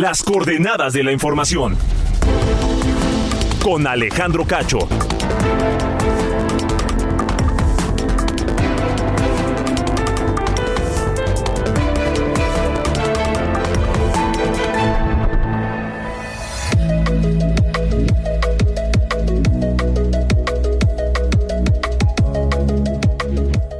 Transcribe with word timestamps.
Las 0.00 0.22
coordenadas 0.22 0.92
de 0.92 1.02
la 1.02 1.10
información. 1.10 1.76
Con 3.64 3.84
Alejandro 3.84 4.44
Cacho. 4.46 4.78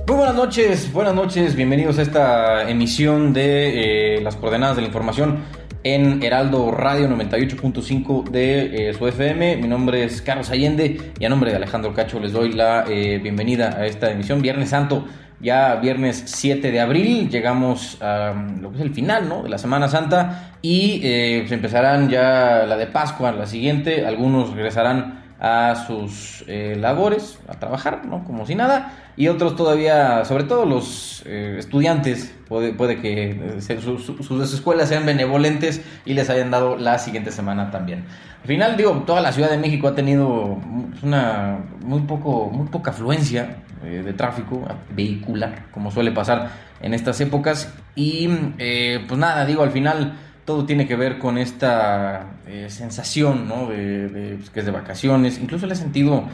Buenas 0.05 0.35
noches, 0.35 0.93
buenas 0.93 1.15
noches, 1.15 1.55
bienvenidos 1.55 2.01
a 2.01 2.03
esta 2.03 2.69
emisión 2.69 3.33
de 3.33 4.17
eh, 4.17 4.21
las 4.21 4.35
coordenadas 4.35 4.75
de 4.75 4.83
la 4.83 4.89
información 4.89 5.45
en 5.95 6.23
Heraldo 6.23 6.71
Radio 6.71 7.09
98.5 7.09 8.29
de 8.29 8.91
eh, 8.91 8.95
su 8.95 9.07
FM. 9.07 9.57
Mi 9.57 9.69
nombre 9.69 10.05
es 10.05 10.21
Carlos 10.21 10.51
Allende 10.51 11.13
y 11.19 11.25
a 11.25 11.31
nombre 11.31 11.51
de 11.51 11.57
Alejandro 11.57 11.95
Cacho 11.95 12.21
les 12.21 12.33
doy 12.33 12.53
la 12.53 12.85
eh, 12.87 13.19
bienvenida 13.23 13.75
a 13.75 13.87
esta 13.87 14.11
emisión. 14.11 14.43
Viernes 14.43 14.69
Santo, 14.69 15.07
ya 15.41 15.77
viernes 15.77 16.25
7 16.27 16.71
de 16.71 16.81
abril, 16.81 17.31
llegamos 17.31 17.97
a 18.03 18.33
um, 18.33 18.61
lo 18.61 18.71
que 18.71 18.77
es 18.77 18.83
el 18.83 18.93
final 18.93 19.31
¿no? 19.31 19.43
de 19.43 19.49
la 19.49 19.57
Semana 19.57 19.89
Santa 19.89 20.53
y 20.61 21.01
eh, 21.03 21.39
pues 21.41 21.53
empezarán 21.53 22.11
ya 22.11 22.65
la 22.67 22.77
de 22.77 22.87
Pascua, 22.87 23.33
la 23.33 23.47
siguiente. 23.47 24.05
Algunos 24.05 24.55
regresarán 24.55 25.18
a 25.41 25.85
sus 25.87 26.45
eh, 26.49 26.77
labores, 26.79 27.39
a 27.49 27.55
trabajar, 27.55 28.05
¿no? 28.07 28.25
Como 28.25 28.45
si 28.47 28.55
nada. 28.55 28.95
Y 29.17 29.29
otros 29.29 29.57
todavía, 29.57 30.25
sobre 30.25 30.45
todo 30.45 30.65
los 30.65 31.23
eh, 31.27 31.57
estudiantes, 31.59 32.35
puede, 32.49 32.73
puede 32.73 33.01
que 33.01 33.31
eh, 33.31 33.61
sus 33.61 34.53
escuelas 34.53 34.89
sean 34.89 35.07
benevolentes 35.07 35.81
y 36.05 36.15
les 36.15 36.29
hayan 36.31 36.51
dado 36.51 36.77
la 36.77 36.99
siguiente 36.99 37.31
semana 37.31 37.71
también. 37.71 38.05
Al 38.43 38.49
final, 38.49 38.77
digo, 38.77 39.03
toda 39.07 39.21
la 39.21 39.33
Ciudad 39.33 39.51
de 39.51 39.59
México 39.59 39.89
ha 39.89 39.95
tenido 39.95 40.59
una 41.03 41.59
muy, 41.85 42.01
poco, 42.01 42.51
muy 42.51 42.69
poca 42.69 42.91
afluencia 42.91 43.59
de 43.83 44.13
tráfico 44.13 44.67
vehicular, 44.91 45.67
como 45.71 45.91
suele 45.91 46.11
pasar 46.11 46.51
en 46.81 46.95
estas 46.95 47.21
épocas. 47.21 47.73
Y 47.95 48.29
pues 48.29 49.19
nada, 49.19 49.45
digo, 49.45 49.63
al 49.63 49.71
final 49.71 50.17
todo 50.49 50.65
tiene 50.65 50.87
que 50.87 50.97
ver 50.97 51.19
con 51.19 51.37
esta 51.37 52.25
eh, 52.47 52.71
sensación, 52.71 53.47
¿no? 53.47 53.67
De, 53.69 54.37
pues, 54.39 54.49
que 54.49 54.61
es 54.61 54.65
de 54.65 54.73
vacaciones. 54.73 55.39
Incluso 55.39 55.67
la 55.67 55.75
he 55.75 55.77
sentido 55.77 56.25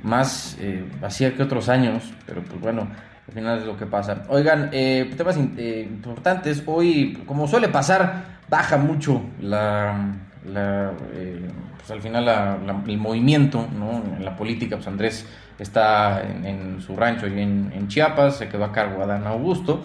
más 0.00 0.56
eh, 0.60 0.84
vacía 1.00 1.34
que 1.34 1.42
otros 1.42 1.68
años, 1.68 2.04
pero 2.24 2.40
pues 2.42 2.60
bueno, 2.60 2.86
al 3.26 3.34
final 3.34 3.58
es 3.58 3.66
lo 3.66 3.76
que 3.76 3.86
pasa. 3.86 4.22
Oigan, 4.28 4.70
eh, 4.70 5.12
temas 5.16 5.36
eh, 5.56 5.88
importantes. 5.90 6.62
Hoy, 6.66 7.24
como 7.26 7.48
suele 7.48 7.68
pasar, 7.68 8.38
baja 8.48 8.76
mucho 8.76 9.20
la, 9.40 10.06
eh, 10.46 11.40
pues 11.76 11.90
al 11.90 12.00
final 12.00 12.28
el 12.86 12.98
movimiento, 12.98 13.66
¿no? 13.76 14.04
En 14.16 14.24
la 14.24 14.36
política, 14.36 14.76
pues 14.76 14.86
Andrés 14.86 15.26
está 15.58 16.22
en, 16.22 16.46
en 16.46 16.80
su 16.80 16.94
rancho 16.94 17.26
y 17.26 17.40
en, 17.40 17.72
en 17.74 17.88
Chiapas, 17.88 18.36
se 18.36 18.48
quedó 18.48 18.66
a 18.66 18.70
cargo 18.70 19.02
Adán 19.02 19.26
Augusto. 19.26 19.82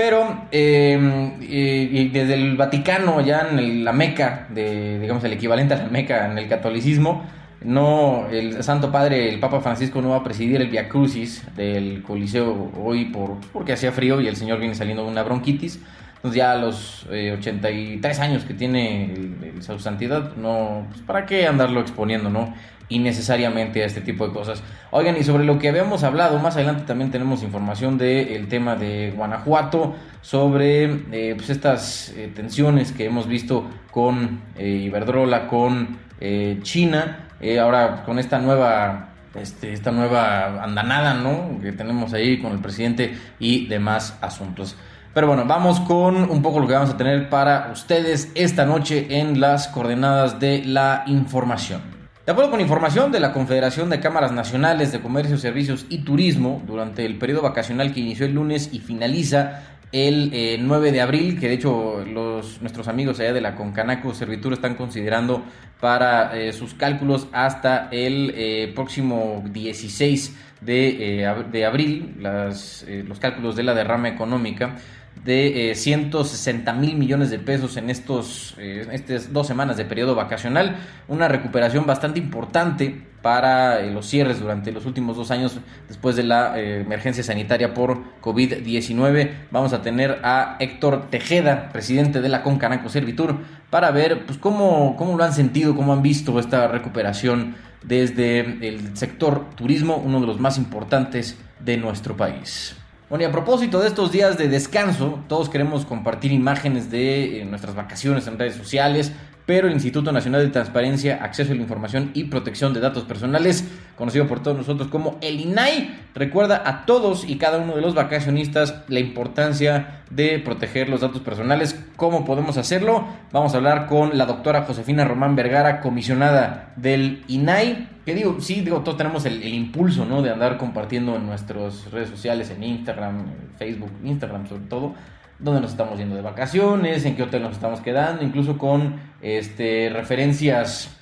Pero 0.00 0.46
eh, 0.50 0.98
y 1.42 2.08
desde 2.08 2.32
el 2.32 2.56
Vaticano, 2.56 3.20
ya 3.20 3.48
en 3.50 3.58
el- 3.58 3.84
la 3.84 3.92
Meca, 3.92 4.46
de, 4.48 4.98
digamos 4.98 5.22
el 5.24 5.34
equivalente 5.34 5.74
a 5.74 5.76
la 5.76 5.88
Meca 5.88 6.24
en 6.30 6.38
el 6.38 6.48
catolicismo, 6.48 7.22
no, 7.62 8.26
el 8.30 8.62
Santo 8.62 8.90
Padre, 8.90 9.28
el 9.28 9.38
Papa 9.40 9.60
Francisco 9.60 10.00
no 10.00 10.08
va 10.08 10.16
a 10.16 10.24
presidir 10.24 10.58
el 10.62 10.68
Via 10.70 10.88
Crucis 10.88 11.44
del 11.54 12.02
Coliseo 12.02 12.72
hoy 12.82 13.04
por, 13.06 13.36
porque 13.52 13.74
hacía 13.74 13.92
frío 13.92 14.22
y 14.22 14.26
el 14.28 14.36
Señor 14.36 14.58
viene 14.58 14.74
saliendo 14.74 15.04
de 15.04 15.10
una 15.10 15.22
bronquitis. 15.22 15.78
Entonces 16.16 16.38
ya 16.38 16.52
a 16.52 16.56
los 16.56 17.06
eh, 17.10 17.32
83 17.38 18.20
años 18.20 18.44
que 18.44 18.54
tiene 18.54 19.12
el, 19.12 19.36
el- 19.56 19.62
su 19.62 19.78
santidad, 19.80 20.34
no, 20.36 20.86
pues, 20.88 21.02
¿para 21.02 21.26
qué 21.26 21.46
andarlo 21.46 21.78
exponiendo, 21.82 22.30
no? 22.30 22.54
Innecesariamente 22.90 23.82
a 23.82 23.86
este 23.86 24.02
tipo 24.02 24.26
de 24.26 24.34
cosas. 24.34 24.62
Oigan, 24.90 25.16
y 25.16 25.24
sobre 25.24 25.44
lo 25.44 25.58
que 25.58 25.68
habíamos 25.68 26.04
hablado, 26.04 26.38
más 26.38 26.56
adelante 26.56 26.84
también 26.86 27.10
tenemos 27.10 27.42
información 27.42 27.96
del 27.96 28.48
tema 28.48 28.76
de 28.76 29.12
Guanajuato, 29.16 29.94
sobre 30.20 30.84
eh, 31.12 31.34
pues 31.36 31.50
estas 31.50 32.12
eh, 32.16 32.30
tensiones 32.34 32.92
que 32.92 33.06
hemos 33.06 33.26
visto 33.26 33.64
con 33.90 34.42
eh, 34.56 34.66
Iberdrola, 34.68 35.46
con 35.46 35.98
eh, 36.20 36.58
China, 36.62 37.28
ahora 37.58 38.02
con 38.04 38.18
esta 38.18 38.38
nueva 38.38 39.10
este, 39.34 39.72
esta 39.72 39.92
nueva 39.92 40.62
andanada, 40.62 41.14
¿no? 41.14 41.60
Que 41.62 41.72
tenemos 41.72 42.12
ahí 42.12 42.38
con 42.38 42.52
el 42.52 42.58
presidente 42.58 43.16
y 43.38 43.66
demás 43.66 44.18
asuntos. 44.20 44.76
Pero 45.14 45.26
bueno, 45.26 45.44
vamos 45.44 45.80
con 45.80 46.30
un 46.30 46.42
poco 46.42 46.60
lo 46.60 46.66
que 46.66 46.74
vamos 46.74 46.90
a 46.90 46.96
tener 46.96 47.28
para 47.28 47.70
ustedes 47.72 48.30
esta 48.34 48.64
noche 48.64 49.06
en 49.18 49.40
las 49.40 49.68
coordenadas 49.68 50.38
de 50.38 50.64
la 50.64 51.04
información. 51.06 51.99
De 52.26 52.32
acuerdo 52.32 52.50
con 52.50 52.60
información 52.60 53.12
de 53.12 53.18
la 53.18 53.32
Confederación 53.32 53.88
de 53.88 53.98
Cámaras 53.98 54.30
Nacionales 54.30 54.92
de 54.92 55.00
Comercio, 55.00 55.38
Servicios 55.38 55.86
y 55.88 56.04
Turismo, 56.04 56.62
durante 56.66 57.06
el 57.06 57.16
periodo 57.16 57.40
vacacional 57.40 57.94
que 57.94 58.00
inició 58.00 58.26
el 58.26 58.34
lunes 58.34 58.68
y 58.72 58.80
finaliza 58.80 59.62
el 59.90 60.30
eh, 60.34 60.58
9 60.60 60.92
de 60.92 61.00
abril, 61.00 61.40
que 61.40 61.48
de 61.48 61.54
hecho 61.54 62.04
los, 62.04 62.60
nuestros 62.60 62.88
amigos 62.88 63.18
allá 63.18 63.32
de 63.32 63.40
la 63.40 63.56
Concanaco 63.56 64.12
Servitur 64.12 64.52
están 64.52 64.74
considerando 64.74 65.42
para 65.80 66.38
eh, 66.38 66.52
sus 66.52 66.74
cálculos 66.74 67.26
hasta 67.32 67.88
el 67.90 68.32
eh, 68.36 68.72
próximo 68.74 69.42
16 69.50 70.36
de, 70.60 71.24
eh, 71.24 71.34
de 71.50 71.64
abril, 71.64 72.16
los 72.20 73.18
cálculos 73.18 73.56
de 73.56 73.62
la 73.62 73.74
derrama 73.74 74.08
económica 74.08 74.76
de 75.24 75.70
eh, 75.70 75.74
160 75.74 76.72
mil 76.74 76.96
millones 76.96 77.30
de 77.30 77.38
pesos 77.38 77.76
en 77.76 77.90
estos 77.90 78.54
eh, 78.58 78.86
estas 78.92 79.32
dos 79.32 79.46
semanas 79.46 79.76
de 79.76 79.84
periodo 79.84 80.14
vacacional, 80.14 80.76
una 81.08 81.28
recuperación 81.28 81.86
bastante 81.86 82.18
importante 82.18 83.10
para 83.22 83.80
eh, 83.80 83.90
los 83.90 84.06
cierres 84.06 84.40
durante 84.40 84.72
los 84.72 84.86
últimos 84.86 85.16
dos 85.16 85.30
años 85.30 85.58
después 85.88 86.16
de 86.16 86.22
la 86.22 86.58
eh, 86.58 86.80
emergencia 86.80 87.22
sanitaria 87.22 87.74
por 87.74 87.98
COVID-19. 88.22 89.30
Vamos 89.50 89.72
a 89.72 89.82
tener 89.82 90.20
a 90.22 90.56
Héctor 90.58 91.10
Tejeda, 91.10 91.68
presidente 91.70 92.20
de 92.20 92.28
la 92.28 92.42
Concanaco 92.42 92.88
Servitur, 92.88 93.36
para 93.68 93.90
ver 93.90 94.24
pues, 94.26 94.38
cómo, 94.38 94.96
cómo 94.96 95.16
lo 95.16 95.24
han 95.24 95.32
sentido, 95.32 95.76
cómo 95.76 95.92
han 95.92 96.02
visto 96.02 96.38
esta 96.38 96.68
recuperación 96.68 97.56
desde 97.82 98.40
el 98.40 98.96
sector 98.96 99.50
turismo, 99.54 99.96
uno 99.96 100.20
de 100.20 100.26
los 100.26 100.40
más 100.40 100.58
importantes 100.58 101.38
de 101.60 101.76
nuestro 101.76 102.16
país. 102.16 102.76
Bueno, 103.10 103.24
y 103.24 103.26
a 103.26 103.32
propósito 103.32 103.80
de 103.80 103.88
estos 103.88 104.12
días 104.12 104.38
de 104.38 104.46
descanso, 104.46 105.18
todos 105.26 105.48
queremos 105.48 105.84
compartir 105.84 106.30
imágenes 106.30 106.92
de 106.92 107.40
eh, 107.40 107.44
nuestras 107.44 107.74
vacaciones 107.74 108.28
en 108.28 108.38
redes 108.38 108.54
sociales, 108.54 109.10
pero 109.50 109.66
el 109.66 109.74
Instituto 109.74 110.12
Nacional 110.12 110.42
de 110.42 110.50
Transparencia, 110.50 111.24
Acceso 111.24 111.50
a 111.50 111.56
la 111.56 111.62
Información 111.62 112.12
y 112.14 112.22
Protección 112.22 112.72
de 112.72 112.78
Datos 112.78 113.02
Personales, 113.02 113.68
conocido 113.96 114.28
por 114.28 114.44
todos 114.44 114.56
nosotros 114.56 114.86
como 114.86 115.18
el 115.22 115.40
INAI, 115.40 115.90
recuerda 116.14 116.62
a 116.64 116.86
todos 116.86 117.28
y 117.28 117.36
cada 117.36 117.58
uno 117.58 117.74
de 117.74 117.80
los 117.80 117.96
vacacionistas 117.96 118.84
la 118.86 119.00
importancia 119.00 120.02
de 120.08 120.38
proteger 120.38 120.88
los 120.88 121.00
datos 121.00 121.20
personales. 121.22 121.84
¿Cómo 121.96 122.24
podemos 122.24 122.58
hacerlo? 122.58 123.08
Vamos 123.32 123.52
a 123.52 123.56
hablar 123.56 123.86
con 123.86 124.16
la 124.16 124.26
doctora 124.26 124.62
Josefina 124.62 125.04
Román 125.04 125.34
Vergara, 125.34 125.80
comisionada 125.80 126.72
del 126.76 127.24
INAI. 127.26 127.88
Que 128.06 128.14
digo, 128.14 128.36
sí, 128.38 128.60
digo, 128.60 128.82
todos 128.82 128.98
tenemos 128.98 129.26
el, 129.26 129.44
impulso, 129.52 130.04
¿no? 130.04 130.22
De 130.22 130.30
andar 130.30 130.58
compartiendo 130.58 131.16
en 131.16 131.26
nuestras 131.26 131.90
redes 131.90 132.08
sociales, 132.08 132.50
en 132.50 132.62
Instagram, 132.62 133.24
Facebook, 133.58 133.90
Instagram 134.04 134.46
sobre 134.46 134.62
todo, 134.66 134.94
dónde 135.40 135.60
nos 135.60 135.70
estamos 135.72 135.98
yendo 135.98 136.14
de 136.16 136.22
vacaciones, 136.22 137.04
en 137.04 137.16
qué 137.16 137.22
hotel 137.22 137.42
nos 137.42 137.52
estamos 137.52 137.80
quedando, 137.80 138.22
incluso 138.22 138.58
con 138.58 139.00
este, 139.22 139.90
referencias 139.92 140.96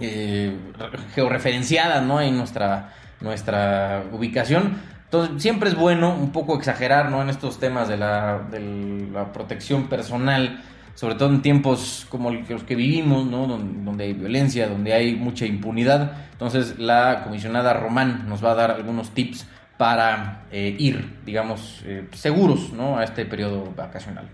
eh, 0.00 0.56
re- 0.78 0.98
georreferenciadas 1.14 2.02
¿no? 2.02 2.20
en 2.20 2.36
nuestra, 2.36 2.92
nuestra 3.20 4.04
ubicación. 4.12 4.78
Entonces, 5.04 5.42
siempre 5.42 5.68
es 5.68 5.74
bueno 5.76 6.14
un 6.14 6.30
poco 6.30 6.56
exagerar 6.56 7.10
¿no? 7.10 7.20
en 7.20 7.28
estos 7.28 7.58
temas 7.58 7.88
de 7.88 7.96
la, 7.96 8.42
de 8.50 9.08
la 9.12 9.32
protección 9.32 9.88
personal, 9.88 10.62
sobre 10.94 11.16
todo 11.16 11.30
en 11.30 11.42
tiempos 11.42 12.06
como 12.08 12.30
los 12.30 12.62
que 12.62 12.76
vivimos, 12.76 13.26
¿no? 13.26 13.46
donde 13.46 14.04
hay 14.04 14.12
violencia, 14.12 14.68
donde 14.68 14.92
hay 14.94 15.16
mucha 15.16 15.46
impunidad. 15.46 16.12
Entonces, 16.32 16.78
la 16.78 17.22
comisionada 17.24 17.72
Román 17.74 18.28
nos 18.28 18.44
va 18.44 18.52
a 18.52 18.54
dar 18.54 18.70
algunos 18.70 19.10
tips 19.10 19.46
para 19.80 20.42
eh, 20.52 20.76
ir, 20.78 21.20
digamos, 21.24 21.80
eh, 21.86 22.06
seguros 22.12 22.70
¿no? 22.70 22.98
a 22.98 23.04
este 23.04 23.24
periodo 23.24 23.72
vacacional. 23.74 24.28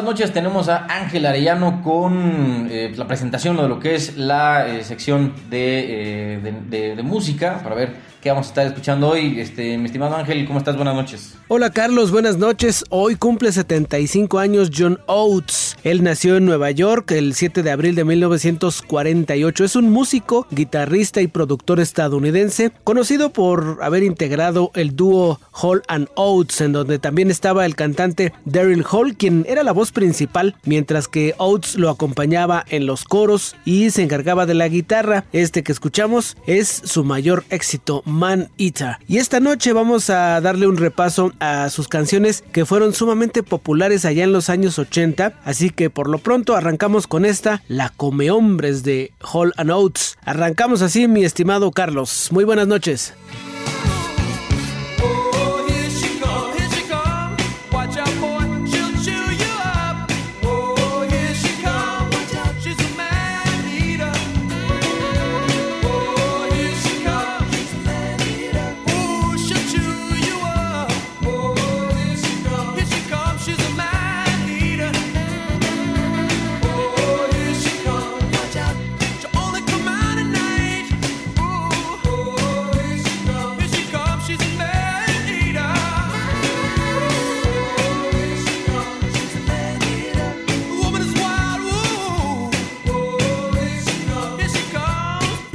Las 0.00 0.06
noches 0.06 0.32
tenemos 0.32 0.70
a 0.70 0.86
Ángel 0.88 1.26
Arellano 1.26 1.82
con 1.82 2.68
eh, 2.70 2.90
la 2.96 3.06
presentación 3.06 3.58
de 3.58 3.68
lo 3.68 3.78
que 3.78 3.94
es 3.94 4.16
la 4.16 4.66
eh, 4.66 4.82
sección 4.82 5.34
eh, 5.50 6.40
de, 6.70 7.02
música 7.02 7.60
para 7.62 7.74
ver 7.74 7.96
qué 8.22 8.30
vamos 8.30 8.46
a 8.46 8.48
estar 8.48 8.66
escuchando 8.66 9.08
hoy. 9.08 9.38
Este, 9.40 9.76
mi 9.76 9.86
estimado 9.86 10.16
Ángel, 10.16 10.46
¿cómo 10.46 10.58
estás? 10.58 10.76
Buenas 10.76 10.94
noches. 10.94 11.34
Hola 11.48 11.70
Carlos, 11.70 12.10
buenas 12.12 12.38
noches. 12.38 12.84
Hoy 12.90 13.16
cumple 13.16 13.52
75 13.52 14.38
años 14.38 14.70
John 14.74 14.98
Oates. 15.06 15.76
Él 15.82 16.02
nació 16.02 16.36
en 16.36 16.44
Nueva 16.46 16.70
York 16.70 17.10
el 17.10 17.34
7 17.34 17.62
de 17.62 17.70
abril 17.70 17.94
de 17.94 18.04
1948. 18.04 19.64
Es 19.64 19.76
un 19.76 19.90
músico, 19.90 20.46
guitarrista 20.50 21.20
y 21.20 21.26
productor 21.26 21.80
estadounidense, 21.80 22.72
conocido 22.84 23.32
por 23.32 23.78
haber 23.82 24.02
integrado 24.02 24.70
el 24.74 24.94
dúo 24.96 25.40
Hall 25.52 25.82
and 25.88 26.08
Oates, 26.14 26.60
en 26.60 26.72
donde 26.72 26.98
también 26.98 27.30
estaba 27.30 27.66
el 27.66 27.74
cantante 27.74 28.32
Daryl 28.44 28.84
Hall, 28.90 29.16
quien 29.16 29.44
era 29.48 29.62
la 29.62 29.72
voz 29.72 29.89
principal, 29.90 30.56
mientras 30.64 31.08
que 31.08 31.34
Oates 31.38 31.76
lo 31.76 31.90
acompañaba 31.90 32.64
en 32.68 32.86
los 32.86 33.04
coros 33.04 33.56
y 33.64 33.90
se 33.90 34.02
encargaba 34.02 34.46
de 34.46 34.54
la 34.54 34.68
guitarra. 34.68 35.24
Este 35.32 35.62
que 35.62 35.72
escuchamos 35.72 36.36
es 36.46 36.68
su 36.68 37.04
mayor 37.04 37.44
éxito, 37.50 38.02
Man 38.04 38.50
Eater. 38.58 38.96
Y 39.08 39.18
esta 39.18 39.40
noche 39.40 39.72
vamos 39.72 40.10
a 40.10 40.40
darle 40.40 40.66
un 40.66 40.76
repaso 40.76 41.32
a 41.40 41.68
sus 41.70 41.88
canciones 41.88 42.42
que 42.52 42.64
fueron 42.64 42.94
sumamente 42.94 43.42
populares 43.42 44.04
allá 44.04 44.24
en 44.24 44.32
los 44.32 44.50
años 44.50 44.78
80, 44.78 45.34
así 45.44 45.70
que 45.70 45.90
por 45.90 46.08
lo 46.08 46.18
pronto 46.18 46.56
arrancamos 46.56 47.06
con 47.06 47.24
esta, 47.24 47.62
La 47.68 47.90
Come 47.90 48.30
Hombres 48.30 48.82
de 48.82 49.12
Hall 49.32 49.52
and 49.56 49.70
Oates. 49.70 50.16
Arrancamos 50.24 50.82
así, 50.82 51.08
mi 51.08 51.24
estimado 51.24 51.70
Carlos. 51.70 52.28
Muy 52.30 52.44
buenas 52.44 52.66
noches. 52.66 53.14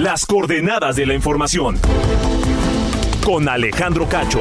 Las 0.05 0.27
coordenadas 0.27 0.95
de 0.95 1.07
la 1.07 1.15
información. 1.15 1.79
Con 3.23 3.49
Alejandro 3.49 4.07
Cacho. 4.07 4.39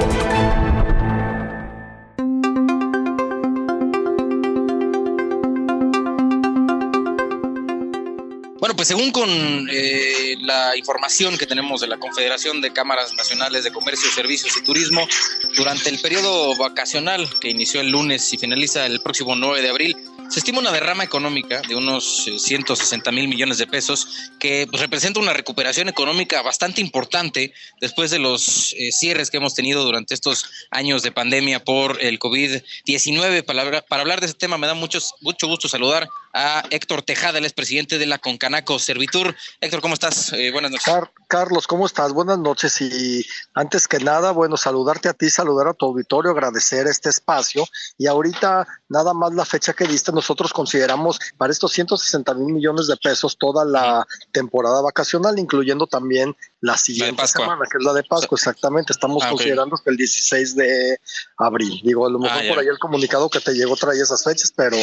Bueno, 8.61 8.77
pues 8.77 8.89
según 8.89 9.11
con 9.11 9.31
eh, 9.71 10.37
la 10.43 10.77
información 10.77 11.39
que 11.39 11.47
tenemos 11.47 11.81
de 11.81 11.87
la 11.87 11.97
Confederación 11.97 12.61
de 12.61 12.71
Cámaras 12.71 13.15
Nacionales 13.15 13.65
de 13.65 13.73
Comercio, 13.73 14.11
Servicios 14.11 14.55
y 14.59 14.63
Turismo, 14.63 15.09
durante 15.57 15.89
el 15.89 15.99
periodo 15.99 16.55
vacacional 16.59 17.27
que 17.41 17.49
inició 17.49 17.81
el 17.81 17.89
lunes 17.89 18.31
y 18.35 18.37
finaliza 18.37 18.85
el 18.85 19.01
próximo 19.01 19.35
9 19.35 19.63
de 19.63 19.71
abril, 19.71 19.97
se 20.35 20.41
estima 20.41 20.59
una 20.59 20.73
derrama 20.73 21.05
económica 21.05 21.63
de 21.69 21.77
unos 21.77 22.29
160 22.39 23.09
eh, 23.09 23.13
mil 23.13 23.29
millones 23.29 23.57
de 23.57 23.69
pesos, 23.69 24.33
que 24.41 24.67
pues, 24.69 24.83
representa 24.83 25.21
una 25.21 25.33
recuperación 25.33 25.89
económica 25.89 26.43
bastante 26.43 26.81
importante 26.81 27.55
después 27.81 28.11
de 28.11 28.19
los 28.19 28.75
eh, 28.77 28.91
cierres 28.91 29.31
que 29.31 29.37
hemos 29.37 29.55
tenido 29.55 29.85
durante 29.85 30.13
estos 30.13 30.47
años 30.73 31.05
de 31.05 31.13
pandemia 31.13 31.63
por 31.63 32.03
el 32.03 32.19
COVID-19. 32.19 33.45
Para, 33.45 33.83
para, 33.83 34.03
hablar 34.03 34.19
de 34.19 34.27
este 34.27 34.37
tema 34.37 34.59
me 34.59 34.67
da 34.67 34.75
mucho, 34.75 34.99
mucho 35.21 35.47
gusto 35.47 35.69
saludar 35.69 36.09
a 36.35 36.65
Héctor 36.71 37.03
Tejada, 37.03 37.39
el 37.39 37.45
expresidente 37.45 37.97
de 37.97 38.07
la 38.07 38.19
Concanaco 38.19 38.79
Servitur. 38.79 39.35
Héctor, 39.61 39.81
¿cómo 39.81 39.95
estás? 39.95 40.33
Eh, 40.33 40.51
buenas 40.51 40.73
noches. 40.73 40.93
Carlos, 41.29 41.67
¿cómo 41.67 41.87
estás? 41.87 42.13
Buenas 42.13 42.39
noches 42.39 42.81
y 42.81 43.25
antes 43.55 43.87
que 43.87 43.99
nada, 43.99 44.33
bueno, 44.33 44.57
saludarte 44.57 45.09
a 45.09 45.15
ti, 45.15 45.31
saludar 45.31 45.69
a 45.69 45.75
tu 45.75 45.87
auditorio, 45.87 46.33
agradecer 46.33 46.87
este 46.89 47.09
espacio 47.09 47.65
y 47.97 48.07
ahorita 48.07 48.67
nada 48.89 49.15
más 49.15 49.33
la 49.33 49.45
fecha 49.45 49.73
que 49.73 49.87
diste, 49.87 50.13
nosotros 50.13 50.53
consideramos 50.53 51.19
para 51.39 51.53
estos 51.53 51.73
160 51.73 52.35
mil 52.35 52.55
millones 52.55 52.89
de 52.89 52.97
pesos 52.97 53.39
toda 53.39 53.65
la 53.65 54.07
temporada 54.33 54.81
vacacional, 54.83 55.39
incluyendo 55.39 55.87
también 55.87 56.37
la 56.65 56.79
siguiente 56.79 57.27
semana, 57.27 57.67
que 57.71 57.77
es 57.77 57.85
la 57.85 57.93
de 57.93 58.03
Pascua, 58.05 58.37
exactamente. 58.37 58.95
Estamos 58.95 59.23
ah, 59.23 59.29
considerando 59.29 59.77
que 59.77 59.91
el 59.91 59.99
16 59.99 60.57
de 60.57 60.99
abril. 61.37 61.79
Digo, 61.85 62.07
a 62.07 62.11
lo 62.11 62.19
mejor 62.19 62.39
ah, 62.43 62.49
por 62.49 62.59
ahí 62.59 62.69
el 62.69 62.79
comunicado 62.79 63.29
que 63.29 63.39
te 63.41 63.53
llegó 63.53 63.77
trae 63.77 64.01
esas 64.01 64.25
fechas, 64.25 64.51
pero, 64.57 64.79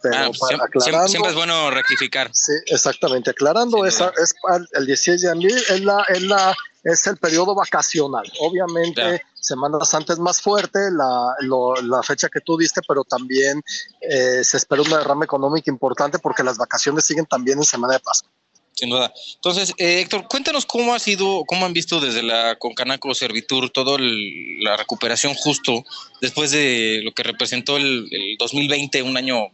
pero 0.00 0.16
ah, 0.16 0.30
para 0.38 0.64
aclarando. 0.64 1.08
Siempre, 1.08 1.30
es 1.30 1.36
bueno 1.36 1.68
rectificar. 1.72 2.30
Sí, 2.32 2.52
exactamente. 2.66 3.30
Aclarando, 3.30 3.84
esa, 3.84 4.12
es 4.22 4.36
el 4.74 4.86
16 4.86 5.22
de 5.22 5.30
abril, 5.30 5.56
es 5.68 5.80
la, 5.80 6.02
es 6.08 6.22
la 6.22 6.56
es 6.84 7.04
el 7.08 7.16
periodo 7.16 7.56
vacacional. 7.56 8.30
Obviamente, 8.38 9.20
semanas 9.34 9.92
antes 9.94 10.20
más 10.20 10.40
fuerte, 10.40 10.78
la, 10.92 11.34
la, 11.82 12.02
fecha 12.04 12.28
que 12.28 12.40
tú 12.40 12.56
diste, 12.56 12.80
pero 12.86 13.02
también 13.02 13.60
eh, 14.00 14.44
se 14.44 14.56
espera 14.56 14.82
una 14.82 14.98
derrama 14.98 15.24
económica 15.24 15.68
importante 15.68 16.20
porque 16.20 16.44
las 16.44 16.56
vacaciones 16.56 17.04
siguen 17.04 17.26
también 17.26 17.58
en 17.58 17.64
Semana 17.64 17.94
de 17.94 17.98
Pascua. 17.98 18.30
Sin 18.76 18.90
duda. 18.90 19.10
Entonces, 19.36 19.72
eh, 19.78 20.00
Héctor, 20.00 20.28
cuéntanos 20.28 20.66
cómo 20.66 20.94
ha 20.94 20.98
sido, 20.98 21.44
cómo 21.46 21.64
han 21.64 21.72
visto 21.72 21.98
desde 21.98 22.22
la 22.22 22.56
Concanaco 22.56 23.14
Servitur 23.14 23.70
toda 23.70 23.96
la 23.98 24.76
recuperación 24.76 25.32
justo 25.32 25.82
después 26.20 26.50
de 26.50 27.00
lo 27.02 27.12
que 27.12 27.22
representó 27.22 27.78
el, 27.78 28.06
2020, 28.38 29.02
un 29.02 29.16
año 29.16 29.46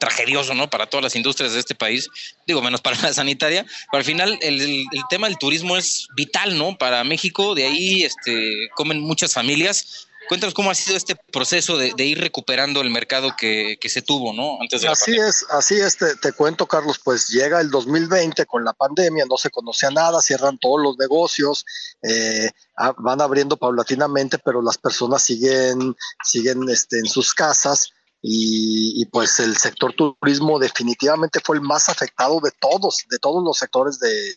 tragedioso, 0.00 0.52
¿no? 0.54 0.68
Para 0.68 0.86
todas 0.86 1.04
las 1.04 1.14
industrias 1.14 1.52
de 1.52 1.60
este 1.60 1.76
país, 1.76 2.08
digo, 2.44 2.60
menos 2.60 2.80
para 2.80 3.00
la 3.00 3.12
sanitaria, 3.12 3.64
pero 3.92 3.98
al 3.98 4.04
final 4.04 4.36
el, 4.42 4.60
el, 4.60 4.86
tema 5.08 5.28
del 5.28 5.38
turismo 5.38 5.76
es 5.76 6.08
vital, 6.16 6.58
¿no? 6.58 6.76
Para 6.76 7.04
México, 7.04 7.54
de 7.54 7.66
ahí 7.66 8.02
este, 8.02 8.68
comen 8.74 8.98
muchas 8.98 9.32
familias 9.32 10.08
Cuéntanos 10.28 10.54
cómo 10.54 10.70
ha 10.70 10.74
sido 10.74 10.96
este 10.96 11.16
proceso 11.32 11.76
de, 11.78 11.92
ir 12.04 12.20
recuperando 12.20 12.80
el 12.80 12.90
mercado 12.90 13.34
que, 13.36 13.78
se 13.86 14.02
tuvo, 14.02 14.32
¿no? 14.32 14.60
Antes 14.60 14.82
de 14.82 14.88
así 14.88 15.16
es, 15.16 15.46
así 15.50 15.74
es, 15.74 15.96
te, 15.96 16.32
cuento, 16.32 16.66
Carlos, 16.66 17.00
pues 17.02 17.28
llega 17.28 17.60
el 17.60 17.70
2020 17.70 18.46
con 18.46 18.64
la 18.64 18.72
pandemia, 18.72 19.24
no 19.28 19.36
se 19.36 19.50
conocía 19.50 19.90
nada, 19.90 20.20
cierran 20.20 20.58
todos 20.58 20.82
los 20.82 20.98
negocios, 20.98 21.64
eh, 22.02 22.50
van 22.98 23.20
abriendo 23.20 23.56
paulatinamente, 23.56 24.38
pero 24.38 24.60
las 24.62 24.78
personas 24.78 25.22
siguen, 25.22 25.96
siguen 26.24 26.68
este, 26.68 26.98
en 26.98 27.06
sus 27.06 27.32
casas 27.32 27.92
y, 28.22 29.04
pues 29.06 29.38
el 29.40 29.56
sector 29.56 29.94
turismo 29.94 30.58
definitivamente 30.58 31.40
fue 31.44 31.56
el 31.56 31.62
más 31.62 31.88
afectado 31.88 32.40
de 32.40 32.50
todos, 32.58 33.04
de 33.08 33.18
todos 33.18 33.44
los 33.44 33.58
sectores 33.58 34.00
de, 34.00 34.36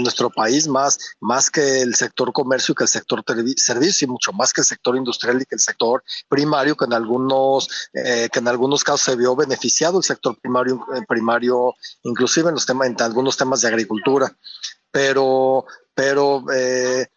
nuestro 0.00 0.30
país, 0.30 0.68
más, 0.68 0.98
más 1.20 1.50
que 1.50 1.80
el 1.82 1.94
sector 1.94 2.32
comercio 2.32 2.72
y 2.72 2.76
que 2.76 2.84
el 2.84 2.88
sector 2.88 3.24
servicio, 3.56 4.06
y 4.06 4.10
mucho 4.10 4.32
más 4.32 4.52
que 4.52 4.60
el 4.60 4.66
sector 4.66 4.96
industrial 4.96 5.40
y 5.40 5.46
que 5.46 5.56
el 5.56 5.60
sector 5.60 6.04
primario, 6.28 6.76
que 6.76 6.84
en 6.84 6.92
algunos, 6.92 7.68
eh, 7.92 8.28
que 8.32 8.38
en 8.38 8.48
algunos 8.48 8.84
casos 8.84 9.02
se 9.02 9.16
vio 9.16 9.34
beneficiado 9.34 9.98
el 9.98 10.04
sector 10.04 10.38
primario, 10.40 10.84
eh, 10.94 11.00
primario 11.08 11.74
inclusive 12.04 12.48
en 12.48 12.54
los 12.54 12.66
temas, 12.66 12.88
en 12.88 13.00
algunos 13.02 13.36
temas 13.36 13.62
de 13.62 13.68
agricultura. 13.68 14.36
Pero, 14.90 15.66
pero 15.94 16.44
eh, 16.52 17.08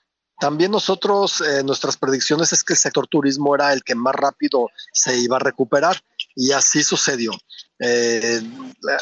también 0.41 0.71
nosotros, 0.71 1.39
eh, 1.41 1.63
nuestras 1.63 1.97
predicciones 1.97 2.51
es 2.51 2.63
que 2.63 2.73
el 2.73 2.79
sector 2.79 3.07
turismo 3.07 3.53
era 3.53 3.73
el 3.73 3.83
que 3.83 3.93
más 3.93 4.15
rápido 4.15 4.69
se 4.91 5.15
iba 5.19 5.35
a 5.35 5.39
recuperar 5.39 6.01
y 6.35 6.51
así 6.51 6.81
sucedió. 6.83 7.31
Eh, 7.77 8.41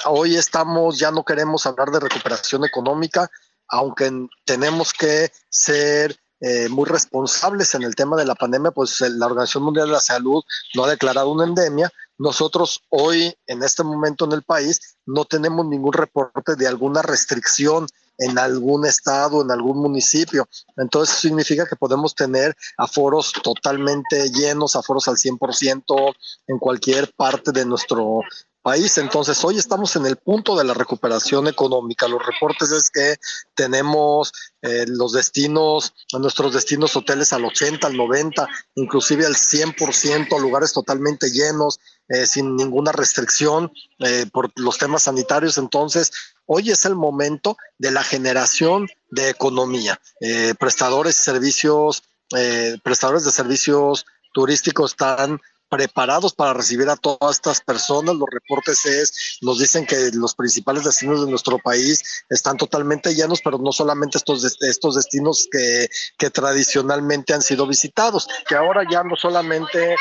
hoy 0.07 0.35
estamos, 0.35 0.99
ya 0.99 1.11
no 1.11 1.23
queremos 1.23 1.65
hablar 1.65 1.91
de 1.91 2.01
recuperación 2.01 2.65
económica, 2.65 3.31
aunque 3.69 4.11
tenemos 4.43 4.91
que 4.91 5.31
ser 5.49 6.13
eh, 6.41 6.67
muy 6.67 6.83
responsables 6.83 7.73
en 7.73 7.83
el 7.83 7.95
tema 7.95 8.17
de 8.17 8.25
la 8.25 8.35
pandemia, 8.35 8.71
pues 8.71 8.99
la 8.99 9.27
Organización 9.27 9.63
Mundial 9.63 9.87
de 9.87 9.93
la 9.93 10.01
Salud 10.01 10.43
no 10.75 10.83
ha 10.83 10.89
declarado 10.89 11.31
una 11.31 11.45
endemia. 11.45 11.89
Nosotros 12.17 12.81
hoy, 12.89 13.33
en 13.47 13.63
este 13.63 13.85
momento 13.85 14.25
en 14.25 14.33
el 14.33 14.43
país, 14.43 14.97
no 15.05 15.23
tenemos 15.23 15.65
ningún 15.65 15.93
reporte 15.93 16.57
de 16.57 16.67
alguna 16.67 17.01
restricción 17.01 17.87
en 18.19 18.37
algún 18.37 18.85
estado, 18.85 19.41
en 19.41 19.51
algún 19.51 19.81
municipio. 19.81 20.47
Entonces 20.77 21.17
significa 21.17 21.65
que 21.67 21.75
podemos 21.75 22.13
tener 22.13 22.55
aforos 22.77 23.33
totalmente 23.43 24.29
llenos, 24.29 24.75
aforos 24.75 25.07
al 25.07 25.15
100% 25.15 26.15
en 26.47 26.59
cualquier 26.59 27.11
parte 27.13 27.51
de 27.51 27.65
nuestro 27.65 28.21
país. 28.61 28.97
Entonces, 28.97 29.43
hoy 29.43 29.57
estamos 29.57 29.95
en 29.95 30.05
el 30.05 30.17
punto 30.17 30.55
de 30.57 30.63
la 30.63 30.73
recuperación 30.73 31.47
económica. 31.47 32.07
Los 32.07 32.25
reportes 32.25 32.71
es 32.71 32.89
que 32.89 33.15
tenemos 33.55 34.31
eh, 34.61 34.85
los 34.87 35.13
destinos, 35.13 35.93
nuestros 36.13 36.53
destinos 36.53 36.95
hoteles 36.95 37.31
al 37.33 37.45
80, 37.45 37.87
al 37.87 37.95
90, 37.95 38.47
inclusive 38.75 39.25
al 39.25 39.35
100%, 39.35 40.39
lugares 40.39 40.73
totalmente 40.73 41.31
llenos, 41.31 41.79
eh, 42.09 42.25
sin 42.25 42.55
ninguna 42.55 42.91
restricción 42.91 43.71
eh, 43.99 44.25
por 44.31 44.51
los 44.55 44.77
temas 44.77 45.03
sanitarios. 45.03 45.57
Entonces, 45.57 46.11
Hoy 46.51 46.71
es 46.71 46.83
el 46.85 46.95
momento 46.95 47.57
de 47.77 47.91
la 47.91 48.03
generación 48.03 48.87
de 49.11 49.29
economía. 49.29 50.01
Eh, 50.19 50.55
prestadores 50.59 51.15
de 51.15 51.23
servicios, 51.23 52.01
eh, 52.35 52.79
prestadores 52.81 53.23
de 53.23 53.31
servicios 53.31 54.07
turísticos 54.33 54.93
están 54.93 55.39
preparados 55.69 56.33
para 56.33 56.53
recibir 56.53 56.89
a 56.89 56.95
todas 56.95 57.35
estas 57.35 57.61
personas. 57.61 58.15
Los 58.15 58.27
reportes 58.31 58.85
es, 58.85 59.39
nos 59.41 59.59
dicen 59.59 59.85
que 59.85 60.09
los 60.13 60.35
principales 60.35 60.83
destinos 60.83 61.23
de 61.23 61.29
nuestro 61.31 61.59
país 61.59 62.03
están 62.29 62.57
totalmente 62.57 63.13
llenos, 63.13 63.41
pero 63.43 63.57
no 63.57 63.71
solamente 63.71 64.17
estos, 64.17 64.57
estos 64.61 64.95
destinos 64.95 65.47
que, 65.51 65.87
que 66.17 66.29
tradicionalmente 66.29 67.33
han 67.33 67.41
sido 67.41 67.67
visitados, 67.67 68.27
que 68.47 68.55
ahora 68.55 68.83
ya 68.89 69.03
no 69.03 69.15
solamente 69.15 69.95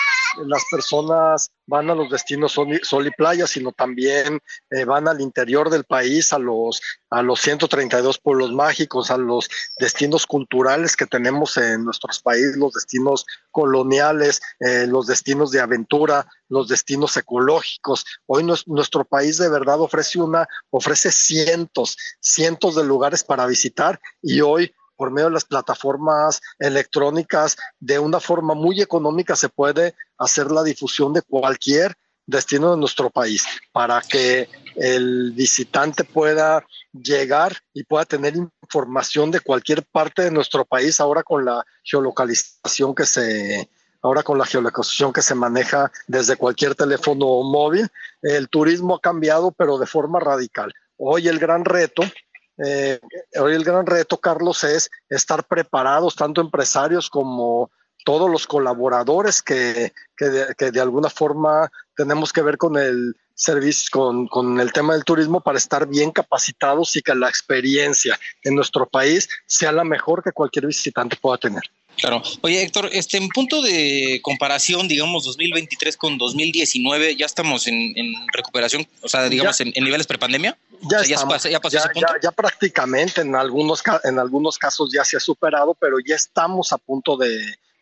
las 0.46 0.62
personas 0.70 1.50
van 1.66 1.90
a 1.90 1.94
los 1.94 2.10
destinos 2.10 2.52
sol 2.52 3.06
y, 3.06 3.10
playa, 3.10 3.46
sino 3.46 3.72
también 3.72 4.40
eh, 4.70 4.84
van 4.84 5.06
al 5.06 5.20
interior 5.20 5.70
del 5.70 5.84
país, 5.84 6.32
a 6.32 6.38
los, 6.38 6.80
a 7.10 7.22
los 7.22 7.40
132 7.40 8.18
pueblos 8.18 8.52
mágicos, 8.52 9.10
a 9.10 9.16
los 9.16 9.48
destinos 9.78 10.26
culturales 10.26 10.96
que 10.96 11.06
tenemos 11.06 11.56
en 11.56 11.84
nuestros 11.84 12.20
países, 12.20 12.56
los 12.56 12.72
destinos 12.74 13.26
coloniales, 13.50 14.40
eh, 14.60 14.86
los 14.86 15.06
destinos 15.06 15.50
de 15.50 15.60
aventura, 15.60 16.26
los 16.48 16.68
destinos 16.68 17.16
ecológicos. 17.16 18.04
Hoy 18.26 18.44
nuestro 18.66 19.04
país 19.04 19.38
de 19.38 19.48
verdad 19.48 19.80
ofrece 19.80 20.20
una, 20.20 20.46
ofrece 20.70 21.10
cientos, 21.10 21.96
cientos 22.20 22.74
de 22.76 22.84
lugares 22.84 23.24
para 23.24 23.46
visitar 23.46 24.00
y 24.22 24.40
hoy 24.40 24.72
por 24.96 25.12
medio 25.12 25.28
de 25.28 25.34
las 25.34 25.44
plataformas 25.44 26.40
electrónicas, 26.58 27.56
de 27.78 28.00
una 28.00 28.18
forma 28.18 28.54
muy 28.54 28.80
económica 28.80 29.36
se 29.36 29.48
puede 29.48 29.94
hacer 30.18 30.50
la 30.50 30.64
difusión 30.64 31.12
de 31.12 31.22
cualquier 31.22 31.94
destino 32.26 32.72
de 32.72 32.76
nuestro 32.78 33.08
país 33.08 33.46
para 33.72 34.02
que 34.02 34.48
el 34.80 35.32
visitante 35.32 36.04
pueda 36.04 36.64
llegar 36.92 37.56
y 37.74 37.84
pueda 37.84 38.04
tener 38.04 38.36
información 38.36 39.30
de 39.30 39.40
cualquier 39.40 39.84
parte 39.84 40.22
de 40.22 40.30
nuestro 40.30 40.64
país 40.64 41.00
ahora 41.00 41.22
con 41.22 41.44
la 41.44 41.64
geolocalización 41.82 42.94
que 42.94 43.06
se 43.06 43.68
ahora 44.00 44.22
con 44.22 44.38
la 44.38 44.46
geolocalización 44.46 45.12
que 45.12 45.22
se 45.22 45.34
maneja 45.34 45.90
desde 46.06 46.36
cualquier 46.36 46.74
teléfono 46.74 47.42
móvil. 47.42 47.88
El 48.22 48.48
turismo 48.48 48.96
ha 48.96 49.00
cambiado 49.00 49.50
pero 49.50 49.78
de 49.78 49.86
forma 49.86 50.20
radical. 50.20 50.72
Hoy 50.96 51.26
el 51.28 51.38
gran 51.38 51.64
reto 51.64 52.04
eh, 52.58 52.98
hoy 53.38 53.54
el 53.54 53.64
gran 53.64 53.86
reto, 53.86 54.18
Carlos, 54.18 54.64
es 54.64 54.90
estar 55.08 55.44
preparados, 55.44 56.16
tanto 56.16 56.40
empresarios 56.40 57.08
como 57.08 57.70
todos 58.04 58.30
los 58.30 58.46
colaboradores 58.46 59.42
que, 59.42 59.92
de, 60.18 60.80
alguna 60.80 61.08
forma 61.10 61.70
tenemos 61.96 62.32
que 62.32 62.42
ver 62.42 62.56
con 62.56 62.76
el 62.76 63.14
servicio, 63.38 63.88
con, 63.92 64.26
con, 64.26 64.60
el 64.60 64.72
tema 64.72 64.94
del 64.94 65.04
turismo 65.04 65.40
para 65.40 65.58
estar 65.58 65.86
bien 65.86 66.10
capacitados 66.10 66.96
y 66.96 67.02
que 67.02 67.14
la 67.14 67.28
experiencia 67.28 68.18
en 68.42 68.56
nuestro 68.56 68.86
país 68.86 69.28
sea 69.46 69.70
la 69.70 69.84
mejor 69.84 70.24
que 70.24 70.32
cualquier 70.32 70.66
visitante 70.66 71.16
pueda 71.16 71.38
tener. 71.38 71.62
Claro. 71.98 72.22
Oye, 72.42 72.62
Héctor, 72.62 72.90
este, 72.92 73.16
en 73.16 73.28
punto 73.28 73.60
de 73.60 74.20
comparación, 74.22 74.86
digamos, 74.86 75.24
2023 75.24 75.96
con 75.96 76.16
2019, 76.16 77.16
¿ya 77.16 77.26
estamos 77.26 77.66
en, 77.66 77.94
recuperación, 78.32 78.86
o 79.02 79.08
sea, 79.08 79.28
digamos, 79.28 79.60
en, 79.60 79.72
niveles 79.76 80.06
prepandemia? 80.06 80.56
Ya, 80.82 81.02
ya, 81.02 81.16
ya, 82.22 82.30
prácticamente, 82.30 83.22
en 83.22 83.34
algunos, 83.34 83.82
en 84.04 84.18
algunos 84.18 84.58
casos 84.58 84.92
ya 84.92 85.04
se 85.04 85.16
ha 85.16 85.20
superado, 85.20 85.74
pero 85.74 85.96
ya 85.98 86.14
estamos 86.14 86.72
a 86.72 86.78
punto 86.78 87.16
de, 87.16 87.36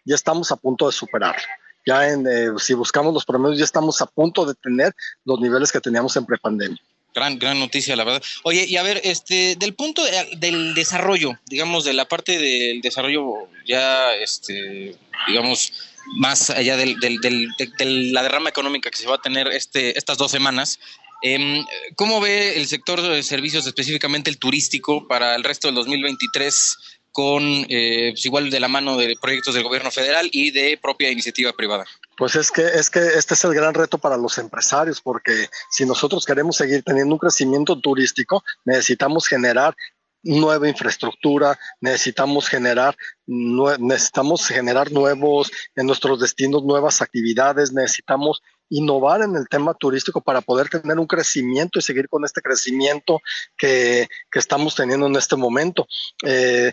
ya 0.05 0.15
estamos 0.15 0.51
a 0.51 0.57
punto 0.57 0.87
de 0.87 0.93
superarlo. 0.93 1.43
Ya 1.87 2.09
en, 2.09 2.27
eh, 2.27 2.49
si 2.59 2.75
buscamos 2.75 3.15
los 3.15 3.25
promedios, 3.25 3.59
ya 3.59 3.65
estamos 3.65 4.03
a 4.03 4.07
punto 4.07 4.45
de 4.45 4.55
tener 4.55 4.93
los 5.25 5.41
niveles 5.41 5.71
que 5.71 5.81
teníamos 5.81 6.17
en 6.17 6.27
prepandemia. 6.27 6.83
Gran, 7.15 7.39
gran 7.39 7.59
noticia, 7.59 7.97
la 7.97 8.05
verdad. 8.05 8.23
Oye, 8.43 8.67
y 8.69 8.77
a 8.77 8.83
ver, 8.83 9.01
este, 9.03 9.57
del 9.57 9.75
punto 9.75 10.03
del 10.37 10.75
desarrollo, 10.75 11.39
digamos, 11.47 11.85
de 11.85 11.95
la 11.95 12.07
parte 12.07 12.39
del 12.39 12.83
desarrollo 12.83 13.49
ya, 13.65 14.15
este, 14.17 14.95
digamos, 15.27 15.73
más 16.17 16.51
allá 16.51 16.77
del, 16.77 17.01
de 17.01 18.11
la 18.13 18.23
derrama 18.23 18.51
económica 18.51 18.91
que 18.91 18.99
se 18.99 19.07
va 19.07 19.15
a 19.15 19.23
tener 19.23 19.49
este, 19.49 19.97
estas 19.97 20.19
dos 20.19 20.31
semanas, 20.31 20.79
em, 21.23 21.65
¿cómo 21.95 22.21
ve 22.21 22.59
el 22.59 22.67
sector 22.67 23.01
de 23.01 23.23
servicios, 23.23 23.67
específicamente 23.67 24.29
el 24.29 24.39
turístico, 24.39 25.09
para 25.09 25.37
el 25.37 25.45
resto 25.45 25.69
del 25.69 25.77
2023? 25.77 26.77
Con 27.17 27.43
eh, 27.71 28.11
pues 28.13 28.27
igual 28.27 28.51
de 28.51 28.61
la 28.61 28.69
mano 28.69 28.99
de 28.99 29.17
proyectos 29.19 29.55
del 29.55 29.63
gobierno 29.65 29.91
federal 29.91 30.29
y 30.33 30.51
de 30.51 30.79
propia 30.83 31.11
iniciativa 31.11 31.51
privada? 31.55 31.87
Pues 32.15 32.37
es 32.37 32.53
que, 32.53 32.61
es 32.61 32.91
que 32.91 33.01
este 33.01 33.33
es 33.33 33.43
el 33.45 33.55
gran 33.55 33.73
reto 33.73 33.97
para 33.97 34.19
los 34.19 34.37
empresarios, 34.37 35.01
porque 35.01 35.49
si 35.71 35.87
nosotros 35.87 36.27
queremos 36.27 36.57
seguir 36.57 36.83
teniendo 36.83 37.15
un 37.15 37.19
crecimiento 37.19 37.81
turístico, 37.81 38.45
necesitamos 38.67 39.29
generar 39.29 39.75
nueva 40.23 40.69
infraestructura, 40.69 41.59
necesitamos 41.81 42.51
generar, 42.51 42.95
necesitamos 43.27 44.47
generar 44.47 44.93
nuevos, 44.93 45.51
en 45.75 45.87
nuestros 45.87 46.21
destinos, 46.21 46.65
nuevas 46.65 47.01
actividades, 47.01 47.73
necesitamos 47.73 48.43
innovar 48.71 49.23
en 49.23 49.37
el 49.37 49.49
tema 49.49 49.75
turístico 49.75 50.21
para 50.21 50.41
poder 50.41 50.69
tener 50.69 50.99
un 50.99 51.07
crecimiento 51.07 51.79
y 51.79 51.83
seguir 51.83 52.09
con 52.09 52.25
este 52.25 52.41
crecimiento 52.41 53.21
que, 53.57 54.09
que 54.31 54.39
estamos 54.39 54.75
teniendo 54.75 55.07
en 55.07 55.17
este 55.17 55.37
momento. 55.37 55.87
Eh, 56.25 56.73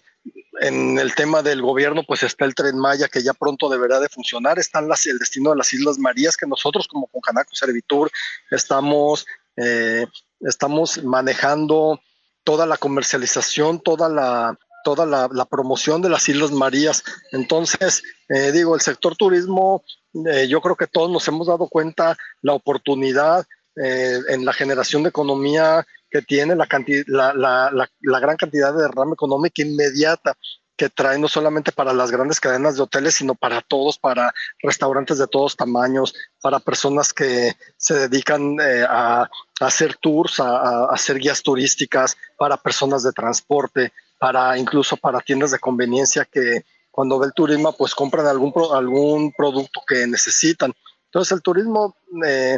en 0.61 0.97
el 0.99 1.13
tema 1.15 1.41
del 1.41 1.61
gobierno, 1.61 2.03
pues 2.07 2.23
está 2.23 2.45
el 2.45 2.55
Tren 2.55 2.77
Maya 2.77 3.07
que 3.07 3.23
ya 3.23 3.33
pronto 3.33 3.69
deberá 3.69 3.99
de 3.99 4.09
funcionar. 4.09 4.59
Están 4.59 4.87
las, 4.87 5.05
el 5.05 5.19
destino 5.19 5.51
de 5.51 5.57
las 5.57 5.73
Islas 5.73 5.99
Marías 5.99 6.37
que 6.37 6.47
nosotros 6.47 6.87
como 6.87 7.07
Concanaco 7.07 7.55
Servitur 7.55 8.11
estamos, 8.51 9.25
eh, 9.57 10.07
estamos 10.41 11.03
manejando 11.03 11.99
toda 12.43 12.65
la 12.65 12.77
comercialización, 12.77 13.81
toda 13.81 14.09
la 14.09 14.57
toda 14.83 15.05
la, 15.05 15.45
promoción 15.45 16.01
de 16.01 16.09
las 16.09 16.27
Islas 16.29 16.51
Marías. 16.51 17.03
Entonces, 17.31 18.03
eh, 18.29 18.51
digo, 18.51 18.75
el 18.75 18.81
sector 18.81 19.15
turismo, 19.15 19.83
eh, 20.29 20.47
yo 20.47 20.61
creo 20.61 20.75
que 20.75 20.87
todos 20.87 21.09
nos 21.09 21.27
hemos 21.27 21.47
dado 21.47 21.67
cuenta 21.67 22.17
la 22.41 22.53
oportunidad 22.53 23.45
en 23.75 24.45
la 24.45 24.53
generación 24.53 25.01
de 25.01 25.09
economía 25.09 25.83
que 26.11 26.21
tiene 26.21 26.55
la, 26.55 26.67
gran 26.67 28.37
cantidad 28.37 28.71
de 28.71 28.83
derrama 28.83 29.13
económica 29.13 29.63
inmediata 29.63 30.37
que 30.77 30.89
trae 30.89 31.17
no 31.17 31.27
solamente 31.27 31.71
para 31.71 31.93
las 31.93 32.11
grandes 32.11 32.39
cadenas 32.39 32.75
de 32.75 32.83
hoteles, 32.83 33.15
sino 33.15 33.35
para 33.35 33.61
todos, 33.61 33.97
para 33.97 34.33
restaurantes 34.61 35.17
de 35.17 35.27
todos 35.27 35.55
tamaños, 35.55 36.13
para 36.41 36.59
personas 36.59 37.13
que 37.13 37.53
se 37.77 38.07
dedican 38.07 38.57
eh, 38.59 38.85
a, 38.87 39.29
hacer 39.59 39.95
tours, 39.95 40.39
a, 40.39 40.85
hacer 40.85 41.17
guías 41.17 41.41
turísticas, 41.41 42.17
para 42.37 42.57
personas 42.57 43.03
de 43.03 43.11
transporte, 43.11 43.93
para 44.23 44.57
incluso 44.57 44.95
para 44.95 45.19
tiendas 45.19 45.51
de 45.51 45.59
conveniencia 45.59 46.23
que 46.23 46.63
cuando 46.89 47.19
ve 47.19 47.25
el 47.25 47.33
turismo, 47.33 47.75
pues 47.75 47.93
compran 47.93 48.25
algún, 48.25 48.53
algún 48.73 49.33
producto 49.33 49.81
que 49.85 50.07
necesitan. 50.07 50.71
Entonces 51.07 51.33
el 51.33 51.41
turismo 51.41 51.97
eh, 52.25 52.57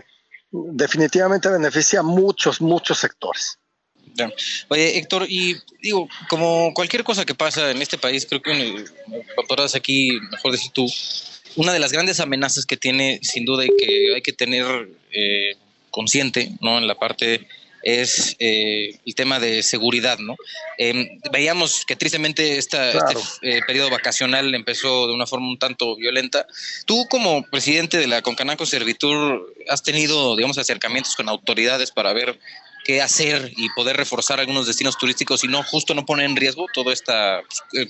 definitivamente 0.51 1.49
beneficia 1.49 2.01
a 2.01 2.03
muchos, 2.03 2.61
muchos 2.61 2.99
sectores. 2.99 3.57
Oye, 4.67 4.95
Héctor, 4.99 5.25
y 5.27 5.55
digo, 5.81 6.07
como 6.29 6.71
cualquier 6.75 7.03
cosa 7.03 7.25
que 7.25 7.33
pasa 7.33 7.71
en 7.71 7.81
este 7.81 7.97
país, 7.97 8.27
creo 8.27 8.43
que 8.43 8.85
podrás 9.47 9.73
aquí, 9.73 10.19
mejor 10.29 10.51
decir 10.51 10.71
tú, 10.71 10.85
una 11.55 11.73
de 11.73 11.79
las 11.79 11.91
grandes 11.91 12.19
amenazas 12.19 12.67
que 12.67 12.77
tiene, 12.77 13.19
sin 13.23 13.43
duda, 13.43 13.65
y 13.65 13.69
que 13.75 14.13
hay 14.13 14.21
que 14.21 14.33
tener 14.33 14.87
eh, 15.11 15.55
consciente, 15.89 16.51
¿no? 16.61 16.77
En 16.77 16.85
la 16.85 16.93
parte 16.93 17.47
es 17.85 18.35
eh, 18.39 18.97
el 19.05 19.15
tema 19.15 19.39
de 19.39 19.61
seguridad, 19.61 20.17
¿no? 20.17 20.35
Em, 20.79 21.07
veíamos 21.31 21.85
que 21.85 21.95
tristemente 21.95 22.57
esta, 22.57 22.89
este 22.89 23.15
eh, 23.43 23.61
periodo 23.65 23.91
vacacional 23.91 24.53
empezó 24.55 25.07
de 25.07 25.13
una 25.13 25.27
forma 25.27 25.47
un 25.47 25.59
tanto 25.59 25.95
violenta. 25.95 26.47
Tú 26.85 27.05
como 27.09 27.43
presidente 27.43 27.99
de 27.99 28.07
la 28.07 28.23
Concanaco 28.23 28.65
Servitur 28.65 29.53
has 29.69 29.83
tenido, 29.83 30.35
digamos, 30.35 30.57
acercamientos 30.57 31.15
con 31.15 31.29
autoridades 31.29 31.91
para 31.91 32.11
ver 32.11 32.39
qué 32.85 33.03
hacer 33.03 33.51
y 33.55 33.69
poder 33.69 33.97
reforzar 33.97 34.39
algunos 34.39 34.65
destinos 34.65 34.97
turísticos 34.97 35.43
y 35.43 35.47
no 35.47 35.63
justo 35.63 35.93
no 35.93 36.05
poner 36.05 36.25
en 36.27 36.35
riesgo 36.35 36.65
toda 36.73 36.91
esta 36.91 37.39
eh, 37.73 37.87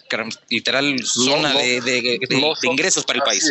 literal 0.49 0.97
zona 1.05 1.53
de, 1.53 2.19
ingresos 2.63 3.05
para 3.05 3.19
el 3.19 3.23
país. 3.23 3.49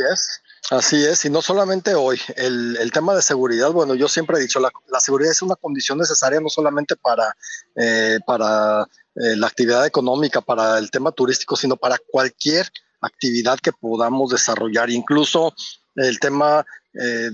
Así 0.71 1.05
es, 1.05 1.27
y 1.27 1.31
no 1.31 1.43
solamente 1.43 1.95
hoy, 1.95 2.19
el, 2.37 2.91
tema 2.91 3.15
de 3.15 3.21
seguridad, 3.21 3.71
bueno, 3.71 3.95
yo 3.95 4.09
siempre 4.09 4.39
he 4.39 4.41
dicho, 4.41 4.61
la, 4.61 4.71
seguridad 4.99 5.31
es 5.31 5.43
una 5.43 5.57
condición 5.57 5.99
necesaria 5.99 6.41
no 6.41 6.49
solamente 6.49 6.97
para, 6.97 7.37
eh, 7.77 8.19
para 8.27 8.89
eh, 9.15 9.37
la 9.37 9.47
actividad 9.47 9.85
económica, 9.85 10.41
para 10.41 10.79
el 10.79 10.91
tema 10.91 11.13
turístico, 11.13 11.55
sino 11.55 11.77
para 11.77 11.99
cualquier 12.11 12.67
actividad 13.03 13.59
que 13.59 13.73
podamos 13.73 14.31
desarrollar, 14.31 14.89
incluso 14.89 15.55
el 15.97 16.19
tema, 16.19 16.65
eh, 16.95 17.31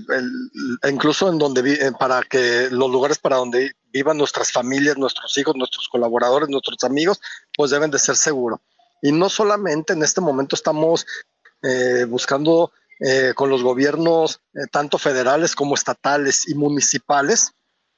incluso 0.89 1.29
en 1.29 1.37
donde, 1.37 1.93
para 1.97 2.23
que 2.23 2.67
los 2.69 2.91
lugares 2.91 3.17
para 3.17 3.37
donde 3.37 3.71
vivan 3.93 4.17
nuestras 4.17 4.51
familias, 4.51 4.97
nuestros 4.97 5.37
hijos, 5.37 5.55
nuestros 5.55 5.87
colaboradores, 5.87 6.49
nuestros 6.49 6.83
amigos, 6.83 7.21
pues 7.55 7.71
deben 7.71 7.91
de 7.91 7.99
ser 7.99 8.17
seguros. 8.17 8.59
Y 9.01 9.13
no 9.13 9.29
solamente 9.29 9.93
en 9.93 10.03
este 10.03 10.19
momento 10.19 10.57
estamos 10.57 11.05
buscando 12.07 12.71
eh, 13.03 13.33
con 13.35 13.49
los 13.49 13.63
gobiernos 13.63 14.41
eh, 14.53 14.67
tanto 14.71 14.99
federales 14.99 15.55
como 15.55 15.73
estatales 15.73 16.47
y 16.47 16.53
municipales, 16.53 17.51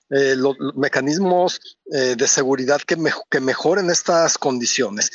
eh, 0.09 0.35
los, 0.37 0.55
mecanismos 0.75 1.59
de 1.85 2.27
seguridad 2.27 2.81
que, 2.81 2.97
que, 3.29 3.39
mejoren 3.39 3.89
estas 3.89 4.37
condiciones. 4.37 5.11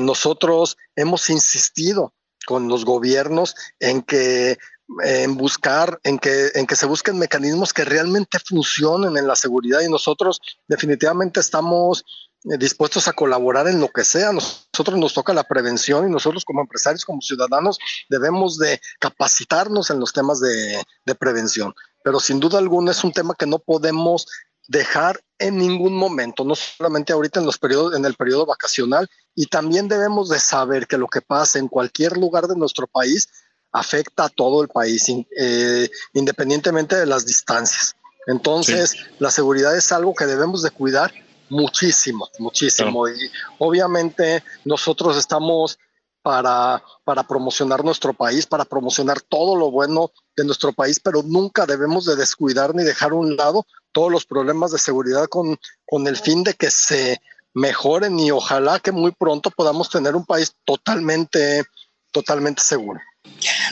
nosotros 0.00 0.76
hemos 0.96 1.30
insistido 1.30 2.12
con 2.46 2.68
los 2.68 2.84
gobiernos 2.84 3.54
en 3.80 4.02
que 4.02 4.58
en 5.04 5.36
buscar, 5.36 5.98
en 6.04 6.18
que, 6.18 6.50
en 6.54 6.66
que 6.66 6.76
se 6.76 6.86
busquen 6.86 7.18
mecanismos 7.18 7.72
que 7.72 7.84
realmente 7.84 8.38
funcionen 8.46 9.16
en 9.16 9.26
la 9.26 9.36
seguridad 9.36 9.80
y 9.80 9.88
nosotros 9.88 10.40
definitivamente 10.68 11.40
estamos 11.40 12.04
dispuestos 12.44 13.08
a 13.08 13.12
colaborar 13.12 13.68
en 13.68 13.80
lo 13.80 13.88
que 13.88 14.04
sea. 14.04 14.32
Nosotros 14.32 14.98
nos 14.98 15.14
toca 15.14 15.32
la 15.32 15.44
prevención 15.44 16.08
y 16.08 16.10
nosotros 16.10 16.44
como 16.44 16.60
empresarios, 16.60 17.04
como 17.04 17.20
ciudadanos, 17.20 17.78
debemos 18.08 18.58
de 18.58 18.80
capacitarnos 18.98 19.90
en 19.90 20.00
los 20.00 20.12
temas 20.12 20.40
de, 20.40 20.82
prevención. 21.18 21.74
Pero 22.02 22.18
sin 22.20 22.40
duda 22.40 22.58
alguna 22.58 22.90
es 22.90 23.04
un 23.04 23.12
tema 23.12 23.34
que 23.38 23.46
no 23.46 23.58
podemos 23.58 24.26
dejar 24.66 25.20
en 25.38 25.58
ningún 25.58 25.94
momento, 25.94 26.44
no 26.44 26.54
solamente 26.54 27.12
ahorita 27.12 27.40
en 27.40 27.46
los 27.46 27.58
periodos, 27.58 27.94
en 27.94 28.04
el 28.04 28.14
periodo 28.14 28.46
vacacional, 28.46 29.08
y 29.34 29.46
también 29.46 29.88
debemos 29.88 30.28
de 30.28 30.38
saber 30.38 30.86
que 30.86 30.96
lo 30.96 31.08
que 31.08 31.20
pasa 31.20 31.58
en 31.58 31.68
cualquier 31.68 32.16
lugar 32.16 32.46
de 32.46 32.56
nuestro 32.56 32.86
país 32.86 33.28
afecta 33.72 34.24
a 34.24 34.28
todo 34.28 34.62
el 34.62 34.68
país, 34.68 35.06
eh, 35.36 35.90
independientemente 36.14 36.96
de 36.96 37.06
las 37.06 37.26
distancias. 37.26 37.96
Entonces, 38.26 38.96
la 39.18 39.30
seguridad 39.30 39.76
es 39.76 39.90
algo 39.90 40.14
que 40.14 40.26
debemos 40.26 40.62
de 40.62 40.70
cuidar 40.70 41.12
muchísimo, 41.48 42.28
muchísimo. 42.38 43.08
Y 43.08 43.30
obviamente 43.58 44.42
nosotros 44.64 45.16
estamos 45.16 45.78
para, 46.22 46.82
para 47.04 47.24
promocionar 47.24 47.84
nuestro 47.84 48.14
país, 48.14 48.46
para 48.46 48.64
promocionar 48.64 49.20
todo 49.20 49.56
lo 49.56 49.70
bueno 49.70 50.10
de 50.36 50.44
nuestro 50.44 50.72
país, 50.72 51.00
pero 51.00 51.22
nunca 51.22 51.66
debemos 51.66 52.06
de 52.06 52.16
descuidar 52.16 52.74
ni 52.74 52.84
dejar 52.84 53.10
a 53.10 53.16
un 53.16 53.36
lado 53.36 53.66
todos 53.90 54.10
los 54.10 54.24
problemas 54.24 54.70
de 54.70 54.78
seguridad 54.78 55.26
con, 55.26 55.58
con 55.84 56.06
el 56.06 56.16
fin 56.16 56.44
de 56.44 56.54
que 56.54 56.70
se 56.70 57.20
mejoren 57.54 58.18
y 58.18 58.30
ojalá 58.30 58.78
que 58.78 58.92
muy 58.92 59.12
pronto 59.12 59.50
podamos 59.50 59.90
tener 59.90 60.16
un 60.16 60.24
país 60.24 60.54
totalmente, 60.64 61.64
totalmente 62.10 62.62
seguro. 62.62 63.00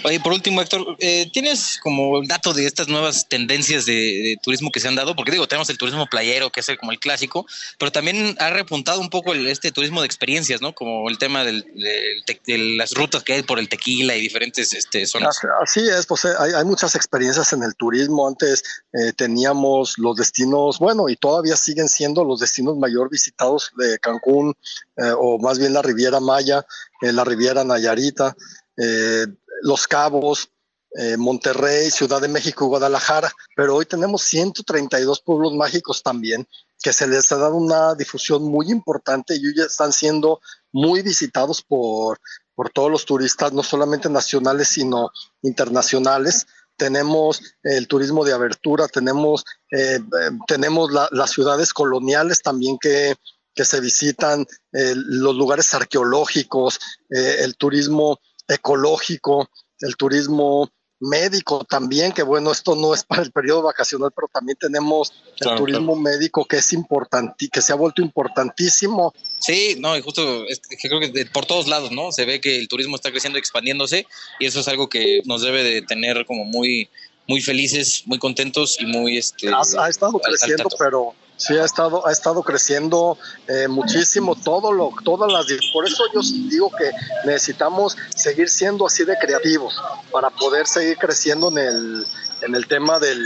Oye, 0.04 0.20
por 0.20 0.32
último, 0.32 0.62
Héctor, 0.62 0.96
eh, 0.98 1.28
¿tienes 1.32 1.78
como 1.82 2.20
el 2.20 2.28
dato 2.28 2.54
de 2.54 2.66
estas 2.66 2.88
nuevas 2.88 3.28
tendencias 3.28 3.84
de, 3.84 4.36
turismo 4.42 4.70
que 4.70 4.80
se 4.80 4.88
han 4.88 4.94
dado? 4.94 5.14
Porque 5.14 5.32
digo, 5.32 5.46
tenemos 5.46 5.68
el 5.70 5.78
turismo 5.78 6.06
playero, 6.06 6.50
que 6.50 6.60
es 6.60 6.68
el, 6.68 6.78
como 6.78 6.92
el 6.92 6.98
clásico, 6.98 7.46
pero 7.78 7.92
también 7.92 8.36
ha 8.38 8.50
repuntado 8.50 9.00
un 9.00 9.10
poco 9.10 9.34
este 9.34 9.72
turismo 9.72 10.00
de 10.00 10.06
experiencias, 10.06 10.62
¿no? 10.62 10.74
Como 10.74 11.08
el 11.08 11.18
tema 11.18 11.44
de 11.44 11.64
las 12.78 12.92
rutas 12.92 13.22
que 13.22 13.34
hay 13.34 13.42
por 13.42 13.58
el 13.58 13.68
tequila 13.68 14.16
y 14.16 14.20
diferentes 14.20 14.72
este, 14.72 15.06
zonas. 15.06 15.38
Así 15.62 15.80
es, 15.80 16.06
pues 16.06 16.24
eh, 16.24 16.32
hay, 16.38 16.64
muchas 16.64 16.94
experiencias 16.94 17.52
en 17.52 17.62
el 17.62 17.74
turismo. 17.74 18.26
Antes 18.26 18.62
eh, 18.92 19.12
teníamos 19.14 19.98
los 19.98 20.16
destinos, 20.16 20.78
bueno, 20.78 21.08
y 21.08 21.16
todavía 21.16 21.56
siguen 21.56 21.88
siendo 21.88 22.24
los 22.24 22.40
destinos 22.40 22.76
mayor 22.76 23.10
visitados 23.10 23.70
de 23.76 23.98
Cancún, 23.98 24.54
o 25.18 25.38
más 25.38 25.58
bien 25.58 25.72
la 25.72 25.80
Riviera 25.82 26.20
Maya, 26.20 26.64
la 27.00 27.24
Riviera 27.24 27.64
Nayarita. 27.64 28.36
Eh, 28.80 29.26
Los 29.62 29.86
Cabos, 29.86 30.50
eh, 30.96 31.16
Monterrey, 31.16 31.90
Ciudad 31.90 32.20
de 32.20 32.28
México 32.28 32.66
Guadalajara, 32.66 33.30
pero 33.54 33.76
hoy 33.76 33.84
tenemos 33.84 34.22
132 34.22 35.20
pueblos 35.20 35.52
mágicos 35.54 36.02
también 36.02 36.48
que 36.82 36.92
se 36.94 37.06
les 37.06 37.30
ha 37.30 37.36
dado 37.36 37.56
una 37.56 37.94
difusión 37.94 38.42
muy 38.42 38.70
importante 38.70 39.36
y 39.36 39.54
ya 39.54 39.64
están 39.64 39.92
siendo 39.92 40.40
muy 40.72 41.02
visitados 41.02 41.60
por, 41.62 42.18
por 42.54 42.70
todos 42.70 42.90
los 42.90 43.04
turistas, 43.04 43.52
no 43.52 43.62
solamente 43.62 44.08
nacionales, 44.08 44.68
sino 44.68 45.10
internacionales. 45.42 46.46
Tenemos 46.78 47.42
el 47.62 47.86
turismo 47.86 48.24
de 48.24 48.32
abertura, 48.32 48.88
tenemos, 48.88 49.44
eh, 49.70 50.00
tenemos 50.46 50.90
las 50.90 51.30
ciudades 51.30 51.74
coloniales 51.74 52.40
también 52.40 52.78
que, 52.80 53.14
que 53.54 53.66
se 53.66 53.78
visitan, 53.80 54.46
los 54.72 55.36
lugares 55.36 55.74
arqueológicos, 55.74 56.80
el 57.10 57.56
turismo 57.56 58.18
ecológico, 58.50 59.48
el 59.80 59.96
turismo 59.96 60.70
médico 61.00 61.64
también, 61.64 62.12
que 62.12 62.22
bueno, 62.22 62.52
esto 62.52 62.76
no 62.76 62.92
es 62.92 63.04
para 63.04 63.22
el 63.22 63.32
periodo 63.32 63.62
vacacional, 63.62 64.10
pero 64.14 64.28
también 64.32 64.58
tenemos 64.60 65.12
el 65.40 65.56
turismo 65.56 65.96
médico 65.96 66.44
que 66.44 66.58
es 66.58 66.72
importante, 66.74 67.48
que 67.48 67.62
se 67.62 67.72
ha 67.72 67.76
vuelto 67.76 68.02
importantísimo. 68.02 69.14
Sí, 69.40 69.76
no, 69.78 69.96
y 69.96 70.02
justo 70.02 70.44
es 70.46 70.60
que 70.60 70.88
creo 70.88 71.00
que 71.00 71.26
por 71.32 71.46
todos 71.46 71.66
lados, 71.66 71.90
¿no? 71.90 72.12
Se 72.12 72.26
ve 72.26 72.40
que 72.40 72.58
el 72.58 72.68
turismo 72.68 72.96
está 72.96 73.10
creciendo 73.10 73.38
y 73.38 73.40
expandiéndose 73.40 74.06
y 74.38 74.46
eso 74.46 74.60
es 74.60 74.68
algo 74.68 74.88
que 74.88 75.22
nos 75.24 75.40
debe 75.40 75.64
de 75.64 75.80
tener 75.82 76.26
como 76.26 76.44
muy, 76.44 76.90
muy 77.26 77.40
felices, 77.40 78.02
muy 78.04 78.18
contentos 78.18 78.78
y 78.78 78.84
muy... 78.84 79.16
Este, 79.16 79.50
ha, 79.50 79.88
estado 79.88 80.18
creciendo, 80.18 80.68
pero 80.78 81.14
sí 81.40 81.56
ha 81.56 81.64
estado, 81.64 82.06
ha 82.06 82.12
estado 82.12 82.42
creciendo 82.42 83.16
eh, 83.48 83.66
muchísimo 83.66 84.36
todo 84.36 84.72
lo, 84.72 84.92
todas 85.04 85.32
las... 85.32 85.46
Por 85.72 85.86
eso 85.86 86.04
yo 86.12 86.20
digo 86.48 86.70
que 86.70 86.90
necesitamos 87.24 87.96
seguir 88.14 88.48
siendo 88.48 88.86
así 88.86 89.04
de 89.04 89.16
creativos 89.18 89.74
para 90.12 90.30
poder 90.30 90.66
seguir 90.66 90.98
creciendo 90.98 91.48
en 91.48 91.58
el, 91.58 92.06
en 92.42 92.54
el 92.54 92.66
tema 92.66 92.98
del, 92.98 93.18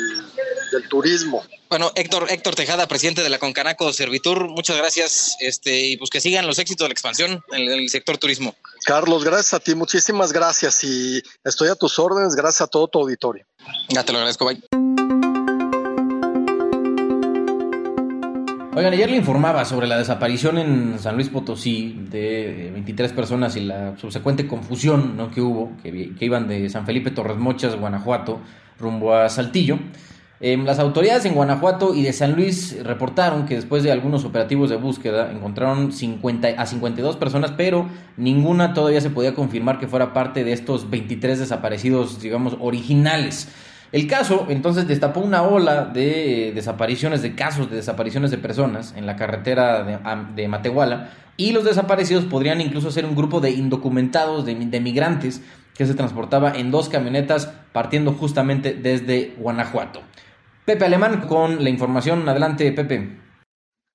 del 0.70 0.88
turismo. 0.88 1.42
Bueno, 1.68 1.90
Héctor, 1.96 2.27
Héctor 2.31 2.55
Tejada, 2.55 2.87
presidente 2.87 3.22
de 3.22 3.29
la 3.29 3.40
Concanaco 3.40 3.92
Servitur, 3.92 4.48
muchas 4.48 4.77
gracias. 4.77 5.35
Este, 5.40 5.87
y 5.87 5.96
pues 5.96 6.09
que 6.09 6.20
sigan 6.20 6.46
los 6.46 6.61
éxitos 6.61 6.85
de 6.85 6.90
la 6.90 6.92
expansión 6.92 7.42
en 7.50 7.62
el 7.68 7.88
sector 7.88 8.16
turismo. 8.16 8.55
Carlos, 8.85 9.24
gracias 9.24 9.55
a 9.55 9.61
ti, 9.61 9.74
muchísimas 9.74 10.33
gracias. 10.33 10.85
Y 10.85 11.20
estoy 11.42 11.68
a 11.68 11.74
tus 11.74 11.98
órdenes, 11.98 12.37
gracias 12.37 12.61
a 12.61 12.66
todo 12.68 12.87
tu 12.87 13.00
auditorio. 13.00 13.44
Ya 13.88 14.05
te 14.05 14.12
lo 14.12 14.18
agradezco, 14.18 14.44
bye. 14.44 14.84
Oigan, 18.76 18.92
ayer 18.92 19.08
le 19.08 19.16
informaba 19.16 19.64
sobre 19.64 19.87
la 19.87 19.96
desaparición 19.96 20.58
en 20.58 20.98
San 20.98 21.14
Luis 21.14 21.28
Potosí 21.28 21.96
de 22.10 22.70
23 22.72 23.12
personas 23.12 23.54
y 23.54 23.60
la 23.60 23.96
subsecuente 23.98 24.48
confusión 24.48 25.30
que 25.32 25.40
hubo, 25.40 25.70
que, 25.80 26.12
que 26.16 26.24
iban 26.24 26.48
de 26.48 26.68
San 26.68 26.84
Felipe 26.84 27.12
Torres 27.12 27.37
Mochas, 27.37 27.76
Guanajuato, 27.76 28.40
rumbo 28.80 29.14
a 29.14 29.28
Saltillo. 29.28 29.78
Em, 30.40 30.64
las 30.64 30.80
autoridades 30.80 31.24
en 31.24 31.34
Guanajuato 31.34 31.94
y 31.94 32.02
de 32.02 32.12
San 32.12 32.32
Luis 32.32 32.76
reportaron 32.82 33.46
que 33.46 33.54
después 33.54 33.84
de 33.84 33.92
algunos 33.92 34.24
operativos 34.24 34.70
de 34.70 34.76
búsqueda 34.76 35.30
encontraron 35.30 35.92
50 35.92 36.48
a 36.48 36.66
52 36.66 37.16
personas, 37.16 37.52
pero 37.56 37.88
ninguna 38.16 38.74
todavía 38.74 39.00
se 39.00 39.10
podía 39.10 39.34
confirmar 39.34 39.78
que 39.78 39.87
fuera 39.87 40.12
parte 40.12 40.42
de 40.42 40.52
estos 40.52 40.90
23 40.90 41.38
desaparecidos, 41.38 42.20
digamos, 42.20 42.56
originales. 42.58 43.48
El 43.94 44.09
caso 44.09 44.46
entonces 44.48 44.88
destapó 44.88 45.20
una 45.20 45.44
ola 45.44 45.85
de 45.85 46.50
desapariciones, 46.52 47.22
de 47.22 47.37
casos 47.37 47.70
de 47.70 47.76
desapariciones 47.76 48.33
de 48.33 48.38
personas 48.38 48.92
en 48.96 49.07
la 49.07 49.14
carretera 49.14 49.85
de, 49.85 50.48
Matehuala 50.48 51.12
y 51.37 51.52
los 51.52 51.62
desaparecidos 51.62 52.24
podrían 52.24 52.61
incluso 52.61 52.90
ser 52.90 53.07
un 53.07 53.14
grupo 53.14 53.40
de 53.40 53.52
indocumentados, 53.52 54.44
de, 54.44 54.57
de 54.57 54.80
migrantes 54.80 55.42
que 55.76 55.87
se 55.87 55.94
transportaba 55.94 56.50
en 56.57 56.72
dos 56.72 56.88
camionetas 56.88 57.54
partiendo 57.72 58.14
justamente 58.14 58.74
desde 58.74 59.37
Guanajuato. 59.38 60.00
Pepe 60.64 60.87
Alemán 60.87 61.28
con 61.28 61.62
la 61.62 61.70
información. 61.70 62.28
Adelante, 62.28 62.72
Pepe. 62.72 63.16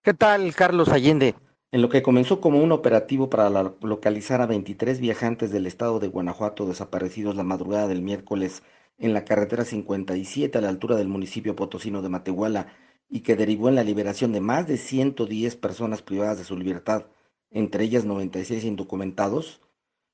¿Qué 0.01 0.13
tal, 0.13 0.55
Carlos 0.55 0.87
Allende? 0.87 1.35
En 1.73 1.81
lo 1.81 1.89
que 1.89 2.01
comenzó 2.01 2.39
como 2.39 2.63
un 2.63 2.71
operativo 2.71 3.29
para 3.29 3.49
localizar 3.81 4.39
a 4.39 4.45
23 4.45 5.01
viajantes 5.01 5.51
del 5.51 5.67
estado 5.67 5.99
de 5.99 6.07
Guanajuato 6.07 6.65
desaparecidos 6.65 7.35
la 7.35 7.43
madrugada 7.43 7.89
del 7.89 8.01
miércoles 8.01 8.63
en 8.99 9.13
la 9.13 9.25
carretera 9.25 9.65
57 9.65 10.57
a 10.57 10.61
la 10.61 10.69
altura 10.69 10.95
del 10.95 11.07
municipio 11.07 11.55
potosino 11.55 12.01
de 12.01 12.09
Matehuala 12.09 12.67
y 13.09 13.21
que 13.21 13.35
derivó 13.35 13.69
en 13.69 13.75
la 13.75 13.83
liberación 13.83 14.31
de 14.33 14.41
más 14.41 14.67
de 14.67 14.77
110 14.77 15.55
personas 15.55 16.01
privadas 16.01 16.37
de 16.37 16.43
su 16.43 16.55
libertad, 16.57 17.07
entre 17.49 17.85
ellas 17.85 18.05
96 18.05 18.63
indocumentados, 18.65 19.61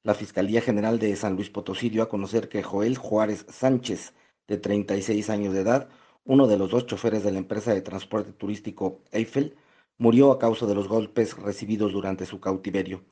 la 0.04 0.14
Fiscalía 0.14 0.62
General 0.62 1.00
de 1.00 1.16
San 1.16 1.36
Luis 1.36 1.50
Potosí 1.50 1.90
dio 1.90 2.04
a 2.04 2.10
conocer 2.10 2.48
que 2.48 2.64
Joel 2.64 2.96
Juárez 2.98 3.46
Sánchez, 3.50 4.14
de 4.48 4.58
36 4.58 5.30
años 5.32 5.54
de 5.54 5.62
edad, 5.62 5.90
uno 6.24 6.48
de 6.48 6.58
los 6.58 6.70
dos 6.70 6.86
choferes 6.86 7.24
de 7.24 7.32
la 7.32 7.40
empresa 7.40 7.74
de 7.74 7.82
transporte 7.82 8.32
turístico 8.32 9.02
Eiffel, 9.12 9.58
murió 9.98 10.32
a 10.32 10.40
causa 10.40 10.68
de 10.68 10.76
los 10.76 10.88
golpes 10.88 11.36
recibidos 11.36 11.92
durante 11.92 12.28
su 12.28 12.40
cautiverio. 12.40 13.04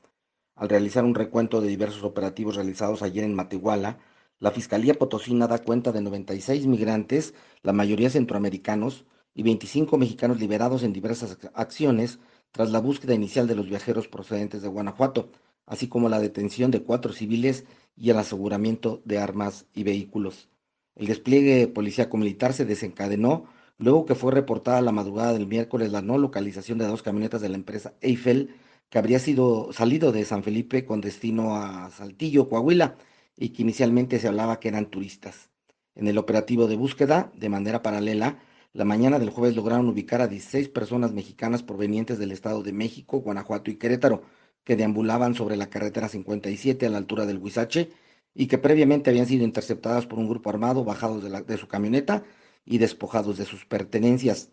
Al 0.54 0.68
realizar 0.68 1.04
un 1.04 1.16
recuento 1.16 1.60
de 1.60 1.68
diversos 1.68 2.04
operativos 2.04 2.54
realizados 2.54 3.02
ayer 3.02 3.24
en 3.24 3.34
Matehuala, 3.34 3.98
la 4.40 4.50
Fiscalía 4.50 4.94
Potosina 4.94 5.46
da 5.46 5.58
cuenta 5.58 5.92
de 5.92 6.02
96 6.02 6.66
migrantes, 6.66 7.34
la 7.62 7.72
mayoría 7.72 8.10
centroamericanos, 8.10 9.04
y 9.34 9.42
25 9.42 9.98
mexicanos 9.98 10.38
liberados 10.38 10.82
en 10.82 10.92
diversas 10.92 11.36
acciones 11.54 12.20
tras 12.52 12.70
la 12.70 12.80
búsqueda 12.80 13.14
inicial 13.14 13.48
de 13.48 13.56
los 13.56 13.68
viajeros 13.68 14.06
procedentes 14.06 14.62
de 14.62 14.68
Guanajuato, 14.68 15.30
así 15.66 15.88
como 15.88 16.08
la 16.08 16.20
detención 16.20 16.70
de 16.70 16.82
cuatro 16.82 17.12
civiles 17.12 17.64
y 17.96 18.10
el 18.10 18.18
aseguramiento 18.18 19.02
de 19.04 19.18
armas 19.18 19.66
y 19.74 19.82
vehículos. 19.82 20.48
El 20.94 21.08
despliegue 21.08 21.66
policíaco-militar 21.66 22.52
se 22.52 22.64
desencadenó 22.64 23.46
luego 23.78 24.06
que 24.06 24.14
fue 24.14 24.30
reportada 24.30 24.80
la 24.80 24.92
madrugada 24.92 25.32
del 25.32 25.48
miércoles 25.48 25.90
la 25.90 26.00
no 26.00 26.16
localización 26.16 26.78
de 26.78 26.86
dos 26.86 27.02
camionetas 27.02 27.40
de 27.40 27.48
la 27.48 27.56
empresa 27.56 27.94
Eiffel 28.00 28.54
que 28.88 28.98
habría 28.98 29.18
sido 29.18 29.72
salido 29.72 30.12
de 30.12 30.24
San 30.24 30.44
Felipe 30.44 30.84
con 30.84 31.00
destino 31.00 31.56
a 31.56 31.90
Saltillo, 31.90 32.48
Coahuila, 32.48 32.96
y 33.36 33.50
que 33.50 33.62
inicialmente 33.62 34.18
se 34.18 34.28
hablaba 34.28 34.60
que 34.60 34.68
eran 34.68 34.86
turistas. 34.86 35.50
En 35.94 36.08
el 36.08 36.18
operativo 36.18 36.66
de 36.66 36.76
búsqueda, 36.76 37.32
de 37.36 37.48
manera 37.48 37.82
paralela, 37.82 38.38
la 38.72 38.84
mañana 38.84 39.18
del 39.18 39.30
jueves 39.30 39.54
lograron 39.54 39.88
ubicar 39.88 40.20
a 40.20 40.26
16 40.26 40.68
personas 40.68 41.12
mexicanas 41.12 41.62
provenientes 41.62 42.18
del 42.18 42.32
Estado 42.32 42.62
de 42.62 42.72
México, 42.72 43.20
Guanajuato 43.20 43.70
y 43.70 43.76
Querétaro, 43.76 44.22
que 44.64 44.76
deambulaban 44.76 45.34
sobre 45.34 45.56
la 45.56 45.70
carretera 45.70 46.08
57 46.08 46.86
a 46.86 46.90
la 46.90 46.98
altura 46.98 47.26
del 47.26 47.38
Huizache 47.38 47.90
y 48.34 48.46
que 48.46 48.58
previamente 48.58 49.10
habían 49.10 49.26
sido 49.26 49.44
interceptadas 49.44 50.06
por 50.06 50.18
un 50.18 50.28
grupo 50.28 50.50
armado 50.50 50.84
bajados 50.84 51.22
de, 51.22 51.42
de 51.42 51.56
su 51.56 51.68
camioneta 51.68 52.24
y 52.64 52.78
despojados 52.78 53.38
de 53.38 53.44
sus 53.44 53.64
pertenencias. 53.64 54.50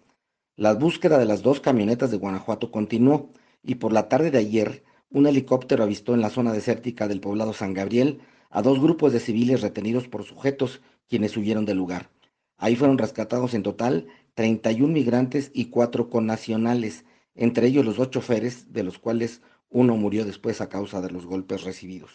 La 0.56 0.74
búsqueda 0.74 1.18
de 1.18 1.26
las 1.26 1.42
dos 1.42 1.60
camionetas 1.60 2.12
de 2.12 2.18
Guanajuato 2.18 2.72
continuó 2.72 3.32
y 3.64 3.76
por 3.76 3.94
la 3.94 4.10
tarde 4.10 4.30
de 4.30 4.38
ayer 4.38 4.84
un 5.10 5.26
helicóptero 5.26 5.84
avistó 5.84 6.14
en 6.14 6.22
la 6.22 6.30
zona 6.30 6.54
desértica 6.54 7.08
del 7.08 7.22
poblado 7.22 7.54
San 7.54 7.74
Gabriel 7.74 8.20
a 8.52 8.62
dos 8.62 8.80
grupos 8.80 9.14
de 9.14 9.20
civiles 9.20 9.62
retenidos 9.62 10.08
por 10.08 10.24
sujetos 10.24 10.82
quienes 11.08 11.36
huyeron 11.36 11.66
del 11.66 11.78
lugar. 11.78 12.10
Ahí 12.58 12.76
fueron 12.76 12.98
rescatados 12.98 13.54
en 13.54 13.64
total 13.64 14.08
31 14.36 14.94
migrantes 14.94 15.52
y 15.54 15.66
cuatro 15.66 16.10
connacionales, 16.10 17.06
entre 17.34 17.68
ellos 17.68 17.86
los 17.86 17.98
dos 17.98 18.12
choferes, 18.12 18.72
de 18.72 18.84
los 18.84 19.00
cuales 19.00 19.42
uno 19.70 19.96
murió 19.96 20.26
después 20.26 20.62
a 20.62 20.70
causa 20.70 21.02
de 21.02 21.10
los 21.10 21.26
golpes 21.26 21.64
recibidos. 21.64 22.12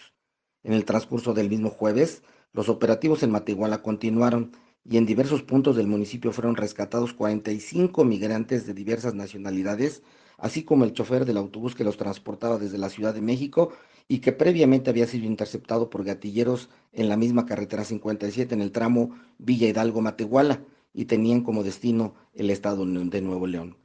En 0.63 0.73
el 0.73 0.85
transcurso 0.85 1.35
del 1.35 1.49
mismo 1.49 1.71
jueves, 1.71 2.23
los 2.53 2.69
operativos 2.69 3.23
en 3.23 3.31
Matehuala 3.31 3.83
continuaron 3.83 4.53
y 4.85 4.99
en 4.99 5.07
diversos 5.07 5.43
puntos 5.43 5.77
del 5.77 5.87
municipio 5.87 6.33
fueron 6.33 6.55
rescatados 6.55 7.13
45 7.13 8.05
migrantes 8.05 8.67
de 8.67 8.75
diversas 8.75 9.15
nacionalidades, 9.15 10.03
así 10.39 10.63
como 10.65 10.85
el 10.85 10.93
chofer 10.93 11.25
del 11.25 11.39
autobús 11.39 11.75
que 11.75 11.85
los 11.85 11.97
transportaba 11.97 12.59
desde 12.59 12.79
la 12.79 12.91
Ciudad 12.91 13.15
de 13.15 13.23
México 13.23 13.73
y 14.09 14.19
que 14.19 14.33
previamente 14.33 14.91
había 14.91 15.07
sido 15.07 15.27
interceptado 15.27 15.91
por 15.91 16.05
gatilleros 16.05 16.69
en 16.93 17.09
la 17.09 17.17
misma 17.17 17.47
carretera 17.47 17.85
57 17.85 18.55
en 18.55 18.61
el 18.61 18.73
tramo 18.73 19.17
Villa 19.39 19.69
Hidalgo-Matehuala 19.69 20.61
y 20.93 21.07
tenían 21.07 21.43
como 21.43 21.63
destino 21.63 22.15
el 22.35 22.51
estado 22.51 22.87
de 22.87 23.21
Nuevo 23.21 23.47
León. 23.47 23.77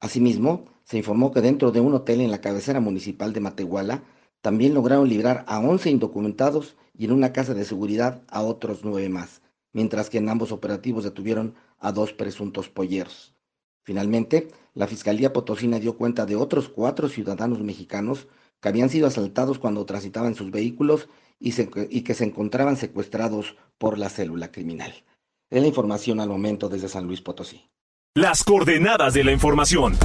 Asimismo, 0.00 0.66
se 0.84 0.98
informó 0.98 1.32
que 1.32 1.40
dentro 1.40 1.70
de 1.70 1.80
un 1.80 1.94
hotel 1.94 2.20
en 2.20 2.30
la 2.30 2.40
cabecera 2.40 2.80
municipal 2.80 3.32
de 3.32 3.40
Matehuala 3.40 4.02
también 4.42 4.74
lograron 4.74 5.08
librar 5.08 5.44
a 5.48 5.60
11 5.60 5.88
indocumentados 5.88 6.76
y 6.92 7.06
en 7.06 7.12
una 7.12 7.32
casa 7.32 7.54
de 7.54 7.64
seguridad 7.64 8.22
a 8.28 8.42
otros 8.42 8.80
nueve 8.84 9.08
más, 9.08 9.40
mientras 9.72 10.10
que 10.10 10.18
en 10.18 10.28
ambos 10.28 10.52
operativos 10.52 11.04
detuvieron 11.04 11.54
a 11.78 11.92
dos 11.92 12.12
presuntos 12.12 12.68
polleros. 12.68 13.34
Finalmente, 13.82 14.48
la 14.74 14.86
Fiscalía 14.86 15.32
Potosina 15.32 15.78
dio 15.78 15.96
cuenta 15.96 16.26
de 16.26 16.36
otros 16.36 16.68
cuatro 16.68 17.08
ciudadanos 17.08 17.60
mexicanos 17.60 18.26
que 18.64 18.70
habían 18.70 18.88
sido 18.88 19.06
asaltados 19.06 19.58
cuando 19.58 19.84
transitaban 19.84 20.34
sus 20.34 20.50
vehículos 20.50 21.10
y, 21.38 21.52
que 22.00 22.14
se 22.14 22.24
encontraban 22.24 22.78
secuestrados 22.78 23.56
por 23.76 23.98
la 23.98 24.08
célula 24.08 24.50
criminal. 24.50 25.04
Es 25.50 25.60
la 25.60 25.68
información 25.68 26.18
al 26.18 26.30
momento 26.30 26.70
desde 26.70 26.88
San 26.88 27.06
Luis 27.06 27.20
Potosí. 27.20 27.68
Las 28.14 28.42
coordenadas 28.42 29.12
de 29.12 29.22
la 29.22 29.32
información. 29.32 29.98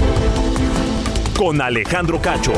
Con 1.37 1.61
Alejandro 1.61 2.21
Cacho. 2.21 2.51